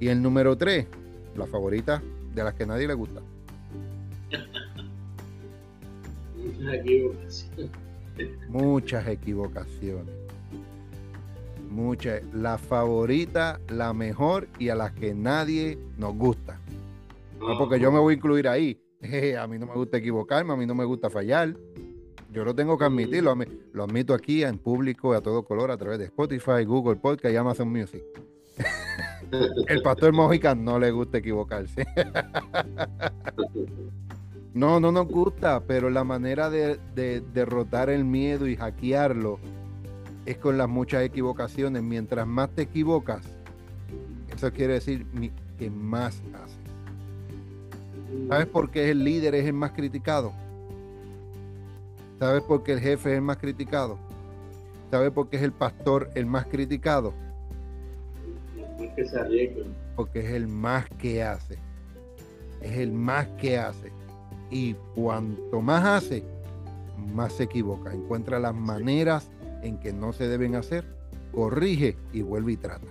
Y 0.00 0.08
el 0.08 0.22
número 0.22 0.56
tres, 0.56 0.86
la 1.36 1.46
favorita 1.46 2.02
de 2.39 2.45
las 2.45 2.55
que 2.55 2.66
nadie 2.66 2.86
le 2.86 2.95
gusta. 2.95 3.20
Muchas 6.36 6.74
equivocaciones. 6.74 7.70
Muchas 8.49 9.09
equivocaciones. 9.09 10.14
Muchas. 11.70 12.22
La 12.32 12.59
favorita, 12.59 13.61
la 13.68 13.93
mejor 13.93 14.49
y 14.59 14.68
a 14.70 14.74
las 14.74 14.93
que 14.93 15.14
nadie 15.14 15.78
nos 15.97 16.14
gusta. 16.14 16.61
porque 17.59 17.78
yo 17.78 17.93
me 17.93 17.99
voy 17.99 18.14
a 18.14 18.16
incluir 18.16 18.49
ahí. 18.49 18.80
a 19.39 19.47
mí 19.47 19.59
no 19.59 19.66
me 19.66 19.74
gusta 19.74 19.99
equivocarme, 19.99 20.53
a 20.53 20.57
mí 20.57 20.66
no 20.66 20.74
me 20.74 20.84
gusta 20.84 21.11
fallar. 21.11 21.55
Yo 22.30 22.45
lo 22.45 22.55
tengo 22.55 22.76
que 22.76 22.84
admitir, 22.84 23.22
lo, 23.22 23.34
lo, 23.72 23.84
admito 23.84 24.12
aquí 24.12 24.45
en 24.45 24.59
público, 24.59 25.14
a 25.14 25.22
todo 25.22 25.45
color, 25.45 25.70
a 25.70 25.78
través 25.78 25.99
de 25.99 26.07
Spotify, 26.07 26.64
Google 26.66 26.97
Podcast 26.97 27.32
y 27.32 27.36
Amazon 27.36 27.70
Music. 27.70 28.03
El 29.68 29.82
pastor 29.82 30.12
Mojica 30.12 30.54
no 30.54 30.78
le 30.78 30.90
gusta 30.90 31.18
equivocarse. 31.18 31.86
No, 34.54 34.80
no 34.80 34.90
nos 34.90 35.06
gusta, 35.06 35.60
pero 35.60 35.88
la 35.88 36.02
manera 36.02 36.50
de, 36.50 36.80
derrotar 37.32 37.90
el 37.90 38.04
miedo 38.04 38.48
y 38.48 38.56
hackearlo 38.56 39.38
es 40.26 40.36
con 40.38 40.58
las 40.58 40.68
muchas 40.68 41.04
equivocaciones. 41.04 41.80
Mientras 41.84 42.26
más 42.26 42.50
te 42.50 42.62
equivocas, 42.62 43.22
eso 44.34 44.50
quiere 44.52 44.72
decir 44.72 45.06
que 45.58 45.70
más 45.70 46.20
haces. 46.34 46.58
¿Sabes 48.28 48.46
por 48.46 48.70
qué 48.70 48.90
el 48.90 49.04
líder 49.04 49.36
es 49.36 49.46
el 49.46 49.52
más 49.52 49.70
criticado? 49.70 50.32
¿Sabes 52.18 52.42
por 52.42 52.64
qué 52.64 52.72
el 52.72 52.80
jefe 52.80 53.10
es 53.10 53.16
el 53.16 53.22
más 53.22 53.36
criticado? 53.36 53.96
¿Sabes 54.90 55.12
por 55.12 55.28
qué 55.28 55.36
es 55.36 55.42
el 55.44 55.52
pastor 55.52 56.10
el 56.16 56.26
más 56.26 56.46
criticado? 56.46 57.14
Porque 59.96 60.20
es 60.20 60.32
el 60.32 60.46
más 60.46 60.88
que 60.98 61.22
hace. 61.22 61.58
Es 62.60 62.76
el 62.76 62.92
más 62.92 63.26
que 63.40 63.58
hace. 63.58 63.92
Y 64.50 64.74
cuanto 64.94 65.60
más 65.60 65.84
hace, 65.84 66.22
más 67.12 67.34
se 67.34 67.44
equivoca. 67.44 67.92
Encuentra 67.92 68.38
las 68.38 68.54
maneras 68.54 69.30
en 69.62 69.78
que 69.78 69.92
no 69.92 70.12
se 70.12 70.28
deben 70.28 70.54
hacer, 70.54 70.84
corrige 71.32 71.96
y 72.12 72.22
vuelve 72.22 72.52
y 72.52 72.56
trata. 72.56 72.86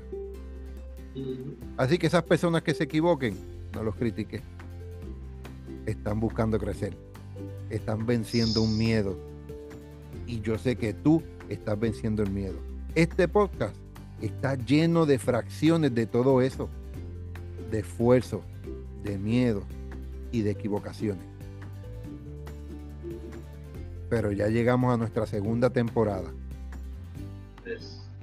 Así 1.77 1.97
que 1.97 2.07
esas 2.07 2.23
personas 2.23 2.61
que 2.61 2.73
se 2.73 2.83
equivoquen, 2.83 3.35
no 3.73 3.83
los 3.83 3.95
critiques. 3.95 4.41
Están 5.85 6.19
buscando 6.19 6.59
crecer. 6.59 6.95
Están 7.69 8.05
venciendo 8.05 8.61
un 8.61 8.77
miedo. 8.77 9.17
Y 10.25 10.41
yo 10.41 10.57
sé 10.57 10.75
que 10.75 10.93
tú 10.93 11.23
estás 11.49 11.79
venciendo 11.79 12.23
el 12.23 12.31
miedo. 12.31 12.57
Este 12.93 13.27
podcast 13.27 13.75
está 14.21 14.55
lleno 14.55 15.05
de 15.05 15.19
fracciones 15.19 15.93
de 15.93 16.05
todo 16.05 16.41
eso. 16.41 16.69
De 17.71 17.79
esfuerzo, 17.79 18.41
de 19.03 19.17
miedo 19.17 19.63
y 20.31 20.41
de 20.41 20.51
equivocaciones 20.51 21.37
pero 24.09 24.31
ya 24.31 24.47
llegamos 24.47 24.93
a 24.93 24.97
nuestra 24.97 25.25
segunda 25.25 25.69
temporada. 25.69 26.31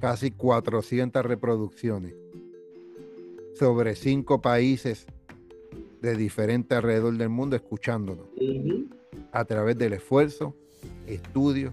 Casi 0.01 0.31
400 0.31 1.23
reproducciones 1.25 2.13
sobre 3.53 3.95
cinco 3.95 4.41
países 4.41 5.05
de 6.01 6.15
diferente 6.15 6.75
alrededor 6.75 7.15
del 7.17 7.29
mundo 7.29 7.55
escuchándonos 7.55 8.27
a 9.31 9.45
través 9.45 9.77
del 9.77 9.93
esfuerzo, 9.93 10.55
estudio 11.07 11.71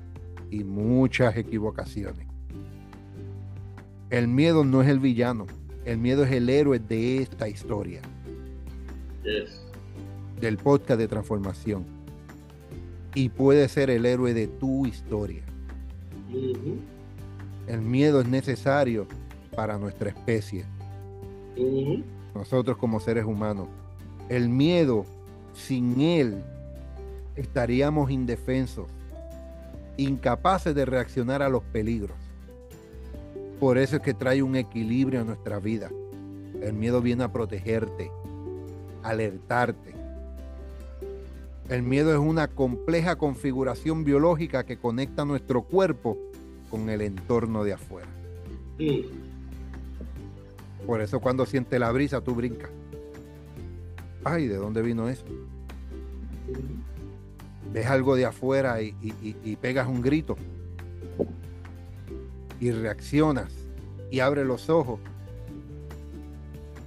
y 0.50 0.64
muchas 0.64 1.36
equivocaciones. 1.36 2.31
El 4.12 4.28
miedo 4.28 4.62
no 4.62 4.82
es 4.82 4.88
el 4.90 4.98
villano, 4.98 5.46
el 5.86 5.96
miedo 5.96 6.24
es 6.24 6.32
el 6.32 6.50
héroe 6.50 6.78
de 6.78 7.22
esta 7.22 7.48
historia. 7.48 8.02
Del 10.38 10.58
podcast 10.58 11.00
de 11.00 11.08
transformación 11.08 11.86
y 13.14 13.30
puede 13.30 13.66
ser 13.70 13.88
el 13.88 14.04
héroe 14.04 14.34
de 14.34 14.48
tu 14.48 14.84
historia. 14.84 15.42
El 17.66 17.80
miedo 17.80 18.20
es 18.20 18.28
necesario 18.28 19.06
para 19.56 19.78
nuestra 19.78 20.10
especie. 20.10 20.66
Nosotros 22.34 22.76
como 22.76 23.00
seres 23.00 23.24
humanos. 23.24 23.68
El 24.28 24.50
miedo, 24.50 25.06
sin 25.54 25.98
él, 26.02 26.42
estaríamos 27.34 28.10
indefensos, 28.10 28.88
incapaces 29.96 30.74
de 30.74 30.84
reaccionar 30.84 31.40
a 31.40 31.48
los 31.48 31.62
peligros. 31.62 32.21
Por 33.62 33.78
eso 33.78 33.94
es 33.94 34.02
que 34.02 34.12
trae 34.12 34.42
un 34.42 34.56
equilibrio 34.56 35.20
a 35.20 35.24
nuestra 35.24 35.60
vida. 35.60 35.88
El 36.60 36.72
miedo 36.72 37.00
viene 37.00 37.22
a 37.22 37.30
protegerte, 37.30 38.10
alertarte, 39.04 39.94
el 41.68 41.84
miedo 41.84 42.12
es 42.12 42.18
una 42.18 42.48
compleja 42.48 43.14
configuración 43.14 44.02
biológica 44.02 44.66
que 44.66 44.78
conecta 44.78 45.24
nuestro 45.24 45.62
cuerpo 45.62 46.18
con 46.70 46.90
el 46.90 47.02
entorno 47.02 47.62
de 47.62 47.74
afuera. 47.74 48.08
Por 50.84 51.00
eso 51.00 51.20
cuando 51.20 51.46
siente 51.46 51.78
la 51.78 51.92
brisa 51.92 52.20
tú 52.20 52.34
brincas. 52.34 52.70
Ay, 54.24 54.48
¿de 54.48 54.56
dónde 54.56 54.82
vino 54.82 55.08
eso? 55.08 55.24
Ves 57.72 57.86
algo 57.86 58.16
de 58.16 58.26
afuera 58.26 58.82
y, 58.82 58.96
y 59.00 59.54
pegas 59.54 59.86
un 59.86 60.02
grito. 60.02 60.36
Y 62.62 62.70
reaccionas 62.70 63.52
y 64.08 64.20
abres 64.20 64.46
los 64.46 64.70
ojos. 64.70 65.00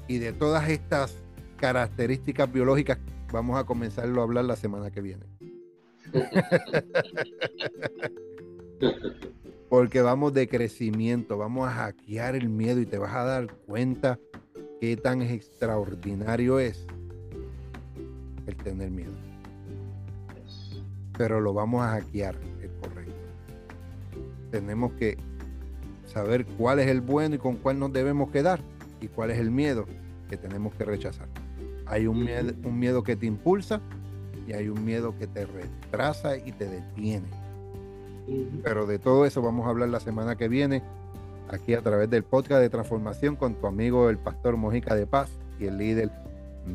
Y 0.08 0.20
de 0.20 0.32
todas 0.32 0.70
estas 0.70 1.18
características 1.58 2.50
biológicas 2.50 2.98
vamos 3.34 3.60
a 3.60 3.66
comenzarlo 3.66 4.22
a 4.22 4.24
hablar 4.24 4.46
la 4.46 4.56
semana 4.56 4.90
que 4.90 5.02
viene. 5.02 5.26
Porque 9.70 10.00
vamos 10.00 10.34
de 10.34 10.48
crecimiento, 10.48 11.38
vamos 11.38 11.68
a 11.68 11.74
hackear 11.74 12.38
el 12.38 12.48
miedo 12.48 12.80
y 12.80 12.86
te 12.86 12.98
vas 12.98 13.14
a 13.14 13.26
dar 13.26 13.54
cuenta 13.66 14.18
qué 14.80 14.96
tan 14.96 15.22
extraordinario 15.22 16.58
es 16.58 16.88
el 18.48 18.56
tener 18.56 18.92
miedo. 18.92 19.12
Pero 21.18 21.42
lo 21.42 21.54
vamos 21.54 21.84
a 21.84 21.90
hackear, 21.90 22.38
es 22.62 22.72
correcto. 22.80 23.14
Tenemos 24.52 24.94
que 24.94 25.18
saber 26.08 26.46
cuál 26.46 26.80
es 26.80 26.88
el 26.88 27.02
bueno 27.02 27.36
y 27.36 27.38
con 27.38 27.56
cuál 27.56 27.80
nos 27.80 27.92
debemos 27.92 28.32
quedar 28.32 28.60
y 29.02 29.08
cuál 29.08 29.32
es 29.32 29.40
el 29.40 29.52
miedo 29.52 29.86
que 30.30 30.38
tenemos 30.38 30.74
que 30.76 30.86
rechazar. 30.86 31.28
Hay 31.86 32.08
un 32.08 32.24
miedo, 32.24 32.54
un 32.64 32.80
miedo 32.80 33.04
que 33.04 33.16
te 33.16 33.26
impulsa 33.26 33.82
y 34.48 34.54
hay 34.54 34.70
un 34.70 34.84
miedo 34.84 35.18
que 35.18 35.28
te 35.28 35.46
retrasa 35.46 36.38
y 36.38 36.52
te 36.52 36.66
detiene. 36.66 37.28
Pero 38.64 38.86
de 38.86 39.00
todo 39.00 39.26
eso 39.26 39.42
vamos 39.42 39.68
a 39.68 39.70
hablar 39.70 39.90
la 39.90 40.00
semana 40.00 40.36
que 40.36 40.48
viene 40.48 40.82
aquí 41.50 41.74
a 41.74 41.82
través 41.82 42.10
del 42.10 42.24
podcast 42.24 42.62
de 42.62 42.70
transformación 42.70 43.36
con 43.36 43.56
tu 43.56 43.68
amigo 43.68 44.10
el 44.10 44.18
pastor 44.18 44.58
Mojica 44.58 44.96
de 44.96 45.06
Paz 45.06 45.30
y 45.60 45.66
el 45.66 45.78
líder 45.78 46.12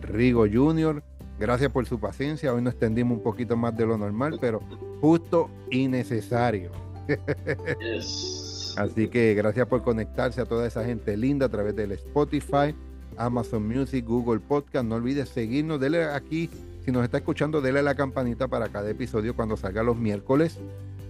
Rigo 0.01 0.47
Junior. 0.51 1.03
Gracias 1.39 1.73
por 1.73 1.87
su 1.87 1.99
paciencia. 1.99 2.53
Hoy 2.53 2.63
nos 2.63 2.75
extendimos 2.75 3.19
un 3.19 3.23
poquito 3.23 3.57
más 3.57 3.77
de 3.77 3.87
lo 3.87 3.97
normal, 3.97 4.39
pero 4.41 4.61
justo 5.01 5.51
y 5.71 5.89
necesario. 5.89 6.71
Así 8.77 9.09
que 9.09 9.35
gracias 9.35 9.67
por 9.67 9.83
conectarse 9.83 10.41
a 10.41 10.45
toda 10.45 10.67
esa 10.67 10.85
gente 10.85 11.17
linda 11.17 11.47
a 11.47 11.49
través 11.49 11.75
del 11.77 11.93
Spotify, 11.93 12.75
Amazon 13.17 13.67
Music, 13.67 14.05
Google 14.05 14.41
Podcast. 14.41 14.87
No 14.87 14.97
olvides 14.97 15.29
seguirnos, 15.29 15.81
dele 15.81 16.05
aquí, 16.05 16.51
si 16.85 16.93
nos 16.93 17.05
está 17.05 17.19
escuchando, 17.19 17.61
dele 17.61 17.83
la 17.83 17.95
campanita 17.95 18.49
para 18.49 18.69
cada 18.69 18.91
episodio 18.91 19.35
cuando 19.35 19.57
salga 19.57 19.83
los 19.83 19.97
miércoles 19.97 20.59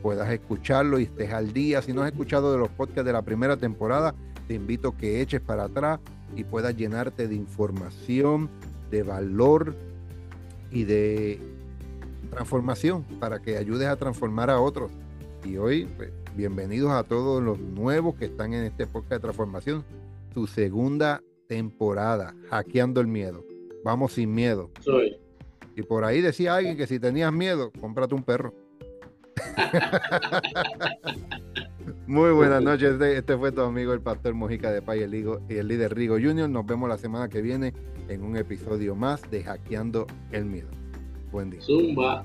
puedas 0.01 0.31
escucharlo 0.31 0.99
y 0.99 1.05
estés 1.05 1.33
al 1.33 1.53
día. 1.53 1.83
Si 1.83 1.93
no 1.93 2.03
has 2.03 2.11
escuchado 2.11 2.53
de 2.53 2.59
los 2.59 2.69
podcasts 2.71 3.05
de 3.05 3.13
la 3.13 3.23
primera 3.23 3.57
temporada, 3.57 4.15
te 4.49 4.55
invito 4.55 4.89
a 4.89 4.97
que 4.97 5.21
eches 5.21 5.41
para 5.41 5.65
atrás 5.65 6.01
y 6.35 6.45
puedas 6.45 6.77
llenarte 6.77 7.29
de 7.29 7.35
información, 7.35 8.49
de 8.91 9.03
valor 9.03 9.75
y 10.71 10.85
de 10.85 11.41
transformación 12.31 13.05
para 13.19 13.41
que 13.41 13.57
ayudes 13.57 13.89
a 13.89 13.97
transformar 13.97 14.51
a 14.51 14.61
otros. 14.61 14.91
Y 15.45 15.57
hoy, 15.57 15.89
pues, 15.97 16.11
bienvenidos 16.37 16.93
a 16.93 17.05
todos 17.05 17.43
los 17.43 17.59
nuevos 17.59 18.15
que 18.17 18.27
están 18.27 18.55
en 18.55 18.65
este 18.65 18.87
podcast 18.87 19.13
de 19.13 19.21
transformación, 19.21 19.85
su 20.33 20.47
segunda 20.47 21.23
temporada, 21.49 22.35
hackeando 22.49 23.01
el 23.01 23.07
miedo. 23.07 23.45
Vamos 23.85 24.13
sin 24.13 24.35
miedo. 24.35 24.71
Soy. 24.81 25.17
Y 25.77 25.83
por 25.83 26.05
ahí 26.05 26.21
decía 26.21 26.57
alguien 26.57 26.77
que 26.77 26.87
si 26.87 26.99
tenías 26.99 27.33
miedo, 27.33 27.73
cómprate 27.81 28.15
un 28.15 28.23
perro. 28.23 28.55
Muy 32.07 32.33
buenas 32.33 32.63
noches. 32.63 32.93
Este, 32.93 33.19
este, 33.19 33.37
fue 33.37 33.53
tu 33.53 33.63
amigo 33.63 33.93
el 33.93 34.01
pastor 34.01 34.35
Mojica 34.35 34.71
de 34.71 34.83
Pay 34.83 35.01
y 35.49 35.55
el 35.55 35.69
líder 35.69 35.95
Rigo 35.95 36.17
Junior. 36.17 36.49
Nos 36.49 36.67
vemos 36.67 36.89
la 36.89 36.99
semana 36.99 37.29
que 37.29 37.41
viene 37.41 37.73
en 38.09 38.23
un 38.23 38.37
episodio 38.37 38.95
más 38.95 39.29
de 39.31 39.45
Hackeando 39.45 40.07
el 40.33 40.45
Miedo. 40.45 40.69
Buen 41.31 41.51
día. 41.51 41.61
Zumba. 41.63 42.25